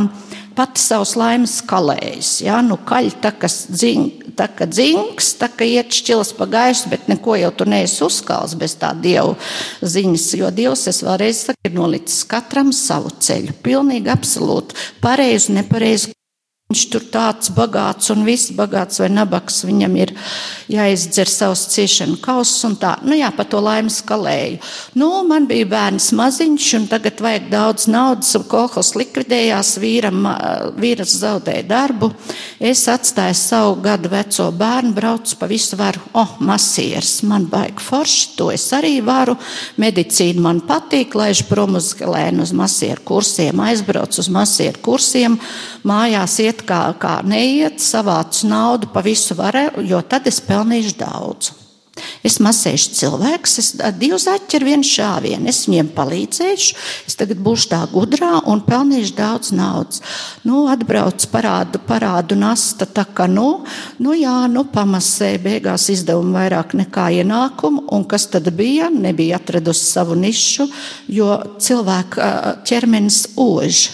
pati 0.57 0.81
savas 0.81 1.15
laimes 1.19 1.59
kalējis. 1.69 2.31
Ja? 2.45 2.59
Nu, 2.65 2.79
kaļ 2.89 3.09
tā, 3.23 3.31
kas 3.41 3.61
dzing, 3.71 4.33
tā, 4.39 4.49
ka 4.55 4.67
dzings, 4.69 5.33
tā, 5.39 5.49
ka 5.53 5.67
iet 5.67 5.93
šķilas 5.95 6.33
pa 6.37 6.47
gaisu, 6.49 6.91
bet 6.91 7.09
neko 7.11 7.37
jau 7.39 7.51
tu 7.55 7.67
neesi 7.69 8.03
uzkāls 8.05 8.55
bez 8.59 8.77
tā 8.81 8.91
dievu 8.97 9.35
ziņas. 9.81 10.29
Jo 10.39 10.53
dievs, 10.55 10.87
es 10.91 11.03
vēlreiz 11.05 11.43
saku, 11.49 11.63
ir 11.67 11.75
nolicis 11.75 12.23
katram 12.29 12.73
savu 12.75 13.13
ceļu. 13.19 13.57
Pilnīgi 13.65 14.11
absolūti 14.13 14.77
pareizi, 15.03 15.55
nepareizi 15.57 16.13
Viņš 16.69 16.83
tur 16.93 17.01
tāds 17.09 17.49
bagāts 17.49 18.11
un 18.13 18.19
viss 18.27 18.51
bagāts 18.53 18.99
vai 19.01 19.07
nabaks, 19.09 19.63
viņam 19.65 19.95
ir 19.97 20.11
jāizdzer 20.69 21.25
savus 21.25 21.63
ciešanu 21.73 22.19
kausus 22.21 22.59
un 22.67 22.75
tā. 22.77 22.91
Nu 23.01 23.15
jā, 23.17 23.31
pa 23.33 23.41
to 23.41 23.57
laimes 23.57 23.95
kalēju. 24.05 24.59
Nu, 25.01 25.07
man 25.25 25.47
bija 25.49 25.65
bērns 25.65 26.11
maziņš 26.13 26.67
un 26.77 26.85
tagad 26.91 27.23
vajag 27.25 27.47
daudz 27.49 27.87
naudas 27.89 28.37
un 28.37 28.45
kolhos 28.51 28.93
likvidējās, 29.01 29.71
vīram, 29.81 30.27
vīras 30.77 31.15
zaudēja 31.23 31.63
darbu. 31.71 32.11
Es 32.61 32.85
atstāju 32.93 33.39
savu 33.39 33.73
gadu 33.87 34.13
veco 34.13 34.51
bērnu, 34.61 34.93
braucu 34.93 35.39
pa 35.41 35.49
visu 35.49 35.81
varu. 35.81 36.05
O, 36.11 36.21
oh, 36.21 36.37
masieris, 36.51 37.15
man 37.25 37.49
baigi 37.49 37.81
forši, 37.81 38.29
to 38.37 38.51
es 38.53 38.67
arī 38.77 38.99
varu. 39.01 39.39
Medicīna 39.81 40.45
man 40.45 40.61
patīk, 40.69 41.17
laiž 41.17 41.47
prom 41.49 41.81
uz 41.81 41.95
Helēnu 41.97 42.45
uz 42.45 42.53
masieru 42.53 43.01
kursiem, 43.09 43.65
aizbraucu 43.71 44.21
uz 44.21 44.29
masieru 44.37 44.85
kursiem, 44.85 45.41
mājās 45.81 46.37
iet 46.45 46.58
iet 46.59 46.67
kā, 46.67 46.93
kā 46.99 47.21
neiet, 47.23 47.79
savāc 47.79 48.43
naudu 48.43 48.91
pa 48.91 49.01
visu 49.01 49.35
varu, 49.35 49.83
jo 49.83 50.01
tad 50.01 50.27
es 50.27 50.41
pelnīšu 50.41 50.97
daudz. 50.99 51.55
Es 52.23 52.37
masēšu 52.39 52.93
cilvēkus, 52.95 53.57
es 53.59 53.67
divu 53.99 54.15
zaķi 54.15 54.55
ar 54.55 54.63
vienu 54.63 54.87
šāvienu. 54.87 55.49
Es 55.51 55.65
viņiem 55.67 55.89
palīdzēšu, 55.91 56.77
es 57.09 57.19
tagad 57.19 57.41
būšu 57.43 57.67
tā 57.73 57.81
gudrā 57.91 58.39
un 58.47 58.61
pelnīšu 58.63 59.17
daudz 59.17 59.51
naudas. 59.51 59.99
Nu, 60.47 60.63
atbrauc 60.71 61.25
parādu, 61.27 61.81
parādu 61.83 62.39
nasta, 62.39 62.87
tā 62.87 63.03
kā, 63.03 63.27
nu, 63.27 63.65
nu 63.99 64.15
jā, 64.15 64.47
nu, 64.47 64.63
pamasē, 64.71 65.33
beigās 65.43 65.89
izdevumi 65.91 66.37
vairāk 66.39 66.77
nekā 66.79 67.09
ienākumu, 67.19 67.89
un 67.91 68.07
kas 68.07 68.29
tad 68.31 68.47
bija? 68.55 68.87
Nebija 68.87 69.41
atradusi 69.41 69.91
savu 69.91 70.15
nišu, 70.15 70.69
jo 71.11 71.33
cilvēka 71.59 72.29
ķermenis 72.63 73.25
ož 73.35 73.89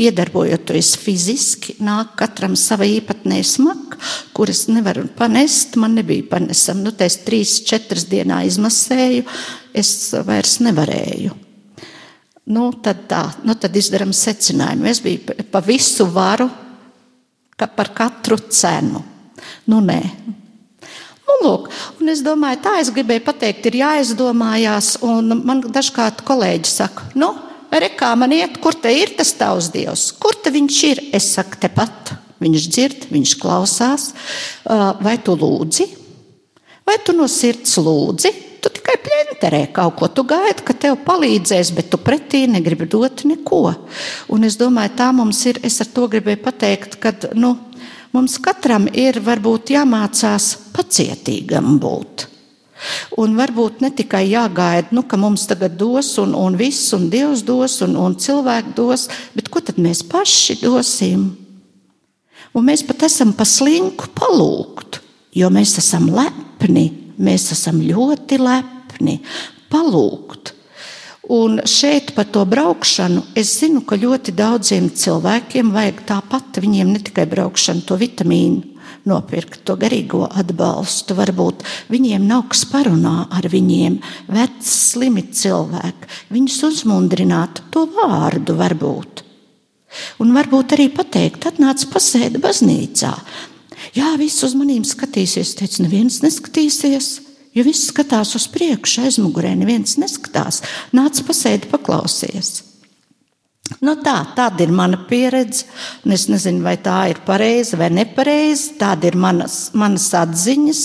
iedarbojoties 0.00 0.94
fiziski, 1.00 1.76
nāk 1.84 2.14
katram 2.20 2.56
sava 2.58 2.86
īpatnē 2.88 3.40
smaka, 3.46 3.98
kuras 4.36 4.66
nevaru 4.70 5.06
panest. 5.16 5.76
Man 5.80 5.98
nebija 5.98 6.26
panesama. 6.30 6.86
Nu, 6.86 6.94
es 7.04 7.20
trīs, 7.26 7.58
četras 7.66 8.06
dienā 8.10 8.42
izmasēju, 8.48 9.26
es 9.76 9.92
vairs 10.26 10.58
nevarēju. 10.64 11.36
Nu, 12.50 12.70
tad 12.82 13.04
tā, 13.10 13.22
nu, 13.46 13.54
tad 13.54 13.76
izdarām 13.78 14.14
secinājumu. 14.16 14.88
Es 14.90 15.02
biju 15.04 15.36
pa 15.52 15.62
visu 15.62 16.08
varu, 16.10 16.48
ka 17.60 17.68
par 17.70 17.92
katru 17.94 18.40
cenu. 18.48 19.04
Nu, 19.70 19.82
nē. 19.84 20.00
Nu, 21.28 21.36
lūk, 21.44 21.68
un 22.00 22.10
es 22.10 22.24
domāju, 22.26 22.58
tā 22.64 22.72
es 22.80 22.90
gribēju 22.94 23.22
pateikt, 23.28 23.68
ir 23.70 23.78
jāizdomājās. 23.84 24.96
Man 25.30 25.62
dažkārt 25.68 26.24
kolēģi 26.26 26.72
saka, 26.72 27.06
nu, 27.20 27.30
re, 27.78 27.92
kā 27.94 28.10
man 28.18 28.34
iet, 28.34 28.58
kur 28.62 28.74
te 28.74 28.90
ir 28.90 29.14
tas 29.18 29.30
tavs 29.38 29.70
dievs? 29.70 30.10
Kur 30.18 30.34
te 30.42 30.50
viņš 30.50 30.82
ir? 30.90 31.02
Es 31.14 31.30
saku, 31.36 31.60
tepat. 31.62 32.14
Viņš 32.40 32.68
dzird, 32.72 33.08
viņš 33.12 33.34
klausās. 33.38 34.10
Vai 35.04 35.18
tu 35.22 35.36
lūdzi? 35.38 35.86
Vai 36.88 36.96
tu 37.04 37.14
no 37.14 37.28
sirds 37.30 37.76
lūdzi? 37.78 38.32
Tu 38.60 38.72
tikai 38.76 38.96
plenterē 39.00 39.60
kaut 39.72 39.94
ko, 39.96 40.08
tu 40.12 40.24
gaidi, 40.28 40.64
ka 40.66 40.74
tev 40.76 40.98
palīdzēs, 41.06 41.70
bet 41.76 41.88
tu 41.92 42.00
pretī 42.02 42.42
negribi 42.50 42.88
dot 42.90 43.22
neko. 43.24 43.62
Un 44.34 44.44
es 44.44 44.58
domāju, 44.60 44.96
tā 44.98 45.06
mums 45.16 45.40
ir, 45.48 45.60
es 45.64 45.78
ar 45.80 45.88
to 45.94 46.08
gribēju 46.12 46.42
pateikt, 46.44 46.98
ka, 47.00 47.14
nu, 47.40 47.54
mums 48.12 48.36
katram 48.42 48.90
ir 48.92 49.22
varbūt 49.24 49.72
jāmācās 49.76 50.50
pacietīgam 50.76 51.78
būt. 51.80 52.26
Un 53.20 53.34
varbūt 53.36 53.82
ne 53.84 53.90
tikai 53.92 54.24
jāgaida, 54.30 54.94
nu, 54.96 55.04
ka 55.04 55.18
mums 55.20 55.44
tagad 55.50 55.76
dos, 55.80 56.14
un, 56.22 56.32
un 56.38 56.56
viss, 56.56 56.92
un 56.96 57.10
Dievs 57.12 57.44
dos, 57.46 57.80
un, 57.86 57.98
un 58.00 58.16
cilvēki 58.16 58.74
dos, 58.78 59.08
bet 59.36 59.50
ko 59.52 59.62
tad 59.64 59.80
mēs 59.82 60.04
paši 60.08 60.60
dosim? 60.62 61.28
Un 62.56 62.66
mēs 62.66 62.82
pat 62.86 63.04
esam 63.06 63.34
pa 63.36 63.44
slinku 63.46 64.10
palūgt, 64.16 65.02
jo 65.36 65.52
mēs 65.54 65.76
esam 65.78 66.08
lepni 66.10 66.88
Mēs 67.20 67.50
esam 67.52 67.82
ļoti 67.84 68.38
lepni, 68.40 69.18
palūgt. 69.72 70.54
Un 71.30 71.60
šeit 71.68 72.14
par 72.16 72.26
to 72.32 72.42
braukšanu 72.48 73.22
es 73.38 73.52
zinu, 73.60 73.84
ka 73.86 73.98
ļoti 74.00 74.32
daudziem 74.34 74.88
cilvēkiem 74.96 75.70
vajag 75.74 76.00
tāpat, 76.08 76.58
viņiem 76.64 76.94
ne 76.94 77.02
tikai 77.04 77.28
braukšana, 77.30 77.84
to 77.86 77.98
vitamīnu 78.00 78.79
nopirkt, 79.08 79.62
to 79.64 79.76
garīgo 79.80 80.26
atbalstu. 80.28 81.16
Varbūt 81.18 81.64
viņiem 81.92 82.26
nav 82.28 82.46
kas 82.52 82.64
parunā 82.70 83.26
ar 83.32 83.48
viņiem, 83.50 84.00
veci, 84.32 84.68
slimi 84.70 85.26
cilvēki. 85.32 86.10
Viņus 86.34 86.60
uzmundrināt 86.70 87.64
to 87.74 87.86
vārdu 87.96 88.56
varbūt. 88.58 89.24
Un 90.22 90.34
varbūt 90.36 90.76
arī 90.76 90.86
pateikt, 90.94 91.48
atnāc 91.50 91.82
pasēdi 91.90 92.38
baznīcā. 92.42 93.14
Jā, 93.96 94.14
viss 94.20 94.44
uz 94.46 94.54
maniem 94.54 94.84
skatīsies. 94.86 95.50
Es 95.50 95.58
teicu, 95.58 95.84
neviens 95.86 96.20
neskatīsies. 96.22 97.12
Jo 97.56 97.64
viss 97.66 97.88
skatās 97.90 98.36
uz 98.38 98.46
priekšu, 98.52 99.08
aizmugurē 99.08 99.56
neviens 99.58 99.96
neskatās. 99.98 100.62
Nāc, 100.94 101.18
pasēdi, 101.26 101.66
paklausies. 101.72 102.69
Nu 103.78 103.94
tā, 104.02 104.16
tāda 104.36 104.64
ir 104.64 104.72
mana 104.74 104.98
pieredze. 105.08 105.68
Es 106.04 106.26
nezinu, 106.28 106.64
vai 106.66 106.74
tā 106.82 107.04
ir 107.12 107.22
pareiza 107.26 107.78
vai 107.80 107.88
nepareiza. 107.94 108.74
Tāda 108.80 109.08
ir 109.08 109.16
manas, 109.16 109.70
manas 109.78 110.10
atziņas. 110.18 110.82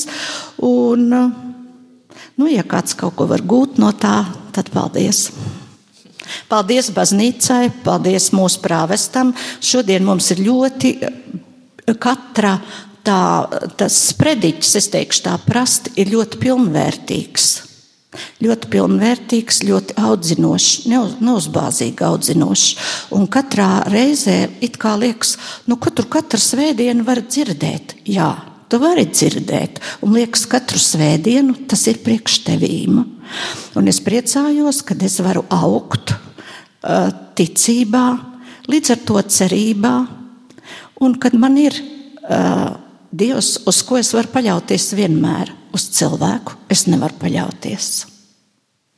Un, 0.64 1.10
nu, 1.10 2.50
ja 2.52 2.64
kāds 2.64 2.96
kaut 2.98 3.18
ko 3.18 3.28
var 3.32 3.42
gūt 3.42 3.82
no 3.82 3.92
tā, 3.98 4.22
tad 4.56 4.72
paldies! 4.74 5.28
Paldies 6.50 6.90
baznīcai, 6.94 7.70
paldies 7.86 8.32
mūsu 8.34 8.62
prāvestam. 8.64 9.34
Šodien 9.62 10.06
mums 10.06 10.32
ir 10.34 10.42
ļoti 10.46 10.96
katra 12.02 12.56
tā, 13.06 13.20
tas 13.78 13.98
sprediķis, 14.12 14.74
es 14.82 14.90
teikšu, 14.94 15.26
tā 15.28 15.38
prasti 15.46 15.94
ir 16.02 16.12
ļoti 16.16 16.42
pilnvērtīgs. 16.42 17.50
Ļoti 18.44 18.68
pilnvērtīgs, 18.68 19.62
ļoti 19.64 19.96
audzinošs, 19.96 20.72
neuz, 20.92 21.14
neuzbāzīgi 21.24 22.04
audzinošs. 22.04 22.88
Un 23.16 23.30
katrā 23.32 23.86
reizē 23.88 24.50
it 24.66 24.76
kā 24.82 24.98
liekas, 25.00 25.38
nu, 25.72 25.78
ka 25.80 25.94
tur 25.96 26.10
katru 26.12 26.42
svētdienu 26.44 27.06
var 27.08 27.22
dzirdēt. 27.24 27.96
Jā, 28.12 28.34
tu 28.68 28.82
vari 28.84 29.06
dzirdēt, 29.08 29.80
un 30.04 30.18
liekas, 30.18 30.44
katru 30.52 30.82
svētdienu 30.84 31.56
tas 31.72 31.86
ir 31.88 32.02
priekš 32.04 32.42
tevīm. 32.50 32.98
Un 33.80 33.88
es 33.88 34.02
priecājos, 34.04 34.82
kad 34.84 35.06
es 35.08 35.16
varu 35.24 35.46
augt 35.56 36.12
uh, 36.12 37.08
ticībā, 37.40 38.06
līdz 38.68 38.92
ar 38.98 39.06
to 39.08 39.22
cerībā, 39.38 39.94
un 41.08 41.16
kad 41.24 41.38
man 41.40 41.56
ir. 41.62 41.80
Uh, 42.26 42.82
Dievs, 43.16 43.62
uz 43.70 43.78
ko 43.88 43.96
es 43.96 44.10
varu 44.12 44.28
paļauties 44.34 44.90
vienmēr, 44.98 45.54
uz 45.72 45.86
cilvēku 45.96 46.58
es 46.74 46.84
nevaru 46.90 47.16
paļauties. 47.22 48.15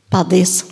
Paldies! 0.09 0.63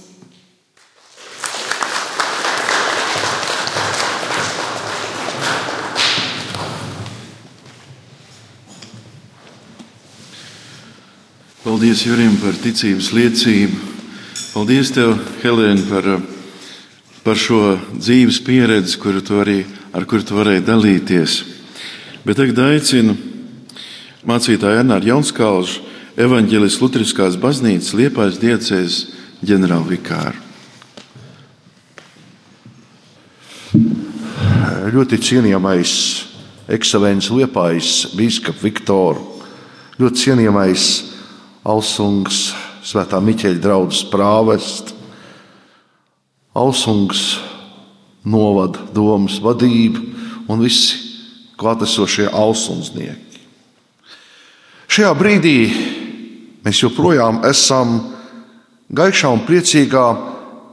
Paldies 11.65 12.05
Jurim 12.05 12.37
par 12.39 12.55
ticības 12.61 13.09
liecību. 13.11 13.75
Paldies 14.53 14.93
tev, 14.95 15.17
Helēna, 15.41 15.81
par, 15.89 16.05
par 17.25 17.35
šo 17.35 17.75
dzīves 17.97 18.39
pieredzi, 18.45 18.95
kuru 19.01 19.19
tu 19.25 19.41
arī, 19.41 19.57
ar 19.91 20.05
kuru 20.07 20.23
tu 20.23 20.37
varēji 20.37 20.63
dalīties. 20.63 21.35
Bet 22.23 22.39
tagad 22.39 22.61
aicinu 22.69 23.17
mācītāju 24.23 24.85
Ernāru 24.85 25.11
Jaunskaužu, 25.11 25.83
evaņģēlis 26.15 26.79
Lutriskās 26.79 27.35
baznīcas 27.41 27.91
Liepājas 27.99 28.39
diecēs 28.39 29.01
ģenerālvikāru. 29.45 30.41
Ļoti 34.95 35.17
cienījamais 35.19 35.93
ekscelences 36.71 37.33
Liepājas 37.33 37.91
biskups 38.15 38.63
Viktor, 38.63 39.19
ļoti 39.99 40.21
cienījamais 40.25 40.85
Alsungs, 41.65 42.47
Svētā 42.85 43.17
Miķeļa 43.21 43.61
draugs 43.61 44.03
prāvests, 44.11 44.93
Alsungs 46.55 47.23
novada 48.25 48.85
domas 48.95 49.39
vadība 49.43 50.01
un 50.47 50.61
visi 50.63 51.01
klātesošie 51.59 52.29
Alsunsnieki. 52.31 53.41
Šajā 54.87 55.11
brīdī 55.17 55.57
mēs 56.63 56.81
joprojām 56.85 57.41
esam 57.49 57.97
gaišā 58.93 59.31
un 59.33 59.43
priecīgā 59.47 60.05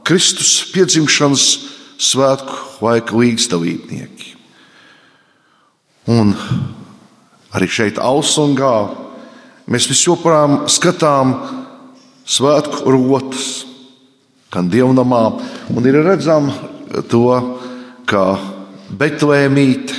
Kristus 0.03 0.71
piedzimšanas 0.73 1.47
svētku 2.03 2.83
laika 2.83 3.15
līdzdalībnieki. 3.15 4.33
Un 6.11 6.33
arī 7.55 7.69
šeit, 7.71 8.01
Ausungā, 8.01 8.91
mēs 9.71 9.87
joprojām 10.03 10.65
skatām 10.67 11.37
svētku 12.27 12.91
rotas, 12.91 13.63
gan 14.51 14.67
dievnamā, 14.69 15.23
un 15.71 15.87
ir 15.87 16.01
redzama 16.03 16.53
to, 17.09 17.25
ka 18.05 18.35
Betlēmīte 18.93 19.95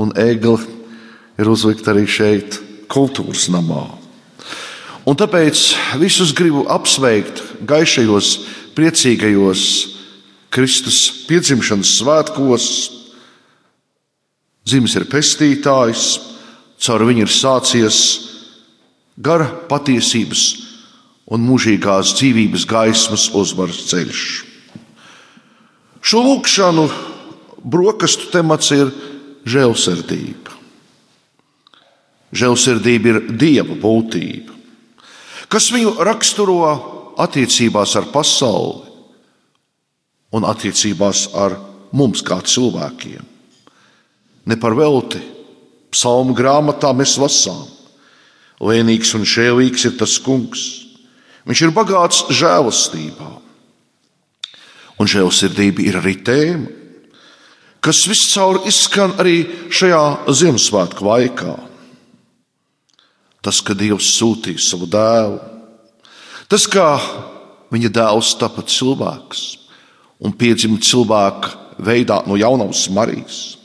un 0.00 0.14
Egli 0.16 0.56
ir 1.36 1.50
uzlikta 1.50 1.92
arī 1.92 2.06
šeit 2.08 2.60
kultūras 2.88 3.50
namā. 3.52 4.05
Un 5.06 5.14
tāpēc 5.14 5.60
visus 6.00 6.32
gribu 6.34 6.64
apsveikt 6.66 7.42
gaišajos, 7.62 8.30
priecīgajos 8.74 9.62
Kristus 10.50 11.26
piedzimšanas 11.28 11.92
svētkos. 12.00 12.66
Zims 14.66 14.96
ir 14.98 15.06
pestītājs, 15.06 16.08
caur 16.82 17.04
viņu 17.06 17.22
ir 17.22 17.30
sācies 17.30 18.00
gara 19.16 19.46
patiesības 19.70 20.42
un 21.30 21.46
mūžīgās 21.46 22.16
dzīvības 22.18 22.66
gaismas 22.70 23.28
uzvaras 23.30 23.84
ceļš. 23.92 24.24
Šo 26.02 26.22
lūkšanu 26.22 26.88
brokastu 27.62 28.30
temats 28.34 28.74
ir 28.74 28.90
žēlsirdība. 29.46 30.54
Žēlsirdība 32.36 33.12
ir 33.12 33.22
dieva 33.38 33.78
būtība, 33.78 34.55
kas 35.52 35.70
viņu 35.74 35.96
raksturo 36.06 36.58
attiecībās 37.22 37.94
ar 37.98 38.10
pasauli 38.12 38.84
un 40.36 40.44
attiecībās 40.48 41.28
ar 41.38 41.56
mums 41.96 42.22
kā 42.26 42.40
cilvēkiem. 42.44 43.24
Ne 44.46 44.56
par 44.60 44.76
velti 44.78 45.22
psalmu 45.94 46.36
grāmatā 46.36 46.92
mēs 46.94 47.16
lasām. 47.18 47.64
Lēnīgs 48.60 49.12
un 49.16 49.26
šēlīgs 49.28 49.86
ir 49.88 49.96
tas 50.00 50.16
kungs. 50.22 50.64
Viņš 51.46 51.62
ir 51.62 51.74
bagāts 51.76 52.24
žēlastībā. 52.32 53.30
Un 54.96 55.10
žēlsirdība 55.10 55.84
ir 55.84 55.98
arī 56.00 56.14
tēma, 56.24 56.70
kas 57.84 58.06
viscaur 58.08 58.62
izskan 58.66 59.12
arī 59.20 59.44
šajā 59.70 60.02
Ziemassvētku 60.32 61.04
laikā 61.06 61.54
tas, 63.46 63.60
ka 63.62 63.76
Dievs 63.78 64.08
sūtīja 64.18 64.62
savu 64.62 64.88
dēlu, 64.90 65.38
tas, 66.50 66.66
kā 66.66 66.96
viņa 67.70 67.92
dēls 67.94 68.34
tapa 68.40 68.64
cilvēks 68.66 69.44
un 70.26 70.34
piedzima 70.34 70.80
cilvēka 70.82 71.54
veidā 71.86 72.22
no 72.26 72.38
jaunās 72.40 72.86
Marijas, 72.90 73.56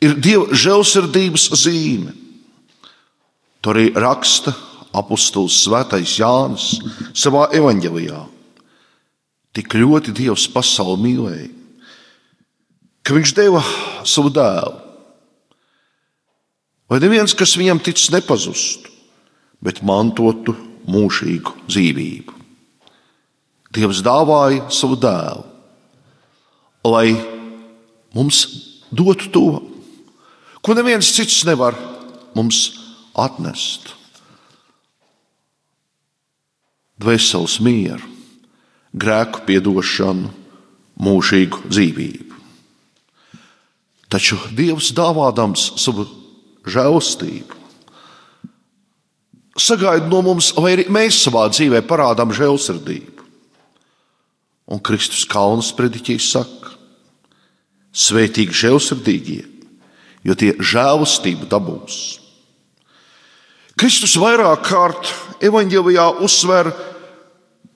ir 0.00 0.16
Dieva 0.16 0.48
žēlsirdības 0.56 1.50
zīme. 1.60 2.16
To 3.62 3.70
arī 3.70 3.92
raksta 3.94 4.54
apustulis 4.96 5.60
Svētais 5.62 6.16
Jānis 6.18 6.80
savā 7.14 7.46
evanģelijā. 7.54 8.24
Tik 9.52 9.76
ļoti 9.76 10.14
Dievs 10.16 10.48
pasauli 10.50 10.96
mīlēja, 11.04 11.50
ka 13.04 13.14
Viņš 13.14 13.34
deva 13.36 13.60
savu 14.08 14.32
dēlu. 14.32 14.80
Lai 16.90 16.98
neviens, 17.00 17.32
kas 17.32 17.54
viņam 17.56 17.78
tic, 17.80 18.00
nepazustu, 18.12 18.81
bet 19.62 19.82
mantotu 19.86 20.54
mūžīgu 20.90 21.54
dzīvību. 21.70 22.38
Dievs 23.72 24.02
dāvāja 24.04 24.66
savu 24.74 24.98
dēlu, 25.00 25.46
lai 26.84 27.14
mums 28.12 28.42
dotu 28.92 29.30
to, 29.32 29.46
ko 30.60 30.76
neviens 30.76 31.08
cits 31.14 31.40
nevar 31.48 31.78
mums 32.36 32.66
atnest. 33.16 33.94
Dvēseles 37.02 37.56
mieru, 37.64 38.04
grēku 38.92 39.46
piedošanu, 39.48 40.28
mūžīgu 41.02 41.64
dzīvību. 41.72 42.36
Taču 44.12 44.36
Dievs 44.52 44.92
dāvādams 44.92 45.70
savu 45.80 46.04
žēlastību, 46.68 47.61
sagaida 49.58 50.08
no 50.08 50.22
mums, 50.24 50.52
lai 50.56 50.76
arī 50.76 50.86
mēs 50.92 51.22
savā 51.24 51.46
dzīvē 51.52 51.82
parādām 51.88 52.32
žēlsirdību. 52.34 53.26
Un 54.72 54.80
Kristus 54.80 55.24
Kalnas 55.28 55.72
prediķīs 55.76 56.30
saka, 56.32 56.72
svētīgi 57.92 58.56
žēlsirdīgie, 58.56 59.42
jo 60.24 60.36
tie 60.38 60.52
žēlastību 60.56 61.48
dabūs. 61.50 61.98
Kristus 63.76 64.14
vairāk 64.20 64.62
kārt 64.68 65.10
evanģēlijā 65.44 66.06
uzsver 66.24 66.70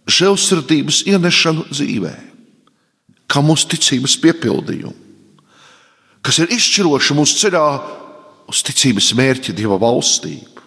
žēlsirdības 0.06 1.02
ienešanu 1.10 1.66
dzīvē, 1.72 2.14
kā 3.26 3.42
mūsu 3.42 3.74
ticības 3.74 4.14
piepildījumu 4.22 5.06
kas 6.26 6.42
ir 6.42 6.50
izšķiroši 6.56 7.14
mūsu 7.14 7.38
ceļā 7.44 7.64
uz 8.50 8.62
ticības 8.66 9.12
mērķa, 9.18 9.54
Dieva 9.54 9.78
valstību. 9.78 10.64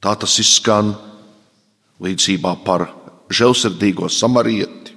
Tā 0.00 0.14
tas 0.16 0.38
izskan 0.40 0.94
līdzībā 2.00 2.54
par 2.64 2.86
žēlsirdīgo 3.28 4.08
samarieti. 4.08 4.94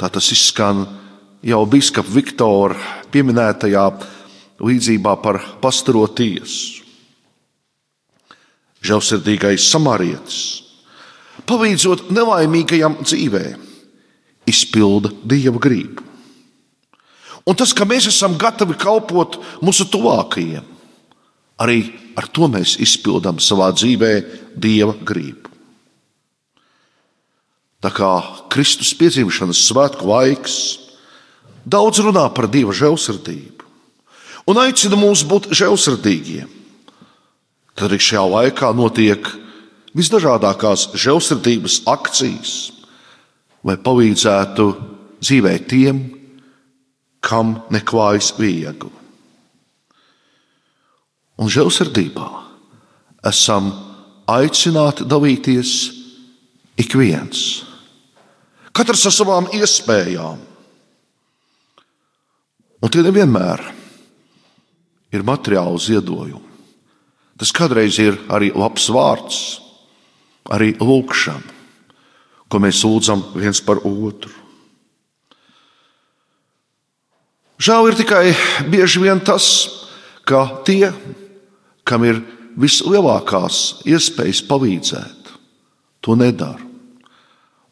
Tā 0.00 0.08
tas 0.08 0.30
izskan 0.32 0.86
jau 1.44 1.60
biskupa 1.68 2.14
Viktora 2.14 2.78
pieminētajā 3.12 3.84
līdzībā 4.64 5.12
par 5.22 5.40
pastaro 5.60 6.06
tiesu. 6.08 6.80
Žēlsirdīgais 8.82 9.68
samarietis, 9.70 10.38
palīdzot 11.46 12.08
nelaimīgajam 12.10 12.96
dzīvē, 13.04 13.44
izpilda 14.50 15.12
dieva 15.22 15.60
gribu. 15.62 16.02
Un 17.46 17.58
tas, 17.58 17.70
ka 17.74 17.86
mēs 17.86 18.08
esam 18.10 18.34
gatavi 18.38 18.74
kalpot 18.78 19.38
mūsu 19.62 19.86
tuvākajiem, 19.90 20.66
arī 21.62 21.78
ar 22.18 22.28
to 22.28 22.48
mēs 22.50 22.76
izpildām 22.82 23.40
savā 23.42 23.70
dzīvē 23.74 24.12
Dieva 24.56 24.94
gribu. 25.06 25.50
Tā 27.82 27.90
kā 27.90 28.10
Kristus 28.52 28.92
piedzimšanas 28.94 29.64
svētku 29.66 30.06
laiks 30.06 30.56
daudz 31.66 31.98
runā 32.04 32.28
par 32.34 32.46
Dieva 32.50 32.74
žēlsirdību 32.76 33.66
un 34.50 34.60
aicina 34.62 34.98
mūs 34.98 35.24
būt 35.26 35.50
žēlsirdīgiem, 35.54 36.48
tad 37.74 37.88
arī 37.88 37.98
šajā 38.02 38.22
laikā 38.36 38.70
notiek 38.76 39.28
visdažādākās 39.98 40.90
žēlsirdības 40.98 41.82
akcijas, 41.90 42.56
lai 43.66 43.76
palīdzētu 43.78 44.66
dzīvēt 45.22 45.68
tiem, 45.70 46.02
kam 47.22 47.60
neklājas 47.70 48.32
viegli. 48.38 49.01
Un 51.40 51.48
žēlsirdībā 51.48 52.28
esam 53.28 53.70
aicināti 54.28 55.06
dalīties 55.08 55.72
ik 56.80 56.96
viens, 56.98 57.62
katrs 58.72 59.06
ar 59.08 59.14
savām 59.14 59.48
iespējām. 59.54 60.40
Un 62.82 62.90
tie 62.90 63.04
nevienmēr 63.06 63.62
ir 65.14 65.22
materiāli 65.26 65.78
ziedojumi. 65.78 66.48
Tas 67.38 67.52
kādreiz 67.54 67.98
ir 68.02 68.18
arī 68.32 68.50
labs 68.54 68.88
vārds, 68.92 69.38
arī 70.52 70.72
lūkšana, 70.78 71.58
ko 72.50 72.60
mēs 72.60 72.82
lūdzam 72.84 73.24
viens 73.34 73.62
par 73.64 73.80
otru. 73.86 74.32
Žēl 77.62 77.92
ir 77.92 77.96
tikai 78.00 78.22
bieži 78.72 79.02
vien 79.04 79.20
tas, 79.22 79.46
ka 80.26 80.62
tie, 80.66 80.90
kam 81.88 82.04
ir 82.06 82.20
vislielākās 82.58 83.82
iespējas 83.88 84.42
palīdzēt, 84.48 85.32
to 86.04 86.16
nedara. 86.18 86.60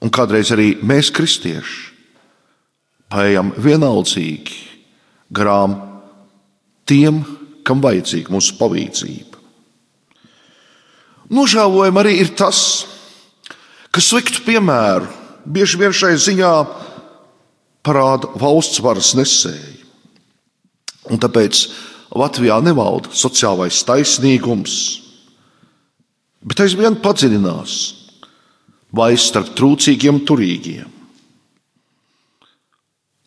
Un 0.01 0.13
kādreiz 0.13 0.51
arī 0.55 0.73
mēs, 0.87 1.11
kristieši, 1.13 1.91
paiet 3.13 3.59
vienaldzīgi 3.61 4.57
garām 5.35 5.77
tiem, 6.89 7.21
kam 7.67 7.83
vajadzīga 7.85 8.33
mūsu 8.33 8.57
palīdzība. 8.59 9.39
Nožēlojami 11.31 12.01
arī 12.01 12.15
ir 12.25 12.33
tas, 12.35 12.87
ka 13.95 14.03
sliktu 14.03 14.43
piemēru 14.47 15.07
bieži 15.47 15.79
vien 15.79 15.95
šai 15.95 16.17
ziņā 16.19 16.55
parāda 17.87 18.33
valsts 18.41 18.81
varas 18.83 19.13
nesēji. 19.19 19.79
Un 21.11 21.21
tāpēc 21.23 21.63
Latvijā 22.11 22.59
nevalda 22.63 23.13
sociālais 23.15 23.85
taisnīgums, 23.87 24.75
bet 26.43 26.63
aizvien 26.65 26.97
padziļinās 26.99 27.75
vai 28.97 29.13
starp 29.15 29.53
trūcīgiem 29.55 30.19
un 30.19 30.25
turīgiem. 30.27 30.89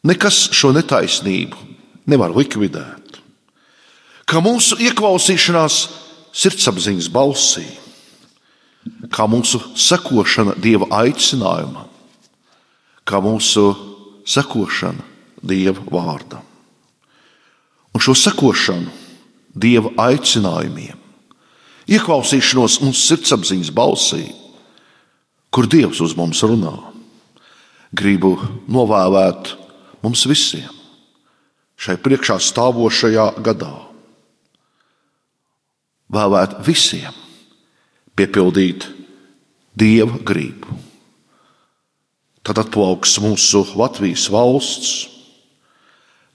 Nekas 0.04 0.50
šo 0.52 0.74
netaisnību 0.76 1.72
nevar 2.12 2.36
likvidēt. 2.36 3.22
Kā 4.28 4.44
mūsu 4.44 4.76
ieklausīšanās 4.84 5.80
sirdsapziņas 6.36 7.08
balsī, 7.14 7.64
kā 9.16 9.30
mūsu 9.32 9.62
sekošana 9.80 10.58
Dieva 10.60 10.90
aicinājumam, 11.00 11.88
kā 13.08 13.24
mūsu 13.24 13.70
sekošana 14.28 15.08
Dieva 15.40 15.80
vārdam 15.88 16.53
un 17.94 18.02
šo 18.02 18.16
sekošanu 18.18 19.02
Dieva 19.54 19.92
aicinājumiem, 20.10 20.98
ieklausīšanos 21.86 22.80
mūsu 22.82 23.04
sirdsapziņas 23.06 23.70
balsī, 23.70 24.24
kur 25.54 25.68
Dievs 25.70 26.00
uz 26.02 26.16
mums 26.18 26.42
runā, 26.42 26.74
gribu 27.94 28.40
novēlēt 28.66 29.52
mums 30.02 30.26
visiem 30.26 30.72
šai 31.78 32.00
priekšā 32.02 32.40
stāvošajā 32.42 33.28
gadā. 33.46 33.74
Vēlēt 36.14 36.58
visiem 36.66 37.14
piepildīt 38.18 38.88
Dieva 39.78 40.18
gribu. 40.26 40.80
Tad 42.42 42.60
atplauks 42.62 43.18
mūsu 43.24 43.64
Latvijas 43.80 44.26
valsts, 44.34 44.94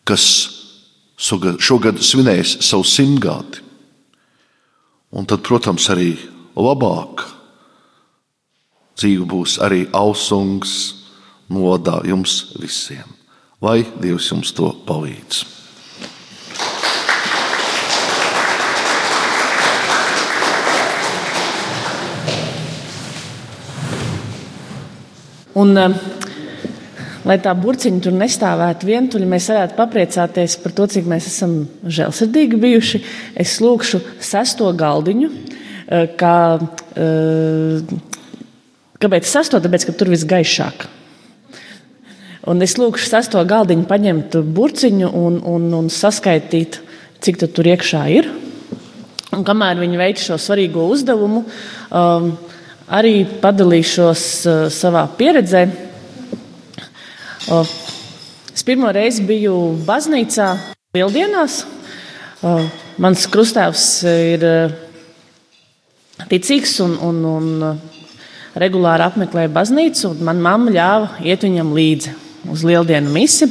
kas 0.09 0.25
šogad 1.19 1.99
svinējis 2.03 2.59
savu 2.65 2.87
simtgadi. 2.87 3.65
Un 5.11 5.27
tad, 5.27 5.43
protams, 5.43 5.89
arī 5.91 6.13
labāk 6.57 7.25
dzīve 8.99 9.27
būs 9.31 9.59
arī 9.65 9.87
ausungs 9.95 10.73
nodā 11.49 12.01
jums 12.07 12.55
visiem. 12.59 13.07
Lai 13.63 13.83
Dievs 13.99 14.31
jums 14.31 14.53
to 14.55 14.73
palīdz! 14.87 15.47
Un, 25.59 25.75
lai 27.27 27.39
tā 27.43 27.55
burciņa 27.59 28.03
tur 28.05 28.15
nestāvētu 28.19 28.89
vientuļi, 28.89 29.29
mēs 29.29 29.49
varētu 29.53 29.79
papriecāties 29.79 30.59
par 30.63 30.75
to, 30.77 30.87
cik 30.95 31.09
mēs 31.11 31.27
esam 31.31 31.55
žēlsirdīgi 31.83 32.61
bijuši. 32.63 33.03
Es 33.39 33.59
lūkšu 33.65 34.03
sesto 34.23 34.71
galdiņu. 34.77 35.31
Eh, 35.89 36.07
kā, 36.21 36.61
eh, 36.97 37.81
kāpēc 39.01 39.25
sesto? 39.25 39.61
Tāpēc, 39.61 39.87
ka 39.87 39.93
tur 39.93 40.13
viss 40.13 40.29
gaišāk. 40.29 40.87
Un 42.49 42.63
es 42.63 42.77
lūkšu 42.77 43.09
sesto 43.09 43.45
galdiņu 43.45 43.87
paņemt 43.89 44.37
burciņu 44.55 45.09
un, 45.13 45.41
un, 45.45 45.73
un 45.75 45.89
saskaitīt, 45.89 46.81
cik 47.21 47.41
tur 47.53 47.65
iekšā 47.65 48.05
ir. 48.13 48.29
Un 49.33 49.45
kamēr 49.45 49.81
viņi 49.81 49.99
veic 50.01 50.23
šo 50.23 50.39
svarīgo 50.41 50.87
uzdevumu, 50.89 51.43
um, 51.93 52.31
arī 52.89 53.27
padalīšos 53.43 54.23
uh, 54.47 54.61
savā 54.73 55.05
pieredzē. 55.19 55.88
Uh, 57.49 57.65
es 58.53 58.61
pirmo 58.61 58.91
reizi 58.93 59.23
biju 59.25 59.55
baznīcā 59.87 60.51
Lieldienās. 60.93 61.63
Uh, 62.45 62.67
mans 63.01 63.23
krustāvs 63.33 63.85
ir 64.05 64.43
uh, 64.45 64.75
ticīgs 66.29 66.75
un, 66.85 66.99
un, 67.09 67.23
un 67.25 67.47
uh, 67.71 67.79
regulāri 68.61 69.07
apmeklē 69.07 69.47
baznīcu, 69.55 70.11
manā 70.21 70.45
mamma 70.45 70.75
ļāva 70.75 71.23
iet 71.25 71.47
viņam 71.47 71.71
līdzi 71.79 72.13
uz 72.53 72.67
Lieldienu 72.69 73.15
misi. 73.15 73.49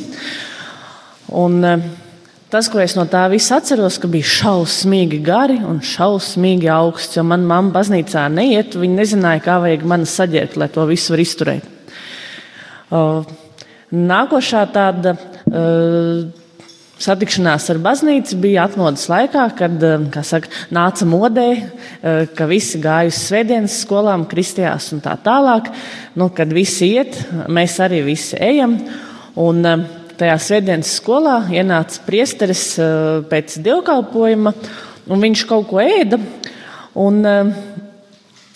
Un, 1.33 1.57
uh, 1.65 1.89
Tas, 2.47 2.69
ko 2.71 2.79
es 2.79 2.93
no 2.95 3.03
tā 3.11 3.25
visa 3.27 3.57
atceros, 3.57 3.97
ka 3.99 4.07
bija 4.07 4.23
šausmīgi 4.23 5.17
gari 5.19 5.57
un 5.67 5.81
šausmīgi 5.83 6.69
augsts, 6.71 7.17
jo 7.17 7.25
manā 7.27 7.43
mamma 7.49 7.73
baznīcā 7.75 8.29
neiet. 8.31 8.77
Viņa 8.79 9.01
nezināja, 9.01 9.41
kā 9.43 9.57
vajag 9.65 9.83
mani 9.83 10.07
saģēt, 10.07 10.55
lai 10.55 10.69
to 10.71 10.85
visu 10.87 11.11
var 11.11 11.25
izturēt. 11.25 11.67
Nākošā 13.87 14.65
tāda 14.75 15.13
satikšanās 16.97 17.67
ar 17.71 17.79
baznīcu 17.79 18.39
bija 18.41 18.65
atmodas 18.67 19.05
laikā, 19.07 19.45
kad 19.55 19.85
saka, 20.27 20.49
nāca 20.75 21.07
modē, 21.07 21.45
ka 22.35 22.47
visi 22.49 22.81
gāja 22.83 23.11
uz 23.11 23.19
svētdienas 23.29 23.77
skolām, 23.85 24.25
kristījās 24.27 24.89
un 24.95 25.03
tā 25.05 25.13
tālāk. 25.23 25.69
Nu, 26.19 26.27
kad 26.35 26.51
visi 26.51 26.91
iet, 26.97 27.15
mēs 27.47 27.77
arī 27.85 28.01
visi 28.09 28.35
ejam. 28.43 28.75
Un, 29.39 29.63
tajā 30.17 30.35
svētdienas 30.41 30.91
skolā 30.97 31.37
ienāca 31.53 32.01
priesteris 32.07 32.71
pēc 33.29 33.59
dievkalpojuma, 33.63 34.53
un 35.07 35.27
viņš 35.27 35.47
kaut 35.47 35.67
ko 35.69 35.79
ēda. 35.83 36.19
Un, 36.97 37.21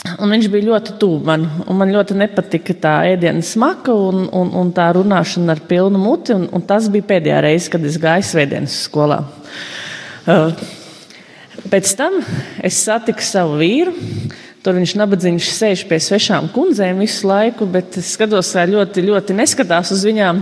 Un 0.01 0.33
viņš 0.33 0.47
bija 0.49 0.65
ļoti 0.71 0.95
tuvu 1.01 1.19
man. 1.25 1.43
Man 1.77 1.91
ļoti 1.93 2.15
nepatika 2.17 2.73
tā 2.81 2.93
ēdienu 3.11 3.43
smaka 3.45 3.93
un, 3.93 4.23
un, 4.33 4.49
un 4.57 4.71
tā 4.73 4.87
runāšana 4.97 5.53
ar 5.53 5.61
pilnu 5.69 6.01
muti. 6.01 6.33
Un, 6.33 6.47
un 6.49 6.63
tas 6.65 6.87
bija 6.91 7.05
pēdējā 7.13 7.41
reize, 7.45 7.69
kad 7.73 7.85
es 7.85 7.99
gāju 8.01 8.25
svētdienas 8.25 8.79
skolā. 8.87 9.19
Uh, 10.25 10.49
pēc 11.69 11.93
tam 11.99 12.17
es 12.65 12.81
satiku 12.81 13.25
savu 13.25 13.59
vīru. 13.61 13.93
Tur 14.61 14.77
viņš 14.77 14.95
nabadzīgs 14.97 15.53
sēž 15.57 15.85
pie 15.89 15.97
svešām 16.01 16.49
kundzēm 16.53 17.01
visu 17.01 17.29
laiku, 17.29 17.65
bet 17.69 17.97
es 18.01 18.11
skatos, 18.13 18.51
kā 18.57 18.65
ļoti, 18.69 19.05
ļoti 19.05 19.37
neskatās 19.37 19.93
uz 19.93 20.05
viņām. 20.09 20.41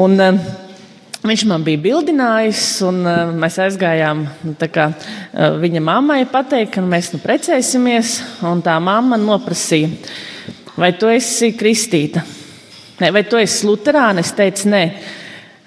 Un, 0.00 0.16
uh, 0.20 0.69
Viņš 1.20 1.42
man 1.44 1.60
bija 1.60 1.76
bildinājis, 1.84 2.60
un 2.88 3.02
uh, 3.04 3.28
mēs 3.36 3.58
aizgājām 3.60 4.22
nu, 4.46 4.54
kā, 4.72 4.86
uh, 4.88 5.58
viņa 5.60 5.82
mammai 5.84 6.22
pateikt, 6.24 6.72
ka 6.78 6.80
mēs 6.80 7.10
nu 7.12 7.20
precēsimies. 7.20 8.14
Tā 8.64 8.76
mamma 8.80 9.18
noprasīja, 9.20 9.90
vai 10.80 10.94
tu 10.96 11.10
esi 11.12 11.52
kristīta? 11.60 12.22
Ne, 13.02 13.10
vai 13.12 13.26
tu 13.28 13.36
esi 13.36 13.68
luterāna? 13.68 14.24
Es 14.24 14.32
teicu, 14.32 14.70
nē. 14.72 14.80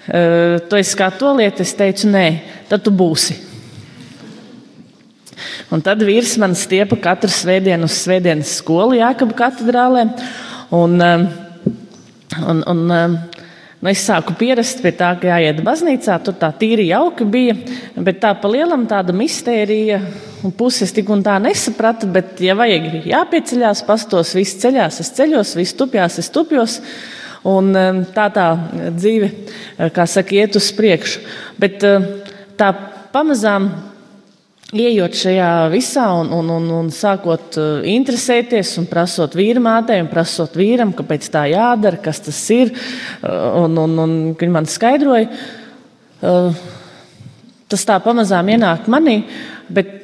Uh, 0.04 0.56
tu 0.66 0.80
esi 0.80 0.98
katolieta? 0.98 1.62
Es 1.62 1.76
teicu, 1.78 2.10
nē. 2.10 2.24
Tad 2.72 2.82
tu 2.82 2.90
būsi. 2.90 3.38
Un 5.70 5.86
tad 5.86 6.02
vīrs 6.02 6.34
man 6.42 6.58
stiepa 6.58 6.98
katru 6.98 7.30
svētdienu 7.30 7.86
uz 7.86 8.00
svētdienas 8.02 8.56
skolu 8.58 8.98
Jākaba 8.98 9.38
katedrālē. 9.38 10.08
Un, 10.74 10.98
un, 12.42 12.66
un, 12.66 12.84
Nu, 13.84 13.90
es 13.92 14.00
sāku 14.00 14.32
pierast 14.40 14.78
pie 14.80 14.94
tā, 14.96 15.10
ka 15.20 15.28
jāiet 15.28 15.58
baznīcā, 15.60 16.14
tur 16.24 16.32
tā 16.40 16.48
tīri 16.56 16.86
jauka 16.88 17.26
bija, 17.28 17.52
bet 18.00 18.22
tā 18.22 18.30
pa 18.40 18.48
lielam 18.48 18.86
tāda 18.88 19.12
mistērija 19.12 19.98
un 20.40 20.54
puses 20.56 20.94
tik 20.96 21.10
un 21.12 21.20
tā 21.26 21.34
nesapratu, 21.44 22.08
bet, 22.14 22.32
ja 22.40 22.56
vajag 22.56 23.04
jāpieceļās, 23.10 23.82
pastos, 23.84 24.32
viss 24.38 24.56
ceļās, 24.62 25.02
es 25.04 25.12
ceļos, 25.18 25.52
viss 25.60 25.76
tupjās, 25.76 26.16
es 26.22 26.32
tupjos. 26.32 26.78
Un 27.44 27.76
tā 28.16 28.30
tā 28.32 28.46
dzīve, 28.96 29.28
kā 29.92 30.08
saka, 30.08 30.32
iet 30.32 30.56
uz 30.56 30.70
priekšu. 30.72 31.20
Bet 31.60 31.84
tā 32.56 32.70
pamazām 33.12 33.68
Iejot 34.74 35.14
šajā 35.14 35.48
visā 35.70 36.04
un, 36.18 36.32
un, 36.34 36.48
un, 36.50 36.64
un 36.74 36.88
sākot 36.90 37.58
uh, 37.62 37.84
interesēties 37.86 38.72
un 38.80 38.88
prasot 38.90 39.36
vīrmātei 39.38 40.00
un 40.02 40.08
prasot 40.10 40.56
vīram, 40.58 40.90
kāpēc 40.98 41.28
tā 41.30 41.44
jādara, 41.52 42.00
kas 42.02 42.18
tas 42.26 42.40
ir, 42.50 42.72
uh, 42.74 43.60
un, 43.60 43.78
un, 43.78 43.94
un 44.02 44.16
viņi 44.40 44.54
man 44.56 44.66
skaidroja, 44.66 45.28
uh, 46.26 46.58
tas 47.70 47.86
tā 47.86 48.00
pamazām 48.02 48.50
ienāk 48.50 48.90
manī, 48.90 49.20
bet 49.70 49.94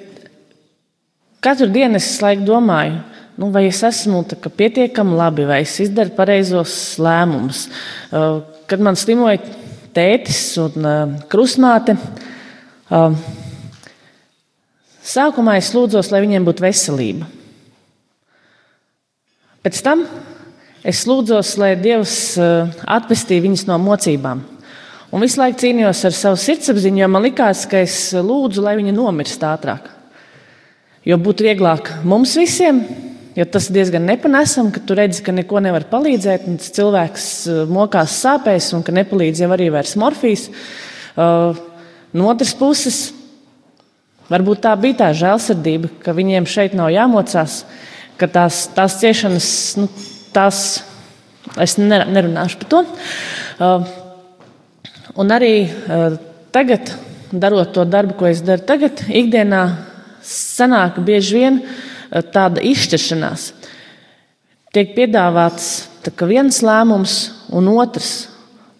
katru 1.43 1.67
dienu 1.75 1.99
es 1.99 2.13
laiku 2.23 2.47
domāju, 2.47 3.03
nu, 3.43 3.51
vai 3.51 3.67
es 3.73 3.83
esmu 3.91 4.23
pietiekami 4.47 5.19
labi, 5.19 5.51
vai 5.51 5.65
es 5.65 5.75
izdaru 5.83 6.15
pareizos 6.15 6.77
lēmumus. 7.03 7.67
Kad 8.71 8.83
man 8.85 8.99
slimoja 9.01 9.41
tētis 9.97 10.43
un 10.63 10.91
krustmāte, 11.33 11.97
Sākumā 15.11 15.57
es 15.59 15.73
lūdzos, 15.75 16.13
lai 16.13 16.23
viņiem 16.23 16.45
būtu 16.47 16.63
veselība. 16.63 17.27
Pēc 19.65 19.81
tam 19.85 20.05
es 20.87 21.03
lūdzos, 21.09 21.57
lai 21.61 21.75
Dievs 21.81 22.15
eh, 22.41 22.71
atpestī 22.89 23.41
viņus 23.43 23.67
no 23.69 23.77
mocībām. 23.83 24.45
Un 25.11 25.25
visu 25.25 25.41
laiku 25.41 25.59
cīnījos 25.65 26.05
ar 26.07 26.15
savu 26.15 26.39
sirdsapziņu, 26.39 27.03
jo 27.03 27.09
man 27.11 27.27
likās, 27.27 27.65
ka 27.69 27.83
es 27.83 27.97
lūdzu, 28.15 28.63
lai 28.63 28.77
viņi 28.79 28.95
nomirst 28.95 29.43
ātrāk. 29.43 29.91
Jo 31.05 31.19
būtu 31.19 31.49
vieglāk 31.49 31.91
mums 32.07 32.37
visiem, 32.39 32.85
jo 33.35 33.47
tas 33.51 33.67
ir 33.69 33.81
diezgan 33.81 34.07
nepanesami, 34.07 34.71
ka 34.77 34.85
tu 34.87 34.95
redzi, 34.95 35.25
ka 35.27 35.35
neko 35.35 35.65
nevar 35.65 35.89
palīdzēt, 35.91 36.47
un 36.47 36.61
cilvēks 36.63 37.31
eh, 37.51 37.63
mokās 37.67 38.21
sāpēs, 38.23 38.71
un 38.79 38.87
ka 38.87 38.95
nepalīdz 38.95 39.43
jau 39.43 39.51
arī 39.57 39.73
vairs 39.75 39.97
morfijas. 39.99 40.49
Uh, 41.19 41.59
no 42.15 42.29
otras 42.31 42.53
puses, 42.55 43.11
Varbūt 44.31 44.61
tā 44.63 44.77
bija 44.79 44.99
tā 45.01 45.09
žēlsirdība, 45.19 45.89
ka 46.05 46.15
viņiem 46.15 46.45
šeit 46.47 46.77
nav 46.79 46.93
jāmocās, 46.95 47.65
ka 48.21 48.29
tās, 48.31 48.69
tās 48.77 48.95
ciešanas, 49.01 49.49
nu, 49.81 49.89
tās 50.31 50.61
es 51.59 51.75
nerunāšu 51.81 52.61
par 52.61 52.69
to. 52.71 52.83
Uh, 53.59 53.89
un 55.19 55.35
arī 55.35 55.55
uh, 55.67 56.15
tagad, 56.55 56.93
darot 57.33 57.73
to 57.75 57.83
darbu, 57.83 58.15
ko 58.21 58.29
es 58.31 58.45
daru 58.47 58.63
tagad, 58.69 59.03
ikdienā 59.09 59.65
sanāk 60.23 61.01
bieži 61.03 61.41
vien 61.41 61.59
uh, 61.65 62.23
tāda 62.23 62.63
izšķiršanās. 62.71 63.49
Tiek 64.71 64.95
piedāvāts 64.95 65.89
viens 66.31 66.63
lēmums 66.63 67.17
un 67.51 67.67
otrs, 67.75 68.31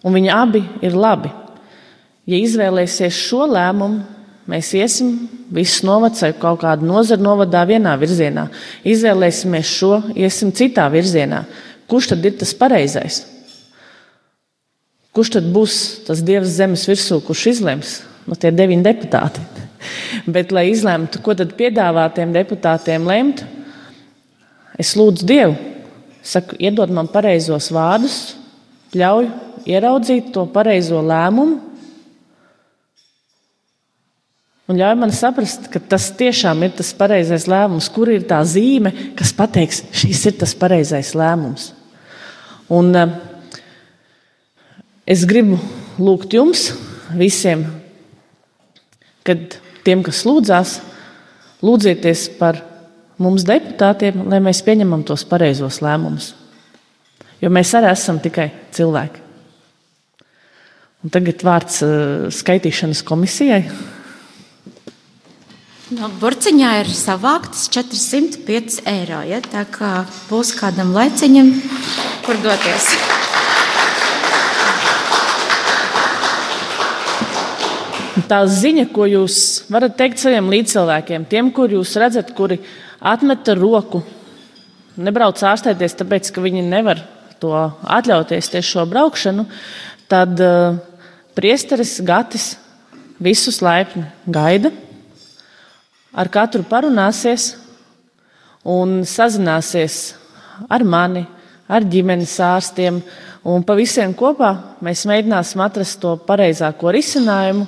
un 0.07 0.15
viņi 0.15 0.31
abi 0.31 0.63
ir 0.79 0.95
labi. 0.95 1.33
Ja 2.23 2.39
izvēlēsies 2.39 3.19
šo 3.27 3.49
lēmumu, 3.51 4.05
Mēs 4.49 4.71
iesim, 4.73 5.11
viss 5.53 5.83
novads 5.85 6.23
vai 6.25 6.31
kaut 6.33 6.63
kāda 6.63 6.85
nozara 6.85 7.21
novadā 7.21 7.61
vienā 7.69 7.93
virzienā. 8.01 8.47
Izvēlēsimies 8.87 9.69
šo, 9.69 9.91
iesim 10.17 10.53
citā 10.55 10.87
virzienā. 10.91 11.43
Kurš 11.91 12.13
tad 12.13 12.25
ir 12.25 12.37
tas 12.39 12.53
pareizais? 12.57 13.21
Kurš 15.11 15.33
tad 15.35 15.49
būs 15.53 15.75
tas 16.07 16.23
dievs 16.25 16.55
zemes 16.55 16.87
virsū, 16.87 17.19
kurš 17.25 17.47
izlems? 17.51 17.97
Nu, 18.25 18.37
tie 18.39 18.51
deviņi 18.55 18.85
deputāti. 18.85 19.43
Bet, 20.33 20.53
lai 20.55 20.69
izlemtu, 20.71 21.21
ko 21.21 21.35
tad 21.37 21.53
piedāvāt 21.57 22.15
tiem 22.17 22.33
deputātiem 22.33 23.05
lemt, 23.09 23.43
es 24.79 24.93
lūdzu 24.97 25.27
Dievu, 25.27 25.57
saku, 26.23 26.57
iedod 26.61 26.93
man 26.93 27.09
pareizos 27.11 27.69
vārdus, 27.73 28.37
ļauj 28.97 29.27
ieraudzīt 29.69 30.31
to 30.35 30.45
pareizo 30.53 31.01
lēmumu, 31.05 31.70
Un 34.71 34.77
ļauj 34.79 34.95
man 34.95 35.11
saprast, 35.11 35.65
ka 35.67 35.81
tas 35.83 36.05
tiešām 36.15 36.61
ir 36.63 36.71
tas 36.77 36.93
pareizais 36.95 37.43
lēmums, 37.51 37.89
kur 37.91 38.07
ir 38.13 38.23
tā 38.29 38.37
zīme, 38.47 38.93
kas 39.19 39.33
pateiks, 39.35 39.81
šis 39.91 40.21
ir 40.29 40.37
tas 40.39 40.53
pareizais 40.55 41.11
lēmums. 41.17 41.73
Un 42.71 42.95
uh, 42.95 43.11
es 45.03 45.25
gribu 45.27 45.59
lūgt 45.99 46.37
jums 46.37 46.69
visiem, 47.19 47.65
kad 49.27 49.59
tiem, 49.83 50.05
kas 50.07 50.23
lūdzās, 50.23 50.77
lūdzieties 51.59 52.29
par 52.39 52.63
mums 53.19 53.43
deputātiem, 53.43 54.23
lai 54.31 54.39
mēs 54.39 54.63
pieņemam 54.63 55.03
tos 55.03 55.27
pareizos 55.27 55.83
lēmumus. 55.83 56.31
Jo 57.43 57.51
mēs 57.51 57.75
arī 57.75 57.91
esam 57.91 58.23
tikai 58.23 58.53
cilvēki. 58.71 59.27
Un 61.03 61.11
tagad 61.11 61.43
vārds 61.43 61.83
uh, 61.83 62.29
skaitīšanas 62.31 63.03
komisijai. 63.03 63.65
No 65.91 66.07
burciņā 66.21 66.69
ir 66.85 66.89
savāktas 66.95 67.65
405 67.73 68.85
eiro. 68.87 69.17
Ja? 69.27 69.41
Tā 69.43 69.65
kā 69.67 70.05
būs 70.29 70.53
kādam 70.55 70.93
laiciņam, 70.95 71.49
kur 72.23 72.39
doties. 72.39 72.93
tā 78.31 78.39
ziņa, 78.47 78.85
ko 78.95 79.03
jūs 79.09 79.35
varat 79.71 79.97
teikt 79.99 80.21
saviem 80.21 80.47
līdzcilvēkiem, 80.53 81.25
tiem, 81.27 81.49
kur 81.51 81.73
jūs 81.73 81.97
redzat, 81.99 82.29
kuri 82.37 82.61
atmeta 83.03 83.57
roku, 83.57 83.99
nebrauc 84.95 85.41
ārstēties, 85.43 85.97
tāpēc, 85.99 86.29
ka 86.31 86.43
viņi 86.43 86.63
nevar 86.63 87.01
to 87.43 87.51
atļauties 87.83 88.53
tieši 88.53 88.69
šo 88.69 88.85
braukšanu, 88.87 89.43
tad 90.11 90.39
uh, 90.45 90.79
priesteris 91.35 91.97
Gatis 92.07 92.53
visus 93.19 93.59
laipni 93.65 94.05
gaida, 94.31 94.71
ar 96.11 96.29
katru 96.31 96.63
parunāsies 96.67 97.53
un 98.67 99.01
sazināsies 99.07 99.99
ar 100.69 100.83
mani, 100.83 101.23
ar 101.71 101.85
ģimenes 101.87 102.33
ārstiem. 102.43 102.99
Un 103.47 103.63
pa 103.65 103.73
visiem 103.79 104.13
kopā 104.13 104.51
mēs 104.85 105.05
mēģināsim 105.09 105.63
atrast 105.63 105.97
to 106.03 106.13
pareizāko 106.27 106.91
risinājumu. 106.93 107.65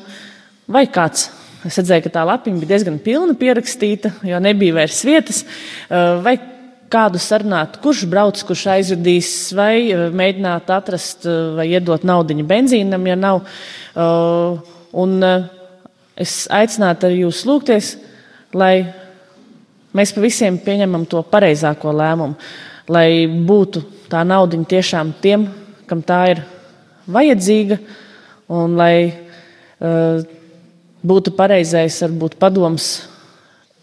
Vai 0.69 0.85
kāds, 0.91 1.29
es 1.65 1.79
redzēju, 1.79 2.05
ka 2.05 2.11
tā 2.19 2.25
lapiņa 2.27 2.61
bija 2.61 2.75
diezgan 2.75 2.99
pilna 3.03 3.33
pierakstīta, 3.39 4.13
jo 4.27 4.39
nebija 4.43 4.77
vairs 4.77 5.01
vietas, 5.07 5.41
vai 5.89 6.37
kādu 6.93 7.17
sarunāt, 7.17 7.79
kurš 7.81 8.03
brauc, 8.11 8.37
kurš 8.45 8.67
aizvedīs, 8.75 9.31
vai 9.57 9.89
mēģināt 10.13 10.69
atrast 10.75 11.25
vai 11.57 11.71
iedot 11.71 12.05
naudu 12.05 12.37
benzīnam, 12.45 13.07
ja 13.09 13.17
nav. 13.17 13.41
Un 14.93 15.15
es 16.13 16.43
aicinātu 16.53 17.09
arī 17.09 17.23
jūs 17.23 17.41
lūgties, 17.49 17.95
lai 18.57 18.75
mēs 19.93 20.13
pa 20.13 20.21
visiem 20.23 20.59
pieņemam 20.61 21.07
to 21.09 21.21
pareizāko 21.27 21.93
lēmumu 21.93 22.37
lai 22.91 23.27
būtu 23.27 23.83
tā 24.11 24.23
nauda 24.27 24.57
tiešām 24.57 25.13
tiem, 25.23 25.47
kam 25.87 26.03
tā 26.03 26.19
ir 26.33 26.43
vajadzīga, 27.07 27.77
un 28.53 28.75
lai 28.79 28.95
uh, 29.11 30.23
būtu 31.03 31.33
pareizais, 31.37 32.01
varbūt 32.03 32.37
padoms 32.39 32.89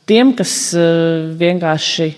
tiem, 0.08 0.34
kas 0.36 0.72
uh, 0.76 1.32
vienkārši 1.40 2.10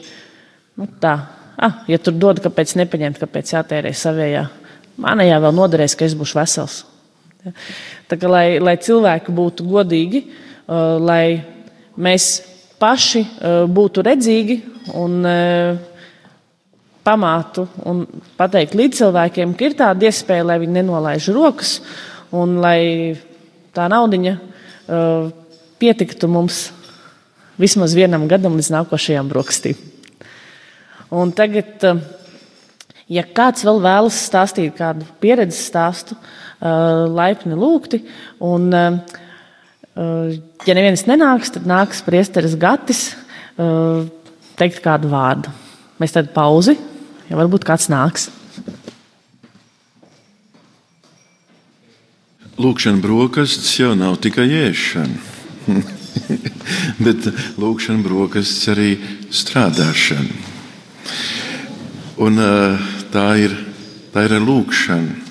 nu, 0.79 0.89
tā, 1.03 1.17
ah, 1.57 1.83
ja 1.91 1.99
tur 2.03 2.17
dod, 2.19 2.43
kāpēc 2.43 2.77
nepaņemt, 2.83 3.21
kāpēc 3.23 3.55
jātērē 3.55 3.95
savējā. 3.95 4.47
Manējā 5.03 5.39
vēl 5.41 5.55
noderēs, 5.57 5.97
ka 5.97 6.07
es 6.07 6.17
būšu 6.19 6.39
vesels. 6.39 6.83
Ja? 7.47 7.55
Tā 8.11 8.19
kā, 8.21 8.29
lai, 8.31 8.47
lai 8.63 8.77
cilvēki 8.83 9.35
būtu 9.35 9.67
godīgi, 9.71 10.27
uh, 10.27 10.99
lai 11.01 11.25
mēs 11.97 12.29
paši 12.81 13.23
uh, 13.23 13.65
būtu 13.71 14.05
redzīgi 14.07 14.59
un 14.99 15.21
uh, 15.27 15.77
pamātu 17.07 17.67
un 17.89 18.05
pateikt 18.39 18.77
līdz 18.79 19.03
cilvēkiem, 19.03 19.55
ka 19.59 19.67
ir 19.67 19.77
tāda 19.79 20.09
iespēja, 20.09 20.47
lai 20.47 20.59
viņi 20.63 20.79
nenolaiž 20.79 21.29
rokas 21.35 21.77
un 22.35 22.59
lai 22.63 23.15
tā 23.75 23.89
naudiņa 23.93 24.35
uh, 24.39 25.31
pietiktu 25.83 26.31
mums 26.31 26.69
vismaz 27.61 27.95
vienam 27.99 28.27
gadam 28.31 28.57
līdz 28.59 28.73
nākošajām 28.79 29.31
brokastīm. 29.31 29.79
Un 31.13 31.35
tagad, 31.37 31.83
ja 33.13 33.25
kāds 33.37 33.67
vēl 33.67 33.83
vēlas 33.85 34.17
stāstīt 34.25 34.73
kādu 34.79 35.05
pieredzes 35.21 35.67
stāstu, 35.69 36.17
laipni 36.63 37.59
lūgti. 37.59 38.01
Un, 38.41 38.71
uh 38.73 39.21
ja 39.97 40.75
neviens 40.79 41.05
nenāks, 41.09 41.53
tad 41.53 41.67
nāks 41.69 42.01
priesteris 42.07 42.57
Gatis 42.61 43.11
uh, 43.57 44.07
teikt 44.57 44.81
kādu 44.85 45.11
vārdu. 45.13 45.53
Mēs 46.01 46.17
tad 46.17 46.33
pauzi 46.35 46.79
ja 47.33 47.39
varbūt 47.41 47.65
kāds 47.65 47.89
nāks. 47.93 48.29
Lūkšana 52.61 53.01
brokastis 53.03 53.73
jau 53.81 53.95
nav 53.99 54.19
tikai 54.23 54.45
ēšana, 54.69 55.73
bet 57.07 57.29
lūkšana 57.59 58.05
brokastis 58.05 58.69
arī 58.71 58.91
strādāšana. 59.33 60.51
Un, 62.23 62.39
tā 63.11 63.27
ir, 63.41 63.57
tā 64.13 64.27
ir 64.29 64.37
lūkšana, 64.45 65.22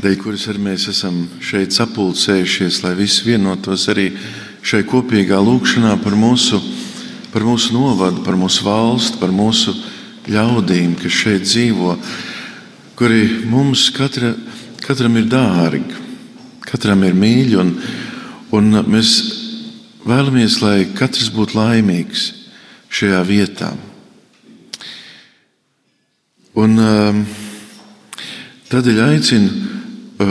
dēļ 0.00 0.16
kuras 0.16 0.46
arī 0.48 0.62
mēs 0.64 0.86
esam 0.88 1.16
šeit 1.44 1.74
sapulcējušies, 1.76 2.78
lai 2.86 2.94
visi 2.96 3.26
vienotos 3.26 3.84
arī 3.92 4.06
šai 4.64 4.80
kopīgā 4.88 5.36
lūkšanā 5.44 5.92
par 6.00 6.14
mūsu, 6.16 6.60
par 7.34 7.44
mūsu 7.44 7.74
novadu, 7.76 8.22
par 8.24 8.38
mūsu 8.40 8.64
valsti, 8.64 9.18
par 9.20 9.32
mūsu 9.34 9.74
ļaudīm, 10.30 10.94
kas 11.00 11.18
šeit 11.18 11.44
dzīvo, 11.44 11.96
kuri 12.96 13.44
mums 13.50 13.90
katra, 13.92 14.32
katram 14.80 15.18
ir 15.20 15.28
dārgi, 15.28 16.00
katram 16.64 17.04
ir 17.04 17.18
mīļi. 17.20 17.58
Un, 17.60 17.74
un 18.56 18.80
mēs 18.88 19.10
vēlamies, 20.08 20.62
lai 20.64 20.78
katrs 20.96 21.28
būtu 21.34 21.58
laimīgs 21.60 22.30
šajā 22.88 23.20
vietā. 23.28 23.74
Un, 26.56 26.80
um, 26.80 27.20
tādēļ 28.72 29.04
aicinu 29.10 29.68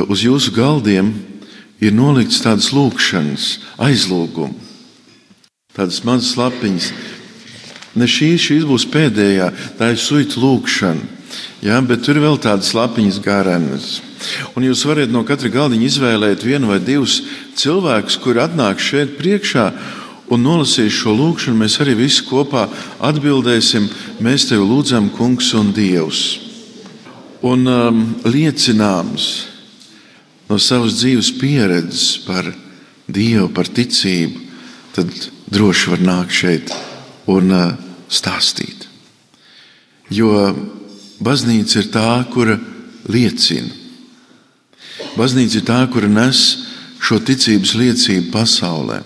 uz 0.09 0.25
jūsu 0.25 0.53
galdiem 0.55 1.13
ir 1.81 1.95
nolikts 1.95 2.41
tādas 2.43 2.71
lūkšanas, 2.75 3.55
aizlūgumu, 3.81 4.53
tādas 5.73 6.03
mazas 6.05 6.35
lapiņas, 6.37 6.91
Ne 7.97 8.05
šī, 8.05 8.35
šīs 8.37 8.67
būs 8.69 8.85
pēdējā, 8.93 9.49
tā 9.79 9.93
ir 9.93 10.01
suita 10.01 10.37
lūkšana. 10.39 11.17
Ja, 11.65 11.79
bet 11.83 12.03
tur 12.05 12.17
ir 12.17 12.23
vēl 12.23 12.37
tādas 12.41 12.71
lapiņas 12.77 13.17
garenas. 13.23 13.87
Un 14.55 14.65
jūs 14.65 14.83
varat 14.87 15.11
no 15.11 15.23
katra 15.27 15.49
galdiņa 15.51 15.87
izvēlēt 15.87 16.45
vienu 16.45 16.69
vai 16.71 16.79
divus 16.83 17.19
cilvēkus, 17.59 18.19
kuri 18.21 18.43
atnāk 18.43 18.81
šeit 18.83 19.17
priekšā 19.19 19.65
un 20.29 20.45
nolasīs 20.45 20.95
šo 20.95 21.15
lūkšanu. 21.17 21.59
Mēs 21.59 21.79
arī 21.83 21.97
visi 21.99 22.25
kopā 22.29 22.67
atbildēsim, 23.09 23.89
mēs 24.23 24.47
tevi 24.51 24.63
lūdzam, 24.63 25.09
Kungs 25.17 25.51
un 25.57 25.73
Dievs. 25.75 26.23
Un 27.45 27.65
um, 27.71 28.01
liecināms 28.27 29.29
no 30.49 30.57
savas 30.57 30.97
dzīves 30.99 31.33
pieredzes 31.39 32.19
par 32.25 32.49
Dievu, 33.09 33.47
par 33.53 33.65
ticību, 33.65 34.41
tad 34.93 35.09
droši 35.49 35.93
var 35.93 36.03
nākt 36.05 36.35
šeit 36.35 36.73
un 37.29 37.53
uh, 37.53 37.71
stāstīt. 38.09 38.85
Jo 40.13 40.51
baznīca 41.21 41.81
ir 41.81 41.89
tā, 41.93 42.09
kura 42.33 42.57
liecina. 43.09 43.73
Baznīca 45.17 45.59
ir 45.59 45.65
tā, 45.65 45.79
kura 45.89 46.09
nes 46.09 46.43
šo 47.01 47.17
ticības 47.25 47.73
liecību 47.79 48.29
pasaulē. 48.33 48.99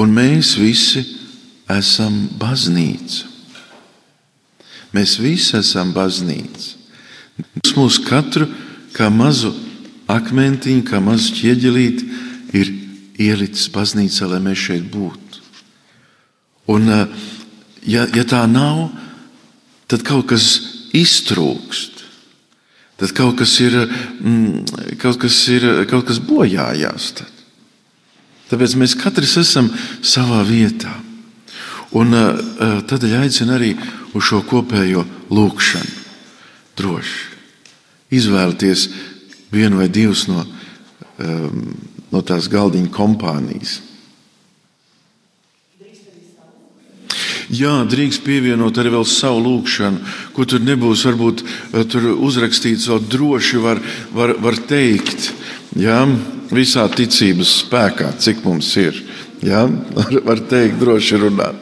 Un 0.00 0.12
mēs 0.12 0.56
visi 0.58 1.04
esam 1.70 2.26
baznīca. 2.40 3.30
Mēs 4.94 5.16
visi 5.22 5.56
esam 5.58 5.92
baznīca. 5.94 6.76
Tas 7.62 7.76
mūs 7.78 8.00
katru 8.04 8.46
kā 8.94 9.08
mazu 9.10 9.52
akmentiņu, 10.10 10.84
kā 10.88 11.00
mazu 11.02 11.34
ķieģelīti 11.38 12.08
ir 12.56 12.72
ielicis 13.20 13.70
baznīcā, 13.72 14.28
lai 14.30 14.40
mēs 14.42 14.60
šeit 14.66 14.86
būtu. 14.92 15.42
Un, 16.74 16.88
eh, 16.88 17.06
ja, 17.86 18.06
ja 18.14 18.24
tā 18.24 18.44
nav, 18.50 18.90
tad 19.88 20.04
kaut 20.06 20.28
kas 20.32 20.60
iztrūkst. 20.94 22.02
Tad 22.96 23.10
kaut 23.12 23.38
kas 23.38 23.58
ir, 23.60 23.74
mm, 24.20 24.96
kaut 25.02 25.18
kas 25.18 25.36
ir 25.48 25.84
kaut 25.90 26.06
kas 26.06 26.20
bojājās. 26.22 27.12
Tad. 27.18 27.32
Tāpēc 28.50 28.76
mēs 28.78 28.94
katrs 28.94 29.36
esam 29.36 29.68
savā 30.00 30.44
vietā. 30.46 30.94
Un 31.92 32.14
eh, 32.14 32.22
eh, 32.60 32.80
tādēļ 32.82 33.20
aicinu 33.24 33.58
arī 33.58 33.74
uz 34.14 34.24
šo 34.24 34.42
kopējo 34.46 35.04
lūkšanu. 35.30 36.02
Droši 36.74 37.34
izvēlēties 38.14 38.88
vienu 39.54 39.80
vai 39.80 39.88
divus 39.92 40.26
no, 40.30 40.44
no 42.10 42.22
tās 42.26 42.50
galdiņa 42.52 42.92
kompānijas. 42.94 43.80
Jā, 47.52 47.82
drīkst 47.84 48.22
pievienot 48.24 48.78
arī 48.80 48.92
savu 49.04 49.42
lūgšanu, 49.44 50.00
ko 50.32 50.46
tur 50.48 50.62
nebūs. 50.64 51.04
Varbūt 51.04 51.42
eh, 51.44 51.84
tur 51.84 52.14
uzrakstīts, 52.14 52.88
vēl 52.88 53.04
droši 53.10 53.60
var, 53.60 53.82
var, 54.14 54.34
var 54.40 54.56
teikt, 54.68 55.32
jā, 55.76 56.00
visā 56.54 56.86
ticības 56.88 57.58
spēkā, 57.64 58.14
cik 58.18 58.44
mums 58.44 58.72
ir. 58.80 59.02
Jā, 59.44 59.66
var, 59.98 60.18
var 60.24 60.42
teikt, 60.48 60.80
droši 60.80 61.20
runāt. 61.26 61.60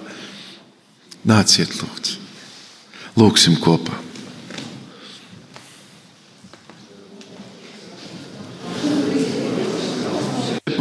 Nāciet, 1.26 1.74
lūdzu, 1.78 2.16
lūgsim 3.18 3.58
kopā. 3.62 3.98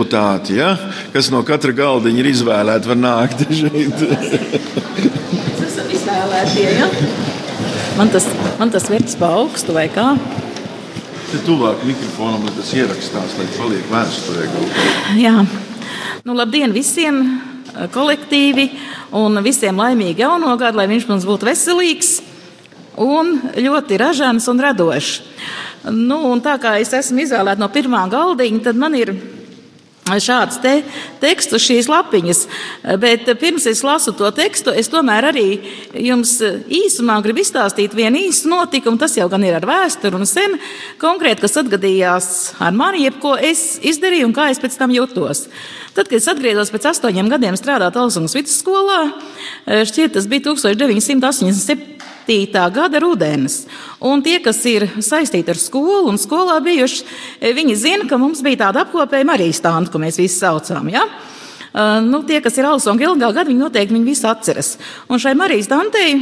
Deputāti, 0.01 0.57
ja? 0.57 0.75
kas 1.13 1.29
no 1.31 1.43
katra 1.45 1.71
galdiņa 1.73 2.19
ir 2.19 2.29
izvēlēti, 2.31 2.89
var 2.89 2.97
nākt 2.97 3.45
šeit. 3.59 4.01
Jūs 4.01 5.61
esat 5.67 5.91
izvēlētie, 5.93 6.67
ja? 6.79 6.87
Man 7.97 8.09
tas, 8.09 8.25
man 8.59 8.71
tas 8.71 8.89
vērts 8.89 9.17
pa 9.19 9.35
augstu 9.37 9.73
vai 9.73 9.89
kā? 9.91 10.15
te 11.31 11.39
tuvāk 11.47 11.85
mikrofonam, 11.87 12.43
lai 12.43 12.51
tas 12.57 12.73
ierakstās, 12.75 13.37
lai 13.39 13.45
paliek 13.55 13.85
vēsturē. 13.87 14.49
Jā, 15.15 15.45
nu, 16.27 16.33
labdien 16.35 16.73
visiem 16.75 17.21
eh, 17.23 17.85
kolektīvi 17.93 18.65
un 19.15 19.39
visiem 19.39 19.79
laimīgi 19.79 20.25
jauno 20.25 20.57
gadu, 20.59 20.81
lai 20.81 20.89
viņš 20.91 21.07
mums 21.07 21.27
būtu 21.29 21.47
veselīgs 21.47 22.17
un 22.99 23.37
ļoti 23.55 24.01
ražants 24.01 24.49
un 24.51 24.59
radošs. 24.59 25.21
Nu, 25.87 26.19
un 26.33 26.43
tā 26.43 26.57
kā 26.59 26.75
es 26.83 26.91
esmu 26.99 27.23
izvēlēta 27.23 27.63
no 27.63 27.71
pirmā 27.71 28.03
galdiņa, 28.11 28.65
tad 28.67 28.83
man 28.83 28.99
ir 28.99 29.15
šāds 30.09 30.57
te, 30.61 30.81
teksts 31.21 31.55
uz 31.55 31.63
šīs 31.63 31.89
lapiņas. 31.91 32.41
Bet 32.99 33.29
pirms 33.39 33.67
es 33.69 33.83
lasu 33.85 34.13
to 34.17 34.31
tekstu, 34.35 34.73
es 34.73 34.89
tomēr 34.91 35.29
arī 35.29 35.45
jums 35.93 36.37
īsumā 36.41 37.19
gribu 37.23 37.43
izstāstīt 37.43 37.95
vienu 37.95 38.19
īsu 38.27 38.49
notikumu. 38.51 38.99
Tas 39.01 39.15
jau 39.17 39.29
gan 39.31 39.45
ir 39.45 39.59
ar 39.59 39.67
vēsturi 39.67 40.17
un 40.17 40.27
sen 40.29 40.57
konkrēti, 41.01 41.45
kas 41.45 41.59
atgadījās 41.61 42.27
ar 42.59 42.75
mani, 42.75 43.05
jeb 43.05 43.21
ko 43.21 43.35
es 43.37 43.79
izdarīju 43.83 44.31
un 44.31 44.35
kā 44.35 44.49
es 44.51 44.61
pēc 44.61 44.77
tam 44.81 44.93
jutos. 44.95 45.47
Tad, 45.95 46.07
kad 46.07 46.17
es 46.19 46.29
atgriezos 46.31 46.71
pēc 46.73 46.89
astoņiem 46.93 47.31
gadiem 47.31 47.57
strādāt 47.59 47.97
Alsungas 47.99 48.35
vidusskolā, 48.37 49.01
šķiet 49.67 50.17
tas 50.17 50.29
bija 50.31 50.49
1987. 50.49 52.00
Gada 52.73 52.99
rudenis. 52.99 53.65
Un 53.99 54.21
tie, 54.21 54.39
kas 54.39 54.65
ir 54.65 54.87
saistīti 54.99 55.49
ar 55.49 55.57
skolu 55.57 56.09
un 56.09 56.17
skolā 56.17 56.61
bijuši, 56.63 57.05
viņi 57.41 57.75
zina, 57.75 58.07
ka 58.07 58.17
mums 58.17 58.41
bija 58.41 58.67
tāda 58.67 58.85
apkopēja 58.85 59.25
Marijas 59.25 59.59
stāsta, 59.59 59.91
ko 59.91 59.99
mēs 59.99 60.17
visi 60.17 60.39
saucām. 60.39 60.89
Ja? 60.89 61.03
Uh, 61.71 62.01
nu, 62.03 62.19
tie, 62.27 62.41
kas 62.43 62.57
ir 62.59 62.67
Alsonga 62.67 63.05
ilgā 63.05 63.29
gada, 63.31 63.47
viņi 63.47 63.63
noteikti 63.63 63.95
viņu 63.95 64.09
visu 64.09 64.27
atceras. 64.27 64.73
Un 65.07 65.21
šai 65.23 65.37
Marijas 65.39 65.69
Dantei 65.71 66.17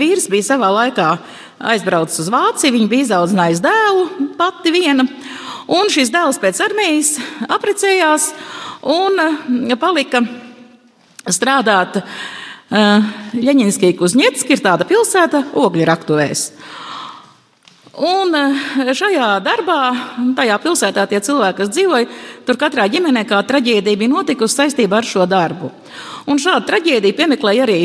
vīrs 0.00 0.30
bija 0.32 0.54
savā 0.54 0.70
laikā 0.72 1.10
aizbraucis 1.60 2.22
uz 2.22 2.30
Vāciju, 2.32 2.72
viņa 2.72 2.88
bija 2.88 3.04
izaudzinājis 3.04 3.60
dēlu 3.60 4.30
pati 4.38 4.72
viena. 4.72 5.04
Un 5.70 5.92
šis 5.92 6.10
dēls 6.10 6.40
pēc 6.40 6.62
armijas 6.64 7.18
apprecējās 7.44 8.30
un 8.88 9.76
palika 9.78 10.24
strādāt 11.28 12.00
Ļeņinskija 12.70 13.96
Kuzņetska 13.98 14.54
ir 14.54 14.62
tāda 14.62 14.86
pilsēta 14.86 15.42
ogļu 15.58 15.86
raktuvēs. 15.88 16.44
Un 18.00 18.32
šajā 18.96 19.28
darbā, 19.44 19.78
tajā 20.38 20.56
pilsētā, 20.62 21.02
tie 21.10 21.18
cilvēki, 21.20 21.56
kas 21.58 21.72
dzīvoja, 21.74 22.06
tur 22.46 22.56
katrā 22.60 22.86
ģimenē 22.88 23.26
kā 23.28 23.40
traģēdija 23.44 23.98
bija 23.98 24.12
notikusi 24.12 24.56
saistībā 24.56 25.00
ar 25.00 25.08
šo 25.08 25.26
darbu. 25.28 25.72
Un 26.30 26.38
šādu 26.40 26.68
traģēdiju 26.68 27.16
piemeklēja 27.18 27.66
arī 27.66 27.80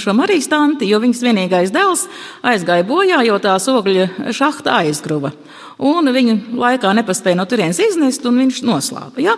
šo 0.00 0.14
Marijas 0.16 0.48
tanti, 0.50 0.88
jo 0.88 0.98
viņas 1.02 1.20
vienīgais 1.26 1.74
dēls 1.74 2.06
aizgāja 2.48 2.86
bojā, 2.88 3.20
jo 3.28 3.36
tās 3.42 3.68
ogļu 3.70 4.32
šahta 4.32 4.78
aizgruva. 4.80 5.34
Un 5.82 6.08
viņa 6.14 6.38
laikā 6.56 6.94
nepaspēja 6.96 7.36
no 7.36 7.44
turienes 7.50 7.78
iznest, 7.84 8.24
un 8.26 8.40
viņš 8.40 8.62
noslāpa. 8.64 9.20
Ja? 9.22 9.36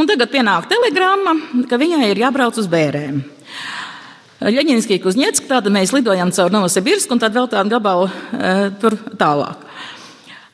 Un 0.00 0.08
tagad 0.08 0.32
pienāk 0.32 0.70
telegramma, 0.70 1.36
ka 1.68 1.78
viņai 1.78 2.08
ir 2.08 2.24
jābrauc 2.24 2.58
uz 2.58 2.70
bērēm. 2.70 3.20
Ļaņinskija 4.40 5.02
Kuzņecka, 5.04 5.48
tāda 5.50 5.72
mēs 5.72 5.92
lidojam 5.92 6.30
caur 6.32 6.52
Novosibirsku 6.54 7.12
un 7.12 7.20
tad 7.20 7.34
vēl 7.36 7.48
tādu 7.52 7.74
gabalu 7.74 8.06
e, 8.08 8.70
tur 8.80 8.96
tālāk. 9.20 9.66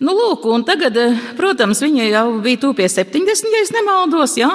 Nu, 0.02 0.12
lūk, 0.12 0.44
tagad, 0.66 0.98
protams, 1.38 1.80
viņa 1.80 2.08
jau 2.10 2.26
bija 2.44 2.60
tuvu 2.64 2.76
pie 2.82 2.88
70, 2.90 3.46
ja 3.48 3.62
nemaldos, 3.78 4.34
ja? 4.36 4.50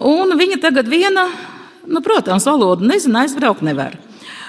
un 0.00 0.32
viņa 0.40 0.58
tagad 0.64 0.88
viena, 0.88 1.28
nu, 1.86 2.02
protams, 2.02 2.48
valodu 2.48 2.88
nezina, 2.88 3.26
aizbraukt 3.26 3.62
nevar. 3.62 3.94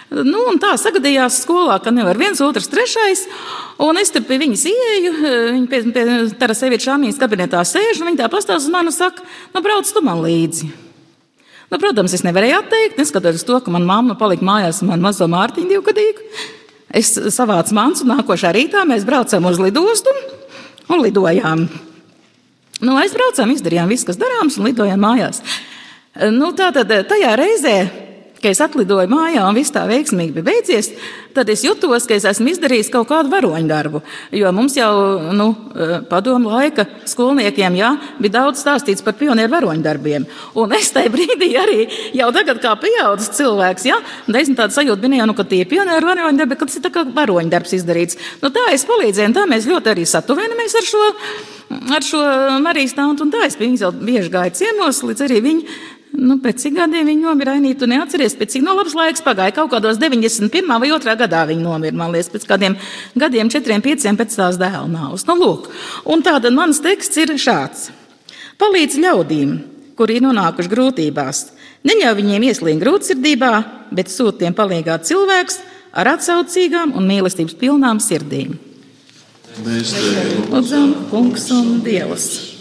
Nu, 0.07 0.45
tā 0.63 0.71
sagadījās 0.79 1.41
skolā, 1.43 1.81
ka 1.83 1.91
nevar 1.91 2.17
viens, 2.17 2.39
otrs, 2.41 2.71
trešais. 2.71 3.25
Un 3.83 3.99
es 3.99 4.13
tur 4.15 4.23
pie 4.23 4.39
viņas 4.39 4.65
ieeju, 4.71 5.13
viņa 5.51 5.67
pie, 5.67 5.83
pie 5.91 6.05
Tarasevieša 6.39 6.95
Amijas 6.95 7.19
kabinetā 7.19 7.59
sēž, 7.67 7.99
un 7.99 8.13
viņa 8.13 8.23
tā 8.23 8.31
pastāv 8.31 8.63
uz 8.63 8.71
mani 8.71 8.87
un 8.93 8.95
saka, 8.95 9.27
nu, 9.51 9.61
brauc 9.65 9.91
tu 9.91 10.01
man 10.05 10.23
līdzi. 10.23 10.86
Nu, 11.67 11.79
protams, 11.81 12.13
es 12.15 12.23
nevarēju 12.23 12.61
atteikt, 12.61 12.99
neskatoties 12.99 13.43
to, 13.47 13.57
ka 13.63 13.73
manā 13.73 13.89
mamma 13.89 14.15
palika 14.19 14.45
mājās 14.47 14.79
ar 14.81 14.91
manu 14.91 15.03
mazo 15.09 15.27
mārtiņu 15.31 15.73
divgadīgu. 15.73 16.27
Es 16.95 17.11
savācu 17.35 17.75
mantu, 17.75 18.05
un 18.05 18.13
nākošā 18.15 18.53
rītā 18.55 18.85
mēs 18.87 19.03
braucām 19.07 19.49
uz 19.49 19.59
lidostu 19.59 20.13
un 20.87 21.03
lidojām. 21.03 21.65
Nu, 22.77 22.95
aizbraucām, 23.01 23.51
izdarījām 23.51 23.91
visu, 23.91 24.07
kas 24.07 24.19
darāms, 24.21 24.55
un 24.59 24.69
lidojām 24.69 25.01
mājās. 25.01 25.41
Nu, 26.31 26.53
tā 26.55 26.69
tad 26.73 26.93
tajā 27.09 27.35
reizē 27.37 27.77
Kad 28.37 28.51
es 28.53 28.61
atlidoju 28.61 29.09
mājā 29.09 29.45
un 29.47 29.57
viss 29.57 29.73
tā 29.73 29.87
veiksmīgi 29.89 30.35
bija 30.35 30.45
beidzies, 30.45 30.91
tad 31.33 31.49
es 31.49 31.63
jutos, 31.65 32.05
ka 32.05 32.13
es 32.17 32.25
esmu 32.29 32.51
izdarījis 32.51 32.91
kaut 32.93 33.09
kādu 33.09 33.31
varoņu 33.33 33.69
darbu. 33.69 34.01
Jo 34.35 34.51
mums 34.53 34.77
jau 34.77 34.91
nu, 35.33 35.47
padomu 36.09 36.53
laika 36.53 36.85
skolniekiem 37.09 37.79
jā, 37.79 37.89
bija 38.21 38.35
daudz 38.37 38.61
stāstīts 38.61 39.05
par 39.05 39.17
pionieru 39.17 39.53
varoņu 39.55 39.85
darbiem. 39.85 40.29
Un 40.57 40.77
es 40.77 40.93
tajā 40.93 41.11
brīdī 41.13 41.49
arī 41.57 41.89
jau 42.17 42.29
tagad, 42.35 42.61
kā 42.61 42.75
pieaugušs 42.83 43.33
cilvēks, 43.39 43.89
jā, 43.89 43.99
es 44.37 44.53
tādu 44.53 44.77
sajūtu 44.77 45.09
bija, 45.09 45.25
nu, 45.29 45.37
ka 45.37 45.47
tie 45.47 45.63
ir 45.65 45.71
pionieru 45.73 46.13
varoņu 46.13 46.37
darbi, 46.43 46.59
ka 46.59 46.69
tas 46.69 46.77
ir 46.77 46.85
tā 46.85 46.93
kā 46.93 47.07
varoņu 47.17 47.53
darbs 47.53 47.73
izdarīts. 47.79 48.21
Nu, 48.43 48.53
tā 48.53 48.69
es 48.73 48.85
palīdzēju, 48.85 49.33
un 49.33 49.37
tā 49.37 49.49
mēs 49.49 49.69
ļoti 49.69 49.95
arī 49.95 50.05
satuvinamies 50.05 50.77
ar 50.77 50.91
šo 50.93 51.05
ar 51.67 52.03
šo 52.03 52.19
Marijas 52.63 52.95
tautu, 52.95 53.25
un 53.25 53.31
tā 53.33 53.43
es 53.47 53.57
bieži 53.59 54.31
gāju 54.31 54.55
ciemos, 54.55 55.01
līdz 55.03 55.25
arī 55.25 55.41
viņi 55.43 55.79
Nu, 56.17 56.39
pēc 56.41 56.63
cik 56.63 56.73
gadiem 56.79 57.05
viņa 57.05 57.27
nomira? 57.27 57.53
Ainīt, 57.59 57.77
tu 57.77 57.85
neatceries, 57.89 58.33
pēc 58.39 58.55
cik 58.55 58.63
no 58.65 58.73
labs 58.73 58.95
laiks 58.97 59.21
pagāja. 59.21 59.53
Kaut 59.53 59.69
kādos 59.69 59.99
91. 60.01 60.65
vai 60.65 60.89
2. 60.89 61.13
gadā 61.19 61.43
viņa 61.45 61.61
nomira, 61.61 61.97
man 61.97 62.15
liekas, 62.15 62.31
pēc 62.33 62.47
kādiem 62.49 62.77
gadiem, 63.13 63.51
4, 63.53 63.77
5 63.85 64.17
pēc 64.17 64.37
tās 64.39 64.57
dēla 64.57 64.87
nāvas. 64.89 65.27
Nu, 65.29 65.37
lūk, 65.37 65.69
un 66.09 66.25
tāda 66.25 66.49
mans 66.53 66.81
teksts 66.81 67.21
ir 67.21 67.35
šāds. 67.37 67.91
Palīdz 68.57 68.97
ļaudīm, 69.03 69.53
kuri 69.97 70.17
ir 70.17 70.25
nonākuši 70.25 70.73
grūtībās. 70.73 71.43
Neļauj 71.85 72.17
viņiem 72.17 72.49
ieslīgt 72.49 72.81
grūtsirdībā, 72.81 73.53
bet 73.93 74.09
sūti 74.09 74.41
tiem 74.41 74.57
palīgā 74.57 74.97
cilvēks 75.05 75.61
ar 75.93 76.15
atsaucīgām 76.17 76.97
un 76.97 77.05
mīlestības 77.13 77.57
pilnām 77.61 78.01
sirdīm. 78.01 78.57
Mēs 79.61 79.93
tevi 79.93 80.45
lūdzam, 80.49 80.93
kungs 81.13 81.51
un 81.53 81.77
dievs! 81.85 82.56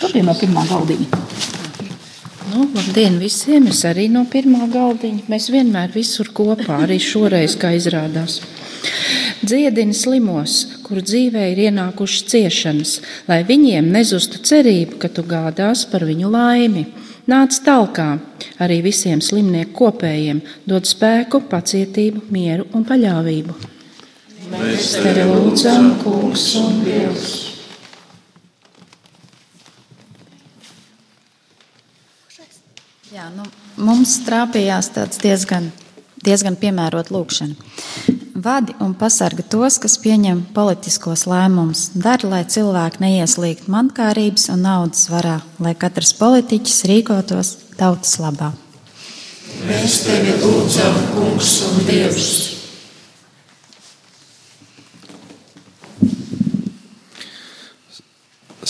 Kāpēc 0.00 0.24
no 0.26 0.34
pirmā 0.36 0.62
galdiņa? 0.68 1.20
Nu, 2.52 2.66
labdien 2.76 3.16
visiem! 3.20 3.66
Es 3.72 3.80
arī 3.88 4.06
no 4.12 4.26
pirmā 4.30 4.68
galdiņa. 4.72 5.24
Mēs 5.32 5.48
vienmēr 5.52 5.94
visur 5.94 6.28
kopā, 6.36 6.82
arī 6.84 6.98
šoreiz, 7.02 7.56
kā 7.60 7.72
izrādās. 7.76 8.38
Dziedini 9.46 9.94
slimos, 9.96 10.58
kuru 10.86 11.02
dzīvē 11.04 11.46
ir 11.52 11.62
ienākušas 11.66 12.28
ciešanas, 12.32 12.92
lai 13.28 13.40
viņiem 13.48 13.88
nezustu 13.92 14.40
cerību, 14.46 15.00
ka 15.02 15.10
tu 15.12 15.24
gādās 15.26 15.86
par 15.90 16.06
viņu 16.08 16.30
laimi. 16.32 16.86
Nāc 17.26 17.58
talkā 17.66 18.10
arī 18.62 18.82
visiem 18.84 19.24
slimnieku 19.24 19.74
kopējiem, 19.80 20.44
dod 20.68 20.86
spēku, 20.86 21.42
pacietību, 21.50 22.28
mieru 22.30 22.68
un 22.76 22.86
paļāvību. 22.86 23.58
Mēs 24.52 24.94
tevi 25.00 25.26
lūdzam, 25.32 25.96
Kungs 26.04 26.52
un 26.60 26.80
Dievs! 26.86 27.45
Jā, 33.16 33.30
nu, 33.32 33.46
mums 33.80 34.10
trāpījās 34.26 34.90
tāds 34.92 35.16
diezgan, 35.22 35.70
diezgan 36.20 36.58
piemērot 36.60 37.08
lūkšana. 37.08 37.54
Vadi 38.44 38.74
un 38.84 38.92
pasarga 38.92 39.40
tos, 39.40 39.78
kas 39.80 39.94
pieņem 40.02 40.42
politiskos 40.52 41.22
lēmumus. 41.24 41.86
Dari, 41.96 42.28
lai 42.28 42.42
cilvēki 42.44 43.00
neieslīgt 43.00 43.70
mankārības 43.72 44.50
un 44.52 44.66
naudas 44.68 45.06
varā, 45.08 45.38
lai 45.64 45.72
katrs 45.80 46.12
politiķis 46.20 46.84
rīkotos 46.92 47.54
tautas 47.80 48.18
labā. 48.20 48.50
Mēs 49.64 50.02
tevi 50.04 50.36
lūdzam, 50.44 51.00
Kungs 51.16 51.56
un 51.70 51.88
Dievs! 51.88 52.30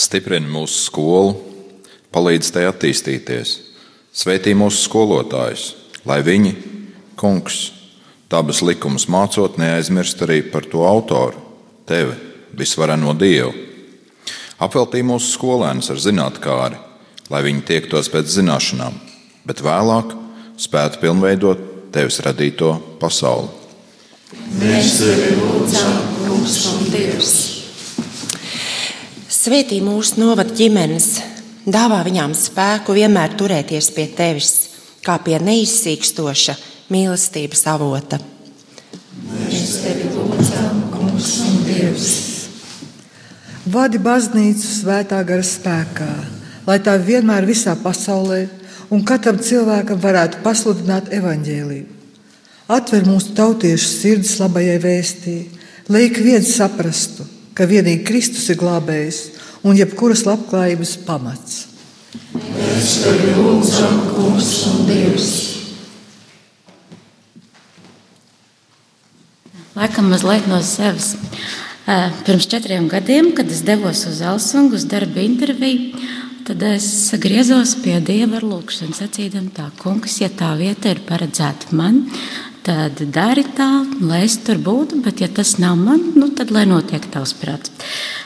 Stiprini 0.07 0.47
mūsu 0.47 0.85
skolu, 0.87 1.39
palīdz 2.15 2.55
tai 2.55 2.69
attīstīties 2.71 3.66
Svētī 4.17 4.55
mūsu 4.57 4.79
skolotājus, 4.81 5.75
lai 6.09 6.23
viņi, 6.25 6.55
kungs, 7.19 7.57
dabas 8.31 8.63
likumus 8.65 9.05
mācot, 9.13 9.59
neaizmirst 9.61 10.23
arī 10.25 10.39
par 10.49 10.65
to 10.65 10.81
autoru, 10.89 11.37
tevi, 11.85 12.15
visvareno 12.57 13.13
Dievu. 13.13 13.53
Apveltī 14.57 15.03
mūsu 15.05 15.29
skolēnus 15.35 15.91
ar 15.93 16.01
zinātnākāri, 16.01 16.79
lai 17.29 17.43
viņi 17.45 17.61
tiektos 17.69 18.09
pēc 18.09 18.33
zināšanām, 18.39 18.97
bet 19.45 19.61
vēlāk 19.61 20.17
spētu 20.57 21.03
pilnveidot 21.03 21.61
tevis 21.93 22.17
radīto 22.25 22.73
pasauli. 22.97 23.53
Mēs 24.57 24.97
tevi 24.97 25.29
lūdzam, 25.37 25.93
Kungs 26.25 26.59
un 26.73 26.89
Dievs! 26.89 27.33
Svētī 29.29 29.77
mūsu 29.85 30.17
novada 30.19 30.57
ģimenes, 30.57 31.36
Dāvā 31.67 31.97
viņām 32.07 32.31
spēku 32.31 32.93
vienmēr 32.95 33.33
turēties 33.35 33.89
pie 33.91 34.05
tevis, 34.15 34.51
kā 35.03 35.17
pie 35.19 35.35
neizsīkstoša 35.43 36.53
mīlestības 36.95 37.65
avota. 37.67 38.21
Mēs 39.27 39.73
tevi 39.83 40.07
lūdzam, 40.13 40.77
kungs 40.93 41.33
Dievs! 41.65 42.07
Vadi 43.67 43.99
baznīcu 43.99 44.63
svētā 44.63 45.19
gara 45.27 45.43
spēkā, 45.43 46.07
lai 46.69 46.77
tā 46.79 46.93
vienmēr 47.03 47.43
visā 47.49 47.75
pasaulē 47.81 48.45
un 48.87 49.03
katram 49.03 49.41
cilvēkam 49.43 49.99
varētu 49.99 50.39
pasludināt 50.47 51.11
evaņģēlību. 51.19 51.97
Atver 52.71 53.03
mūsu 53.11 53.35
tautiešu 53.35 53.89
sirdis 53.91 54.37
labajai 54.39 54.79
vēstī, 54.87 55.35
lai 55.91 56.07
ik 56.07 56.23
viens 56.23 56.55
saprastu, 56.55 57.27
ka 57.51 57.67
vienīgi 57.67 58.07
Kristus 58.07 58.47
ir 58.55 58.63
glābējs 58.63 59.19
un 59.67 59.77
jebkuras 59.77 60.23
labklājības 60.27 60.95
pamats. 61.07 61.65
Mēs 62.37 62.93
tevi 63.03 63.35
lūdzam, 63.35 64.01
Kungs 64.15 64.51
un 64.71 64.85
Dievs! 64.87 65.29
Laikam 69.77 70.07
mazliet 70.09 70.47
no 70.49 70.57
sevis. 70.65 71.13
Pirms 72.25 72.47
četriem 72.49 72.87
gadiem, 72.91 73.29
kad 73.37 73.51
es 73.51 73.61
devos 73.63 74.01
uz 74.09 74.23
Elsungu 74.25 74.75
uz 74.75 74.87
darba 74.89 75.21
interviju, 75.23 75.99
tad 76.47 76.63
es 76.65 76.87
griezos 77.21 77.75
pie 77.83 77.99
Dieva 78.03 78.41
ar 78.41 78.47
lūgšanu, 78.47 78.95
sacīdam 78.97 79.51
tā, 79.55 79.69
kungs, 79.79 80.17
ja 80.23 80.31
tā 80.33 80.49
vieta 80.59 80.91
ir 80.91 81.03
paredzēta 81.07 81.77
man, 81.77 82.01
tad 82.67 82.99
dari 83.15 83.45
tā, 83.55 83.69
lai 84.03 84.25
es 84.25 84.35
tur 84.43 84.59
būtu, 84.59 84.99
bet 85.05 85.21
ja 85.23 85.29
tas 85.31 85.55
nav 85.61 85.77
man, 85.79 86.01
nu, 86.19 86.27
tad 86.35 86.51
lai 86.51 86.65
notiek 86.67 87.05
tavs 87.13 87.31
prāts. 87.39 87.71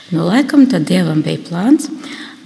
Nu, 0.10 0.26
laikam 0.26 0.66
tad 0.72 0.88
Dievam 0.90 1.22
bija 1.26 1.44
plāns 1.46 1.92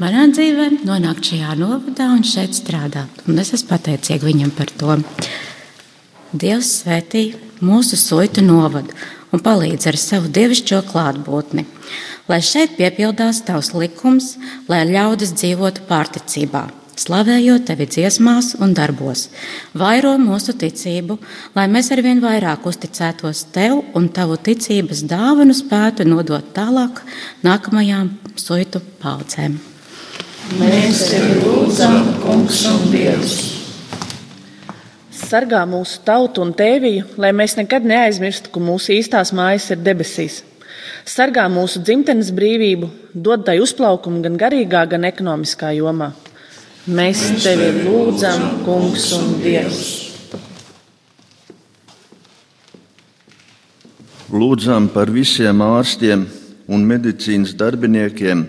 manā 0.01 0.25
dzīvē 0.27 0.83
nonākt 0.83 1.31
šajā 1.31 1.55
novadā 1.61 2.09
un 2.11 2.25
šeit 2.27 2.57
strādāt. 2.57 3.23
Un 3.29 3.39
es 3.39 3.53
esmu 3.55 3.71
pateicīga 3.71 4.27
viņam 4.27 4.51
par 4.57 4.73
to. 4.75 4.99
Dievs 6.35 6.81
svētī 6.81 7.29
mūsu 7.63 7.95
soitu 7.99 8.43
novadu 8.43 8.91
un 9.31 9.43
palīdz 9.43 9.87
ar 9.91 9.99
savu 9.99 10.31
dievišķo 10.35 10.81
klātbūtni, 10.91 11.63
lai 12.27 12.41
šeit 12.43 12.75
piepildās 12.75 13.45
tavs 13.47 13.71
likums, 13.75 14.33
lai 14.67 14.83
ļaudis 14.91 15.31
dzīvotu 15.39 15.87
pārticībā 15.87 16.67
slavējot 16.99 17.67
tevi 17.69 17.87
dziesmās 17.91 18.53
un 18.63 18.73
darbos. 18.77 19.27
Vairo 19.77 20.15
mūsu 20.21 20.55
ticību, 20.59 21.17
lai 21.55 21.67
mēs 21.71 21.91
arvien 21.95 22.21
vairāk 22.23 22.65
uzticētos 22.69 23.45
tev 23.55 23.81
un 23.97 24.09
tavu 24.15 24.37
ticības 24.37 25.05
dāvanu 25.09 25.55
spētu 25.57 26.07
nodot 26.07 26.53
tālāk 26.55 27.03
nākamajām 27.45 28.11
suitu 28.39 28.83
paudzēm. 29.03 29.59
Mēs 30.59 31.07
tevi 31.09 31.39
lūdzam, 31.41 32.01
Kungs 32.21 32.65
un 32.69 32.89
Dievs! 32.93 33.37
Sargā 35.15 35.63
mūsu 35.65 36.03
tautu 36.05 36.43
un 36.43 36.51
tēviju, 36.53 37.07
lai 37.17 37.31
mēs 37.33 37.55
nekad 37.57 37.87
neaizmirstu, 37.87 38.51
ka 38.53 38.61
mūsu 38.61 38.93
īstās 38.93 39.31
mājas 39.33 39.71
ir 39.73 39.79
debesīs. 39.81 40.43
Sargā 41.05 41.47
mūsu 41.49 41.81
dzimtenes 41.85 42.29
brīvību, 42.35 42.89
dod 43.13 43.45
tai 43.47 43.57
uzplaukumu 43.63 44.21
gan 44.25 44.37
garīgā, 44.41 44.83
gan 44.91 45.07
ekonomiskā 45.09 45.71
jomā. 45.77 46.11
Mēs 46.85 47.17
tevi 47.41 47.81
lūdzam, 47.81 48.59
Kungs 48.61 49.07
un 49.17 49.39
Dievs. 49.41 49.85
Lūdzam 54.29 54.91
par 54.93 55.09
visiem 55.09 55.63
ārstiem 55.65 56.27
un 56.69 56.83
medicīnas 56.85 57.55
darbiniekiem, 57.57 58.43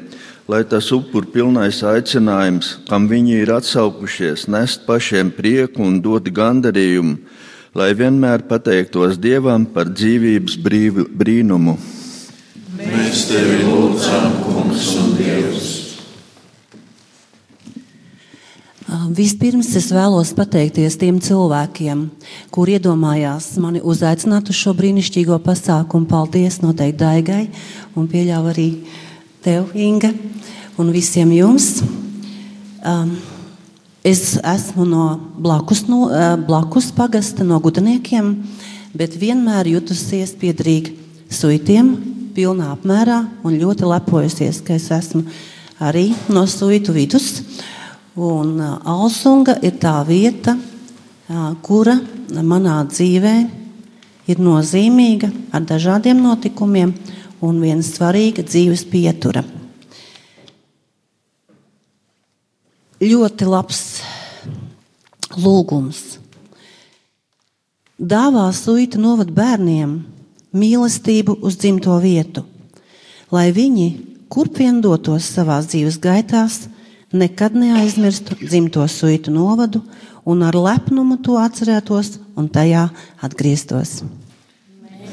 lai 0.52 0.60
tas 0.68 0.90
upur 0.92 1.24
pilnais 1.32 1.80
aicinājums, 1.80 2.74
kam 2.90 3.08
viņi 3.08 3.38
ir 3.46 3.54
atsaukušies, 3.56 4.44
nest 4.52 4.84
pašiem 4.84 5.32
prieku 5.32 5.86
un 5.88 6.02
dot 6.04 6.28
gandarījumu, 6.28 7.16
lai 7.72 7.88
vienmēr 7.96 8.44
pateiktos 8.52 9.16
Dievam 9.16 9.64
par 9.64 9.88
dzīvības 9.88 10.60
brīvi, 10.60 11.08
brīnumu. 11.08 11.78
Mēs 12.84 13.30
tevi 13.32 13.64
lūdzam, 13.64 14.42
Kungs 14.44 14.92
un 15.00 15.16
Dievs. 15.16 15.75
Vispirms 18.86 19.72
es 19.74 19.88
vēlos 19.90 20.28
pateikties 20.38 20.94
tiem 21.00 21.16
cilvēkiem, 21.18 22.04
kur 22.54 22.70
iedomājās 22.70 23.56
mani 23.58 23.80
uzaicināt 23.82 24.52
uz 24.52 24.60
šo 24.60 24.76
brīnišķīgo 24.78 25.40
pasākumu. 25.42 26.06
Paldies 26.06 26.60
noteikti 26.62 27.00
Daigai 27.00 27.40
un 27.98 28.06
pieļauju 28.06 28.52
arī 28.52 28.68
tev, 29.42 29.74
Inga, 29.74 30.12
un 30.78 30.94
visiem 30.94 31.34
jums. 31.34 31.82
Um, 32.86 33.16
es 34.06 34.36
esmu 34.38 34.86
no 34.86 35.08
blakus, 35.34 35.88
no, 35.90 36.06
uh, 36.06 36.38
blakus 36.38 36.92
pagasta, 36.94 37.42
no 37.42 37.58
gudaniekiem, 37.58 38.36
bet 38.94 39.18
vienmēr 39.18 39.74
jutusies 39.74 40.36
piedrīgi 40.38 40.94
suitiem 41.26 41.96
pilnā 42.38 42.70
apmērā 42.76 43.24
un 43.42 43.58
ļoti 43.58 43.90
lepojusies, 43.90 44.62
ka 44.62 44.78
es 44.78 44.92
esmu 44.94 45.26
arī 45.82 46.12
no 46.30 46.46
suitu 46.46 46.94
vidus. 46.94 47.40
Uh, 47.40 47.72
Un 48.16 48.62
Alsunga 48.64 49.58
ir 49.60 49.74
tā 49.76 49.98
vieta, 50.08 50.54
kura 51.60 51.98
manā 52.40 52.78
dzīvē 52.88 53.32
ir 54.32 54.38
nozīmīga 54.40 55.28
ar 55.52 55.66
dažādiem 55.68 56.22
notikumiem 56.24 56.94
un 57.44 57.58
viena 57.60 57.84
svarīga 57.84 58.40
dzīves 58.46 58.86
pietura. 58.88 59.42
Ļoti 63.04 63.48
labs 63.50 63.80
lūgums. 65.36 66.00
Dāvā 68.00 68.46
suita 68.56 68.96
novad 68.96 69.34
bērniem 69.36 69.92
mīlestību 70.56 71.36
uz 71.44 71.58
dzimto 71.60 71.98
vietu, 72.00 72.46
lai 73.28 73.50
viņi, 73.52 73.90
kurp 74.32 74.56
vien 74.62 74.80
dotos 74.80 75.28
savās 75.36 75.68
dzīves 75.68 76.00
gaitās, 76.00 76.62
nekad 77.12 77.54
neaizmirstu 77.54 78.36
dzimto 78.42 78.88
suitu 78.88 79.30
novadu 79.30 79.82
un 80.24 80.42
ar 80.42 80.54
lepnumu 80.54 81.18
to 81.22 81.38
atcerētos 81.38 82.16
un 82.36 82.48
tajā 82.50 82.88
atgrieztos. 83.22 84.00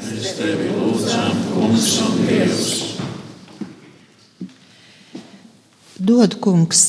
Mēs 0.04 0.34
tevi 0.38 0.72
lūdzam, 0.74 1.38
kungs 1.54 1.90
un 2.02 2.16
dievs. 2.26 2.72
Dod, 6.04 6.34
kungs, 6.42 6.80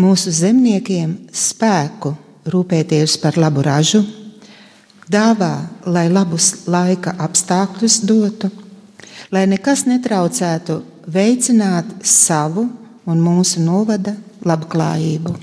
mūsu 0.00 0.30
zemniekiem 0.32 1.16
spēku 1.34 2.14
rūpēties 2.48 3.18
par 3.20 3.36
labu 3.40 3.64
ražu, 3.66 4.04
dāvā, 5.10 5.66
lai 5.84 6.06
labus 6.08 6.64
laika 6.70 7.16
apstākļus 7.20 7.98
dotu, 8.06 8.50
lai 9.34 9.44
nekas 9.50 9.84
netraucētu 9.90 10.78
veicināt 11.10 11.90
savu 12.06 12.68
un 13.04 13.20
mūsu 13.20 13.60
novada 13.60 14.14
labklājību. 14.48 15.34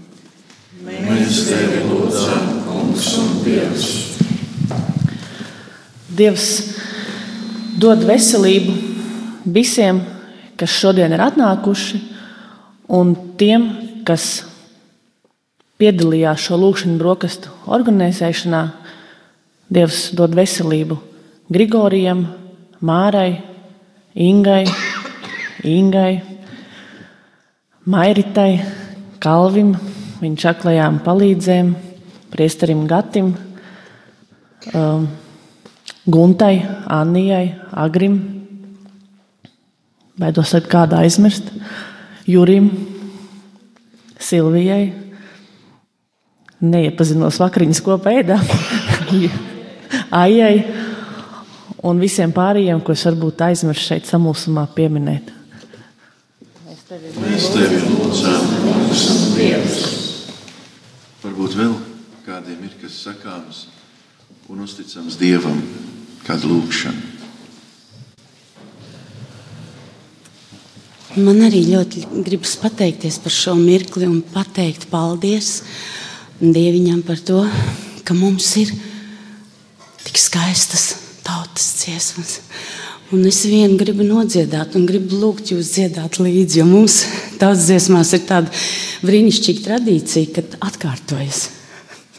Mēs 0.85 1.41
tevi 1.49 1.81
lūdzam, 1.87 2.47
Kungs 2.65 3.09
un 3.21 3.33
Dievs. 3.45 3.89
Dievs 6.11 6.47
dod 7.81 8.03
veselību 8.07 8.75
visiem, 9.53 10.01
kas 10.59 10.73
šodien 10.75 11.13
ir 11.13 11.23
atnākuši, 11.23 12.01
un 12.91 13.13
tiem, 13.39 13.67
kas 14.07 14.43
piedalījās 15.81 16.47
šo 16.47 16.59
lūkšanu 16.61 16.99
brokastu 17.01 17.53
organizēšanā. 17.71 18.65
Dievs 19.71 20.09
dod 20.17 20.35
veselību 20.35 20.97
Grigorijam, 21.51 22.25
Mārai, 22.83 23.39
Ingai, 24.19 24.65
Ingai 25.63 26.19
Mairitai, 27.81 28.59
Kalvim, 29.21 29.75
viņa 30.21 30.39
čaklajām 30.41 30.97
palīdzēm, 31.05 31.71
priesterim 32.33 32.87
Gatim, 32.89 33.35
um, 34.73 35.03
Guntai, 36.09 36.55
Annijai, 36.89 37.51
Agrim, 37.77 38.15
baidos 40.17 40.55
ar 40.57 40.65
kādu 40.69 40.97
aizmirst, 40.97 41.51
Jurim, 42.25 42.71
Silvijai. 44.21 44.93
Neiepazinos 46.61 47.39
vakariņas 47.41 47.81
kopā 47.81 48.11
ēdā, 48.21 48.37
Aijai 50.21 50.55
un 51.89 52.01
visiem 52.01 52.33
pārējiem, 52.33 52.83
ko 52.85 52.93
es 52.93 53.05
varbūt 53.09 53.41
aizmirsu 53.47 53.87
šeit 53.93 54.09
samulsumā 54.09 54.67
pieminēt. 54.75 55.33
Mēs 56.67 56.85
tevi 56.89 57.15
lūdzam, 57.17 58.00
kungs 58.11 59.05
un 59.07 59.21
dievs. 59.37 59.77
Varbūt 61.21 61.55
vēl 61.55 61.71
kādiem 62.25 62.65
ir 62.67 62.73
kas 62.81 62.97
sakāms 63.05 63.65
un 64.51 64.65
uzticams 64.65 65.15
dievam, 65.21 65.61
kāda 66.25 66.49
lūkšana. 66.49 67.07
Man 71.21 71.41
arī 71.43 71.65
ļoti 71.67 72.05
gribas 72.23 72.55
pateikties 72.59 73.19
par 73.19 73.33
šo 73.35 73.55
mirkli 73.59 74.07
un 74.07 74.21
pateikt 74.23 74.87
paldies 74.91 75.59
Dieviņam 76.41 77.03
par 77.05 77.19
to, 77.21 77.43
ka 78.01 78.15
mums 78.17 78.47
ir 78.57 78.71
tik 80.01 80.17
skaistas 80.17 80.95
tautas 81.21 81.67
dziesmas 81.77 82.39
Un 83.11 83.25
es 83.27 83.41
vienu 83.43 83.75
gribu 83.75 84.05
nodziedāt, 84.07 84.77
un 84.79 84.85
gribu 84.87 85.17
lūgt 85.19 85.49
jūs 85.51 85.73
dziedāt 85.73 86.15
līdzi, 86.23 86.61
jo 86.61 86.65
mums 86.69 87.01
daudz 87.41 87.65
dziesmās 87.67 88.13
ir 88.15 88.21
tāda 88.29 88.47
brīnišķīga 89.03 89.65
tradīcija, 89.65 90.29
kad 90.37 90.55
atkārtojas. 90.63 91.41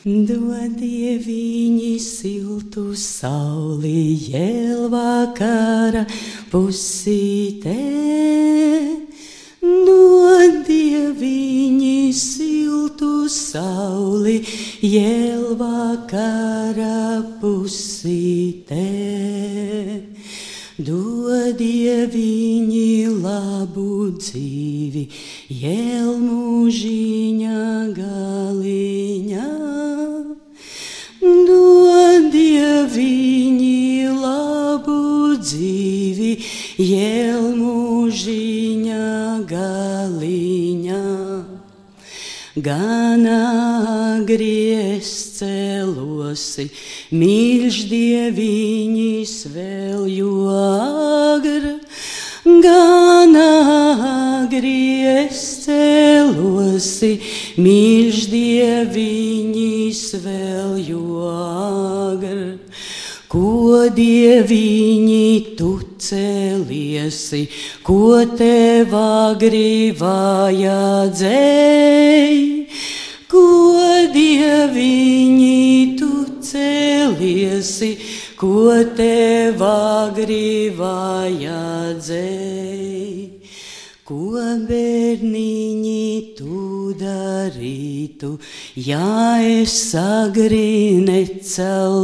Dodie 0.05 1.15
viņi 1.25 1.95
siltu 1.97 2.91
sauli, 2.99 4.19
jēl 4.35 4.91
vakara 4.93 6.05
pusītē. 6.53 7.79
Dodie 9.65 11.07
viņi 11.17 12.13
siltu 12.13 13.31
sauli, 13.33 14.43
jēl 14.85 15.55
vakara 15.57 17.23
pusītē. 17.41 18.91
Dodie 20.83 22.09
viņi 22.11 23.07
labu 23.23 24.11
dzīvi, 24.19 25.03
jēl 25.63 26.17
mūžiņa 26.19 27.59
galiņā. 27.99 29.51
Dodie 31.23 32.73
viņi 32.97 34.11
labu 34.17 34.99
dzīvi, 35.39 36.33
jēl 36.83 37.53
mūžiņa 37.61 39.07
galiņā. 39.53 41.05
Gan 42.71 43.29
agries 43.39 45.32
celosi, 45.43 46.69
mīļš 47.11 47.79
dieviņas 47.91 49.33
vēl 49.51 50.05
jo 50.13 50.35
agra, 50.55 51.73
gan 52.63 53.35
agries 53.43 55.43
celosi, 55.65 57.11
mīļš 57.59 58.23
dieviņas 58.37 60.05
vēl 60.23 60.79
jo 60.87 61.35
agra. 61.35 62.55
Ko 63.33 63.89
dieviņi 63.97 65.57
tu 65.57 65.81
celiesi, 65.97 67.49
ko 67.83 68.21
tev 68.37 68.93
agri 68.93 69.97
vajadzēja? 69.97 71.33
Ko 73.33 73.81
dieviņi 74.13 75.97
tu 75.97 76.11
celiesi, 76.45 77.97
ko 78.37 78.69
tev 78.93 79.63
agri 79.65 80.69
vajadzēja? 80.77 82.03
Ko 84.05 84.37
bērniņi 84.69 86.35
tu 86.37 86.93
darītu, 87.01 88.37
ja 88.77 89.41
es 89.41 89.95
agri 89.97 91.01
neceltos? 91.07 92.03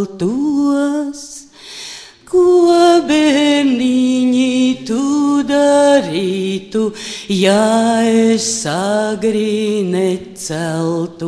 Ko 2.39 3.03
bērniņi 3.09 4.87
tu 4.87 5.43
darītu, 5.49 6.83
ja 7.35 8.03
es 8.07 8.47
agri 8.71 9.83
neceltos? 9.83 11.19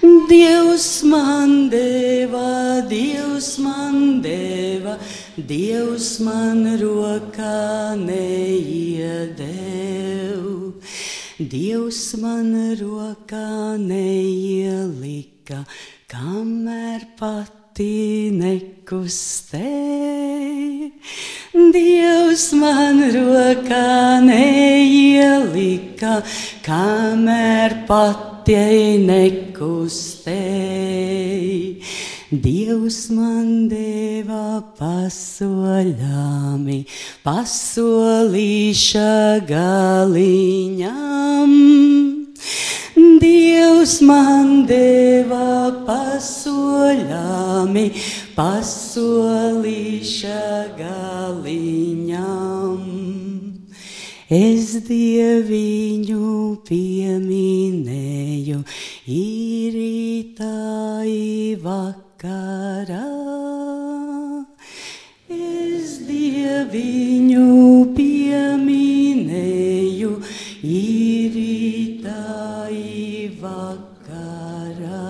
Dievs 0.01 1.03
man 1.03 1.69
deva, 1.69 2.81
Dievs 2.89 3.59
man 3.61 4.21
deva, 4.23 4.97
Dievs 5.37 6.19
man 6.25 6.65
rokā 6.81 7.95
neiedev. 8.01 9.51
Dievs 11.49 12.17
man 12.21 12.51
rokā 12.77 13.77
neielika, 13.81 15.63
kamēr 16.11 17.07
pat 17.17 17.61
pati 17.71 18.29
nekustēja. 18.35 19.61
Dievs 21.71 22.51
man 22.59 22.99
rokā 23.15 24.19
neielika, 24.25 26.21
kamēr 26.65 27.87
pati 27.87 28.99
nekustēja. 29.07 30.41
Dievs 32.31 33.11
man 33.11 33.67
deva 33.67 34.63
pasoļami, 34.79 36.87
pasolīša 37.27 39.03
galiņam. 39.49 41.51
Dievs 43.19 43.99
man 44.07 44.63
deva 44.63 45.75
pasoļami, 45.83 47.83
pasolīša 48.39 50.39
galiņam. 50.79 52.79
Es 54.31 54.79
dieviņu 54.87 56.63
pieminēju, 56.63 58.63
īrītāji 59.19 61.59
vakarā. 62.21 63.07
Es 65.29 65.99
dieviņu 66.05 67.95
pieminēju, 67.95 69.31
īrītāji 70.61 72.01
vakarā. 73.41 75.01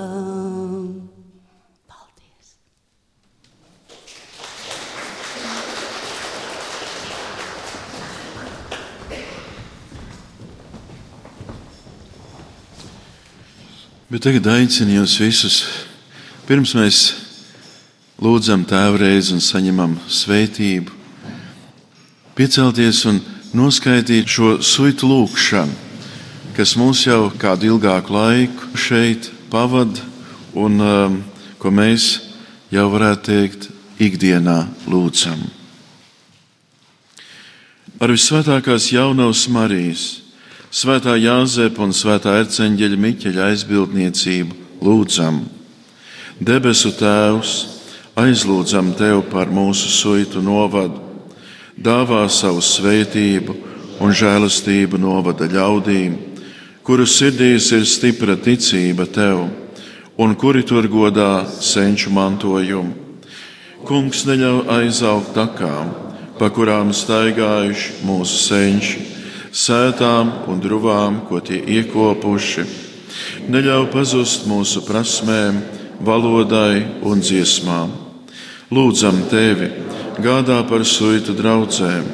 Bet 14.11 14.23
tagad 14.27 14.43
aicinu 14.51 14.91
jūs 14.99 15.19
visus, 15.23 15.80
pirms 16.51 16.73
mēs 16.75 16.97
lūdzam 18.19 18.65
tēvreiz 18.67 19.29
un 19.31 19.39
saņemam 19.39 19.93
svētību, 20.11 20.91
piecelties 22.35 23.05
un 23.07 23.21
noskaidīt 23.55 24.27
šo 24.27 24.49
suitu 24.59 25.07
lūkšanu, 25.07 25.77
kas 26.57 26.73
mūs 26.75 27.05
jau 27.05 27.29
kādu 27.39 27.69
ilgāku 27.69 28.11
laiku 28.17 28.67
šeit 28.75 29.29
pavada 29.47 30.03
un 30.59 30.75
um, 30.83 31.15
ko 31.55 31.71
mēs 31.71 32.09
jau 32.75 32.83
varētu 32.91 33.23
teikt 33.29 33.69
ikdienā 34.03 34.57
lūdzam. 34.91 35.47
Ar 38.03 38.11
visvētākās 38.11 38.89
jaunās 38.91 39.45
Marijas, 39.47 40.03
Svētā 40.67 41.15
Jāzepa 41.15 41.87
un 41.87 41.95
Svētā 41.95 42.35
Erceņģeļa 42.43 43.01
Miķeļa 43.07 43.49
aizbildniecību 43.53 44.83
lūdzam. 44.83 45.43
Debesu 46.41 46.89
Tēvs, 46.97 47.51
aizlūdzam 48.17 48.95
Tev 48.97 49.19
par 49.29 49.51
mūsu 49.53 49.91
suitu 49.93 50.39
novadu, 50.41 50.97
dāvā 51.77 52.23
savu 52.33 52.63
svētību 52.65 53.53
un 54.01 54.09
žēlastību 54.09 54.97
novada 54.97 55.45
ļaudīm, 55.45 56.15
kuru 56.81 57.05
sirdīs 57.05 57.67
ir 57.77 57.85
stipra 57.85 58.33
ticība 58.41 59.05
Tev 59.05 59.43
un 60.17 60.33
kuri 60.33 60.63
tur 60.65 60.87
godā 60.89 61.45
senču 61.61 62.09
mantojumu. 62.09 62.95
Kungs 63.85 64.23
neļauj 64.25 64.63
aizaugt 64.79 65.35
takām, 65.37 65.91
pa 66.39 66.49
kurām 66.49 66.89
staigājuši 66.89 67.99
mūsu 68.07 68.39
senči 68.47 69.03
sētām 69.53 70.33
un 70.49 70.57
druvām, 70.63 71.21
ko 71.29 71.37
tie 71.37 71.61
iekopuši. 71.77 72.65
Neļauj 73.53 73.87
pazust 73.93 74.49
mūsu 74.49 74.81
prasmēm, 74.89 75.61
valodai 76.05 76.85
un 77.07 77.21
dziesmām. 77.21 77.91
Lūdzam 78.71 79.25
tevi, 79.31 79.69
gādā 80.23 80.61
par 80.69 80.85
suitu 80.87 81.35
draudzēm, 81.35 82.05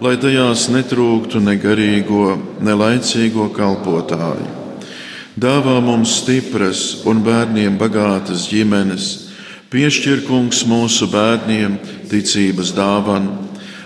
lai 0.00 0.14
tajās 0.20 0.68
netrūktu 0.72 1.42
ne 1.42 1.56
garīgo, 1.60 2.36
ne 2.62 2.76
laicīgo 2.78 3.48
kalpotāju. 3.56 4.46
Dāvā 5.40 5.78
mums 5.82 6.20
stipras 6.20 7.02
un 7.08 7.22
bērniem 7.24 7.78
bagātas 7.80 8.48
ģimenes, 8.50 9.10
piešķir 9.70 10.24
kungs 10.26 10.64
mūsu 10.68 11.06
bērniem 11.10 11.78
ticības 12.10 12.74
dāvanu, 12.76 13.36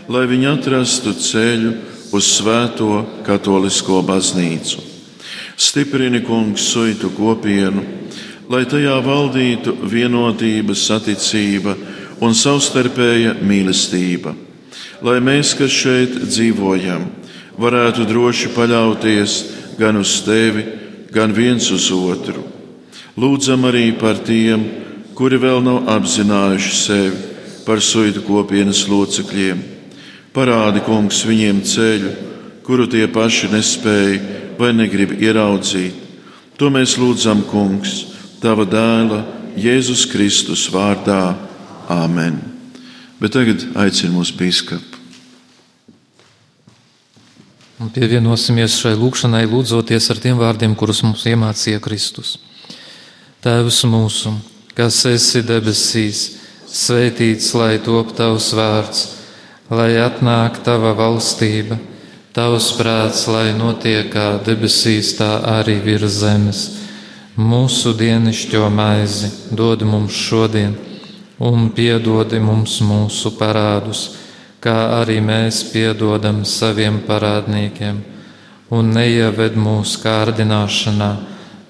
lai 0.08 0.24
viņi 0.28 0.48
atrastu 0.50 1.12
ceļu 1.16 1.74
uz 2.16 2.30
svēto 2.38 3.04
katolisko 3.26 4.00
baznīcu. 4.06 4.80
Stiprini 5.56 6.24
kungs 6.24 6.64
suitu 6.72 7.12
kopienu, 7.14 7.84
lai 8.50 8.64
tajā 8.68 8.96
valdītu 9.04 9.76
vienotība, 9.88 10.76
saticība 10.76 11.76
un 12.24 12.34
savstarpēja 12.36 13.36
mīlestība, 13.42 14.34
lai 15.04 15.18
mēs, 15.24 15.54
kas 15.58 15.72
šeit 15.72 16.18
dzīvojam, 16.28 17.06
varētu 17.60 18.06
droši 18.08 18.52
paļauties 18.54 19.36
gan 19.78 19.98
uz 20.00 20.16
tevi, 20.26 20.64
gan 21.14 21.32
viens 21.34 21.70
uz 21.72 21.90
otru. 21.94 22.44
Lūdzam 23.16 23.68
arī 23.68 23.92
par 23.98 24.18
tiem, 24.26 24.64
kuri 25.14 25.38
vēl 25.38 25.62
nav 25.62 25.88
apzinājuši 25.94 26.74
sevi 26.74 27.34
par 27.64 27.80
suitu 27.80 28.24
kopienas 28.26 28.84
locekļiem. 28.90 29.60
Parādi, 30.34 30.82
kungs, 30.84 31.22
viņiem 31.24 31.60
ceļu, 31.64 32.10
kuru 32.66 32.88
tie 32.90 33.06
paši 33.08 33.52
nespēja 33.52 34.40
vai 34.58 34.72
negrib 34.74 35.14
ieraudzīt. 35.14 35.94
To 36.58 36.70
mēs 36.74 36.96
lūdzam, 36.98 37.44
kungs, 37.50 38.13
tava 38.44 38.66
dēla 38.68 39.22
Jēzus 39.56 40.04
Kristus 40.12 40.66
vārdā. 40.72 41.34
Āmen. 41.88 42.36
Bet 43.20 43.34
tagad 43.36 43.60
aicinu 43.76 44.18
mūsu 44.18 44.36
biskupu. 44.38 45.00
Un 47.80 47.90
pievienosimies 47.92 48.78
šai 48.80 48.94
lūkšanai, 48.96 49.42
lūdzoties 49.50 50.08
ar 50.12 50.20
tiem 50.22 50.38
vārdiem, 50.40 50.72
kurus 50.78 51.02
mums 51.04 51.26
iemācīja 51.28 51.82
Kristus. 51.84 52.38
Tēvs 53.44 53.82
mūsu, 53.90 54.32
kas 54.72 55.02
esi 55.10 55.42
debesīs, 55.44 56.22
svētīts 56.64 57.50
lai 57.58 57.74
top 57.84 58.14
tavs 58.16 58.52
vārds, 58.56 59.02
lai 59.68 59.90
atnāk 60.00 60.62
tava 60.64 60.94
valstība, 60.96 61.76
tavs 62.32 62.70
prāts, 62.78 63.26
lai 63.28 63.50
notiek 63.58 64.08
kā 64.14 64.30
debesīs, 64.46 65.12
tā 65.20 65.34
arī 65.58 65.76
virs 65.84 66.22
zemes. 66.22 66.64
Mūsu 67.34 67.96
dienascho 67.98 68.68
maizi 68.70 69.30
dod 69.50 69.82
mums 69.82 70.14
šodien, 70.14 70.76
un 71.42 71.70
piedodi 71.74 72.38
mums 72.38 72.78
mūsu 72.86 73.34
parādus 73.38 74.04
kā 74.64 75.02
arī 75.02 75.18
mēs 75.20 75.60
piedodam 75.74 76.40
saviem 76.48 77.02
parādniekiem, 77.04 77.98
un 78.72 78.92
neieved 78.96 79.58
mūsu 79.60 80.00
kārdināšanā, 80.00 81.10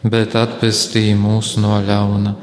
bet 0.07 0.36
atpestī 0.39 1.09
mūs 1.19 1.57
no 1.59 1.81
ļauna, 1.82 2.36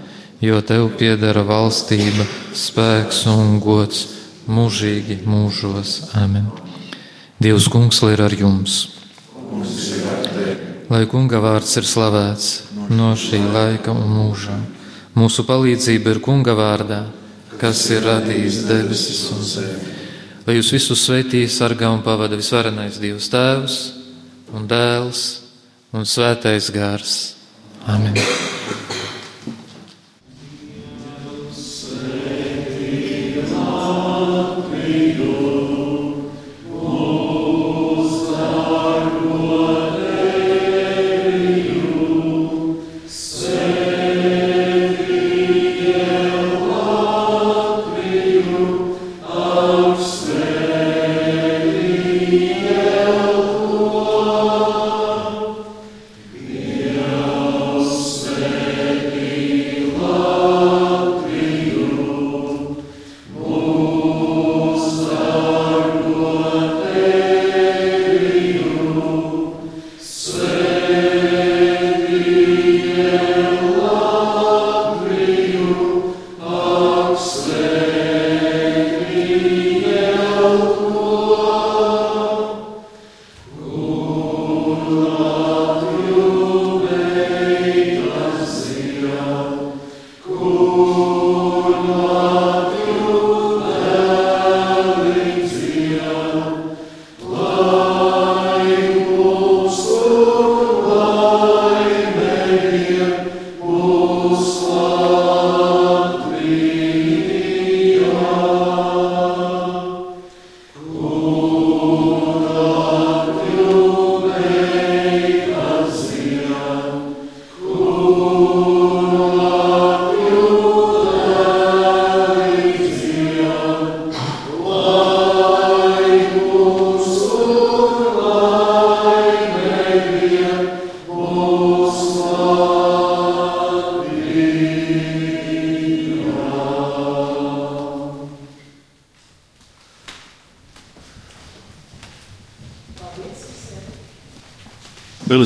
jo 0.43 0.60
tev 0.68 0.89
piedara 0.99 1.45
valstība, 1.48 2.26
spēks 2.57 3.23
un 3.31 3.61
gods 3.64 4.03
mūžīgi 4.52 5.22
mūžos. 5.23 5.93
Amen. 6.19 6.49
Dievs, 7.41 7.69
kungs, 7.72 8.02
ir 8.11 8.26
ar 8.26 8.35
jums! 8.35 8.81
Lai 10.91 11.06
kunga 11.07 11.39
vārds 11.39 11.77
ir 11.80 11.88
slavēts 11.88 12.49
no 12.91 13.13
šī 13.18 13.39
laika 13.53 13.95
un 13.95 14.05
mūžā. 14.11 14.59
Mūsu 15.15 15.47
palīdzība 15.47 16.15
ir 16.15 16.22
kunga 16.23 16.55
vārdā, 16.55 17.01
kas 17.59 17.84
ir 17.91 18.05
radījis 18.07 18.61
debesis 18.69 19.26
un 19.35 19.43
zemi 19.47 19.97
lai 20.45 20.57
jūs 20.57 20.72
visus 20.73 21.03
sveitī, 21.05 21.45
sargā 21.49 21.91
un 21.93 22.01
pavada 22.05 22.39
visvarenais 22.39 22.99
Dievs 23.01 23.30
Tēvs 23.34 23.77
un 24.55 24.68
Dēls 24.69 25.26
un 25.95 26.07
Svētais 26.07 26.72
Gārs. 26.73 27.19
Amen! 27.88 28.18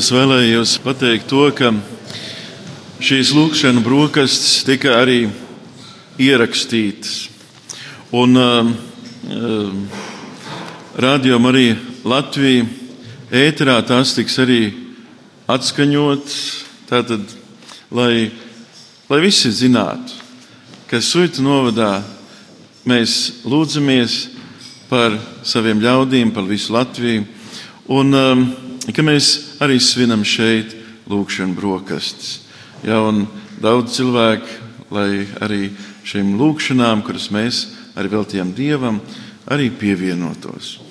Es 0.06 0.12
vēlējos 0.14 0.72
pateikt 0.84 1.24
to, 1.26 1.48
ka 1.50 1.72
šīs 3.02 3.32
lūkšanas 3.34 3.82
brokastis 3.82 4.60
tika 4.62 4.92
arī 5.00 5.24
ierakstītas. 6.22 7.24
Un 8.14 8.38
uh, 8.38 8.68
uh, 9.26 9.72
radio 11.02 11.40
arī 11.50 11.64
Latvija 12.06 12.68
ēterā 13.34 13.80
tās 13.88 14.12
tiks 14.14 14.38
arī 14.44 14.60
atskaņotas, 15.50 16.38
tātad, 16.86 17.26
lai, 17.90 18.28
lai 19.10 19.20
visi 19.26 19.50
zinātu, 19.50 20.14
ka 20.86 21.02
Suita 21.02 21.42
novadā 21.42 21.96
mēs 22.86 23.42
lūdzamies 23.42 24.20
par 24.86 25.18
saviem 25.42 25.82
ļaudīm, 25.82 26.30
par 26.30 26.46
visu 26.46 26.78
Latviju. 26.78 27.26
Un, 27.90 28.14
um, 28.14 28.48
ka 28.94 29.02
mēs 29.02 29.45
arī 29.62 29.78
svinam 29.82 30.24
šeit 30.26 30.74
lūkšanu 31.10 31.56
brokastis. 31.56 32.40
Ja, 32.84 33.00
daudz 33.62 33.96
cilvēku, 33.96 34.48
lai 34.94 35.26
arī 35.42 35.70
šīm 36.06 36.36
lūkšanām, 36.38 37.02
kuras 37.06 37.30
mēs 37.34 37.62
arī 37.96 38.12
veltījām 38.12 38.52
Dievam, 38.56 39.00
arī 39.50 39.70
pievienotos. 39.70 40.85